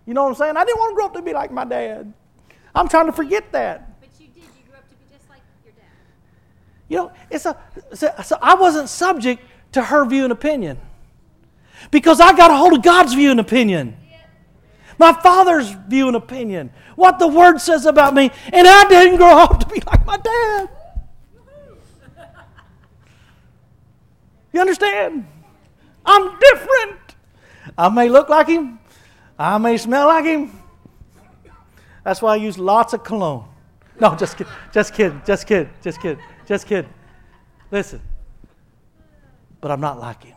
You 0.05 0.13
know 0.13 0.25
what 0.25 0.29
I'm 0.29 0.35
saying? 0.35 0.57
I 0.59 0.67
didn't 0.67 0.79
want 0.79 0.91
to 0.91 0.95
grow 0.97 1.07
up 1.07 1.15
to 1.15 1.23
be 1.23 1.33
like 1.33 1.51
my 1.51 1.65
dad. 1.65 2.13
I'm 2.75 2.89
trying 2.89 3.07
to 3.07 3.13
forget 3.13 3.53
that. 3.53 4.03
But 4.03 4.11
you 4.21 4.27
did. 4.27 4.43
You 4.43 4.69
grew 4.69 4.75
up 4.75 4.87
to 4.87 4.95
be 4.97 5.05
just 5.11 5.27
like 5.31 5.41
your 5.65 5.73
dad. 5.73 5.87
You 6.89 6.97
know, 6.99 7.13
it's 7.31 7.47
a, 7.47 7.57
it's 7.91 8.03
a 8.03 8.23
so 8.23 8.37
I 8.43 8.55
wasn't 8.55 8.91
subject 8.91 9.43
to 9.73 9.83
her 9.83 10.05
view 10.05 10.25
and 10.25 10.33
opinion 10.33 10.77
because 11.91 12.21
I 12.21 12.37
got 12.37 12.51
a 12.51 12.57
hold 12.57 12.75
of 12.75 12.83
God's 12.83 13.15
view 13.15 13.31
and 13.31 13.41
opinion. 13.41 13.97
My 14.99 15.13
father's 15.13 15.71
view 15.71 16.07
and 16.09 16.17
opinion. 16.17 16.73
What 16.95 17.19
the 17.19 17.27
word 17.27 17.59
says 17.59 17.85
about 17.85 18.15
me. 18.15 18.31
And 18.53 18.67
I 18.67 18.89
didn't 18.89 19.17
grow 19.17 19.39
up 19.39 19.61
to 19.61 19.67
be 19.67 19.81
like 19.87 20.07
my 20.07 20.17
dad. 20.17 20.71
You 24.53 24.61
understand? 24.61 25.27
I'm 26.05 26.39
different. 26.39 27.17
I 27.77 27.91
may 27.91 28.09
look 28.09 28.31
like 28.31 28.47
him. 28.47 28.79
I 29.39 29.59
may 29.59 29.77
smell 29.77 30.07
like 30.07 30.25
him. 30.25 30.59
That's 32.05 32.23
why 32.23 32.35
I 32.35 32.37
use 32.37 32.57
lots 32.57 32.95
of 32.95 33.05
cologne. 33.05 33.47
No, 34.01 34.15
just 34.15 34.39
kidding. 34.39 34.53
Just 34.73 34.95
kidding. 34.95 35.21
Just 35.27 35.47
kidding. 35.47 35.71
Just 35.83 36.01
kidding. 36.01 36.23
Just 36.47 36.67
kidding. 36.67 36.93
Listen. 37.71 38.01
But 39.61 39.73
I'm 39.73 39.81
not 39.81 39.99
like 39.99 40.25
him 40.25 40.36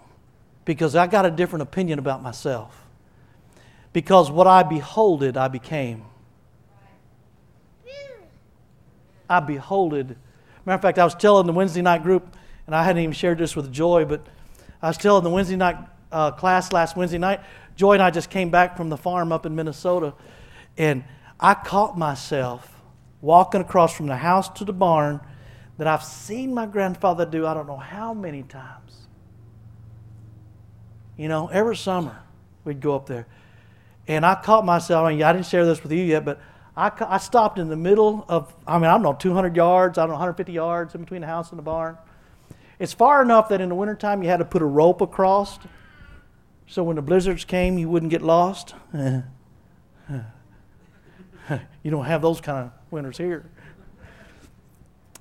because 0.69 0.95
I 0.95 1.07
got 1.07 1.25
a 1.25 1.31
different 1.31 1.63
opinion 1.63 1.97
about 1.97 2.21
myself. 2.21 2.85
Because 3.91 4.29
what 4.29 4.45
I 4.45 4.61
beholded, 4.61 5.35
I 5.35 5.47
became. 5.47 6.03
I 9.27 9.39
beholded. 9.39 10.15
Matter 10.65 10.75
of 10.75 10.81
fact, 10.83 10.99
I 10.99 11.05
was 11.05 11.15
telling 11.15 11.47
the 11.47 11.53
Wednesday 11.53 11.81
night 11.81 12.03
group, 12.03 12.35
and 12.67 12.75
I 12.75 12.83
hadn't 12.83 13.01
even 13.01 13.13
shared 13.13 13.39
this 13.39 13.55
with 13.55 13.73
Joy, 13.73 14.05
but 14.05 14.27
I 14.79 14.89
was 14.89 14.97
telling 14.97 15.23
the 15.23 15.31
Wednesday 15.31 15.55
night 15.55 15.77
uh, 16.11 16.29
class 16.33 16.71
last 16.71 16.95
Wednesday 16.95 17.17
night. 17.17 17.39
Joy 17.75 17.93
and 17.93 18.03
I 18.03 18.11
just 18.11 18.29
came 18.29 18.51
back 18.51 18.77
from 18.77 18.89
the 18.89 18.97
farm 18.97 19.31
up 19.31 19.47
in 19.47 19.55
Minnesota, 19.55 20.13
and 20.77 21.03
I 21.39 21.55
caught 21.55 21.97
myself 21.97 22.79
walking 23.21 23.61
across 23.61 23.97
from 23.97 24.05
the 24.05 24.17
house 24.17 24.47
to 24.49 24.65
the 24.65 24.73
barn 24.73 25.19
that 25.79 25.87
I've 25.87 26.03
seen 26.03 26.53
my 26.53 26.67
grandfather 26.67 27.25
do 27.25 27.47
I 27.47 27.55
don't 27.55 27.65
know 27.65 27.77
how 27.77 28.13
many 28.13 28.43
times. 28.43 29.07
You 31.19 31.27
know, 31.27 31.47
every 31.47 31.75
summer 31.75 32.17
we'd 32.63 32.79
go 32.79 32.95
up 32.95 33.05
there. 33.05 33.27
And 34.07 34.25
I 34.25 34.35
caught 34.35 34.63
myself, 34.63 35.05
I 35.05 35.11
I 35.11 35.33
didn't 35.33 35.47
share 35.47 35.65
this 35.65 35.83
with 35.83 35.91
you 35.91 36.01
yet, 36.01 36.23
but 36.23 36.39
I, 36.77 36.89
I 37.01 37.17
stopped 37.17 37.59
in 37.59 37.67
the 37.67 37.75
middle 37.75 38.23
of, 38.29 38.55
I 38.65 38.77
mean, 38.77 38.85
I 38.85 38.93
don't 38.93 39.01
know, 39.01 39.11
200 39.11 39.53
yards, 39.53 39.97
I 39.97 40.03
don't 40.03 40.11
know, 40.11 40.13
150 40.13 40.53
yards 40.53 40.95
in 40.95 41.01
between 41.01 41.19
the 41.19 41.27
house 41.27 41.49
and 41.49 41.59
the 41.59 41.63
barn. 41.63 41.97
It's 42.79 42.93
far 42.93 43.21
enough 43.21 43.49
that 43.49 43.59
in 43.59 43.67
the 43.67 43.75
wintertime 43.75 44.23
you 44.23 44.29
had 44.29 44.37
to 44.37 44.45
put 44.45 44.61
a 44.61 44.65
rope 44.65 45.01
across 45.01 45.59
so 46.67 46.83
when 46.83 46.95
the 46.95 47.01
blizzards 47.01 47.43
came 47.43 47.77
you 47.77 47.89
wouldn't 47.89 48.11
get 48.11 48.21
lost. 48.21 48.73
you 48.93 49.11
don't 51.83 52.05
have 52.05 52.21
those 52.21 52.39
kind 52.39 52.67
of 52.67 52.71
winters 52.91 53.17
here. 53.17 53.45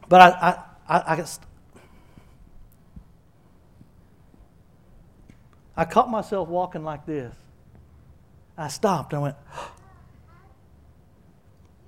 But 0.09 0.21
I, 0.21 0.63
I, 0.89 1.13
I, 1.13 1.27
I, 5.79 5.85
caught 5.85 6.11
myself 6.11 6.49
walking 6.49 6.83
like 6.83 7.07
this. 7.07 7.33
I 8.57 8.69
stopped. 8.69 9.15
I 9.15 9.19
went, 9.19 9.37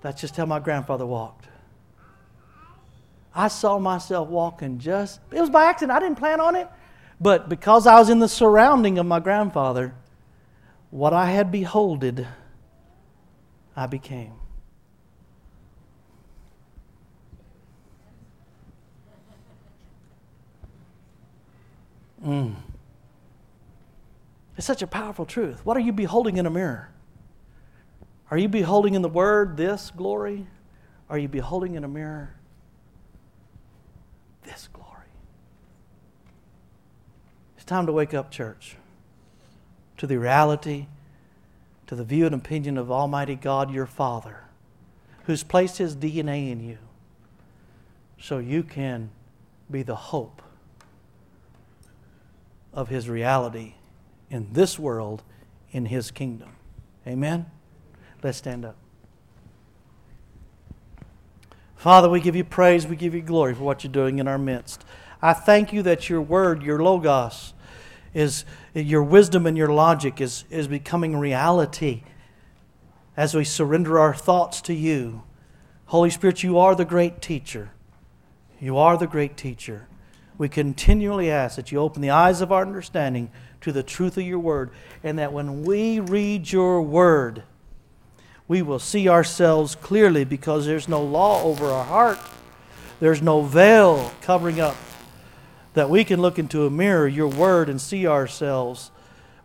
that's 0.01 0.21
just 0.21 0.37
how 0.37 0.47
my 0.47 0.61
grandfather 0.61 1.05
walked. 1.05 1.49
I 3.35 3.49
saw 3.49 3.79
myself 3.79 4.29
walking 4.29 4.79
just, 4.79 5.21
it 5.33 5.41
was 5.41 5.51
by 5.51 5.65
accident. 5.65 5.97
I 5.97 6.01
didn't 6.01 6.19
plan 6.19 6.41
on 6.41 6.57
it. 6.57 6.69
But 7.21 7.49
because 7.49 7.87
I 7.87 7.99
was 7.99 8.09
in 8.09 8.19
the 8.19 8.29
surrounding 8.29 8.99
of 8.99 9.07
my 9.07 9.21
grandfather, 9.21 9.95
what 10.91 11.13
I 11.13 11.31
had 11.31 11.53
beholded, 11.53 12.27
I 13.77 13.87
became. 13.87 14.33
Mm. 22.25 22.55
It's 24.61 24.67
such 24.67 24.83
a 24.83 24.87
powerful 24.87 25.25
truth. 25.25 25.65
What 25.65 25.79
are 25.79 25.81
you 25.81 25.91
beholding 25.91 26.37
in 26.37 26.45
a 26.45 26.51
mirror? 26.51 26.91
Are 28.31 28.37
you 28.37 28.47
beholding 28.47 28.93
in 28.93 29.01
the 29.01 29.09
Word 29.09 29.57
this 29.57 29.91
glory? 29.91 30.49
Are 31.09 31.17
you 31.17 31.29
beholding 31.29 31.77
in 31.77 31.83
a 31.83 31.89
mirror 31.89 32.35
this 34.43 34.69
glory? 34.71 35.09
It's 37.57 37.65
time 37.65 37.87
to 37.87 37.93
wake 37.93 38.13
up, 38.13 38.31
church, 38.31 38.77
to 39.97 40.07
the 40.07 40.19
reality, 40.19 40.89
to 41.87 41.95
the 41.95 42.05
view 42.05 42.27
and 42.27 42.35
opinion 42.35 42.77
of 42.77 42.91
Almighty 42.91 43.37
God, 43.37 43.73
your 43.73 43.87
Father, 43.87 44.41
who's 45.25 45.43
placed 45.43 45.79
His 45.79 45.97
DNA 45.97 46.51
in 46.51 46.61
you 46.61 46.77
so 48.21 48.37
you 48.37 48.63
can 48.63 49.09
be 49.71 49.83
the 49.83 49.97
hope 49.97 50.43
of 52.75 52.91
His 52.91 53.09
reality 53.09 53.77
in 54.31 54.53
this 54.53 54.79
world, 54.79 55.23
in 55.73 55.87
His 55.87 56.11
kingdom. 56.11 56.51
Amen? 57.07 57.47
Let's 58.23 58.39
stand 58.39 58.65
up. 58.65 58.77
Father, 61.77 62.11
we 62.11 62.21
give 62.21 62.37
you 62.37 62.45
praise, 62.45 62.87
we 62.87 62.97
give 62.97 63.15
you 63.15 63.23
glory 63.23 63.55
for 63.55 63.63
what 63.63 63.83
you're 63.83 63.93
doing 63.93 64.19
in 64.19 64.29
our 64.29 64.39
midst. 64.39 64.85
I 65.23 65.33
thank 65.33 65.73
you 65.73 65.83
that 65.83 66.09
your 66.09 66.21
word, 66.21 66.63
your 66.63 66.83
logos, 66.83 67.55
is 68.13 68.45
your 68.75 69.03
wisdom 69.03 69.47
and 69.47 69.57
your 69.57 69.69
logic 69.69 70.21
is, 70.21 70.45
is 70.51 70.69
becoming 70.69 71.17
reality 71.17 72.03
as 73.17 73.35
we 73.35 73.45
surrender 73.45 73.99
our 73.99 74.15
thoughts 74.15 74.61
to 74.63 74.75
you. 74.75 75.23
Holy 75.87 76.11
Spirit, 76.11 76.43
you 76.43 76.59
are 76.59 76.75
the 76.75 76.85
great 76.85 77.21
teacher. 77.21 77.71
You 78.61 78.77
are 78.77 78.97
the 78.97 79.07
great 79.07 79.37
teacher. 79.37 79.89
We 80.39 80.49
continually 80.49 81.31
ask 81.31 81.57
that 81.57 81.73
you 81.73 81.79
open 81.79 82.03
the 82.03 82.11
eyes 82.11 82.41
of 82.41 82.53
our 82.53 82.63
understanding 82.63 83.31
to 83.61 83.73
the 83.73 83.83
truth 83.83 84.17
of 84.17 84.25
your 84.25 84.39
word, 84.39 84.71
and 85.03 85.19
that 85.19 85.33
when 85.33 85.63
we 85.63 86.01
read 86.01 86.51
your 86.51 86.83
word, 86.83 87.43
we 88.49 88.63
will 88.63 88.79
see 88.79 89.09
ourselves 89.09 89.75
clearly 89.75 90.25
because 90.25 90.67
there's 90.67 90.89
no 90.89 91.03
law 91.03 91.43
over 91.43 91.67
our 91.67 91.85
heart. 91.85 92.19
There's 92.99 93.23
no 93.23 93.43
veil 93.43 94.13
covering 94.23 94.61
up 94.61 94.77
that 95.75 95.89
we 95.89 96.05
can 96.05 96.21
look 96.21 96.39
into 96.39 96.67
a 96.67 96.71
mirror, 96.71 97.07
your 97.07 97.29
word, 97.29 97.69
and 97.69 97.81
see 97.81 98.07
ourselves 98.07 98.91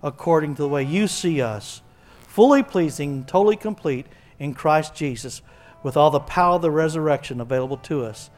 according 0.01 0.55
to 0.55 0.63
the 0.63 0.70
way 0.70 0.84
you 0.84 1.07
see 1.07 1.41
us, 1.41 1.82
fully 2.28 2.63
pleasing, 2.63 3.24
totally 3.26 3.55
complete 3.55 4.07
in 4.39 4.53
Christ 4.53 4.95
Jesus, 4.95 5.41
with 5.84 5.95
all 5.95 6.09
the 6.09 6.20
power 6.20 6.55
of 6.55 6.61
the 6.61 6.72
resurrection 6.72 7.39
available 7.39 7.78
to 7.78 8.03
us. 8.03 8.30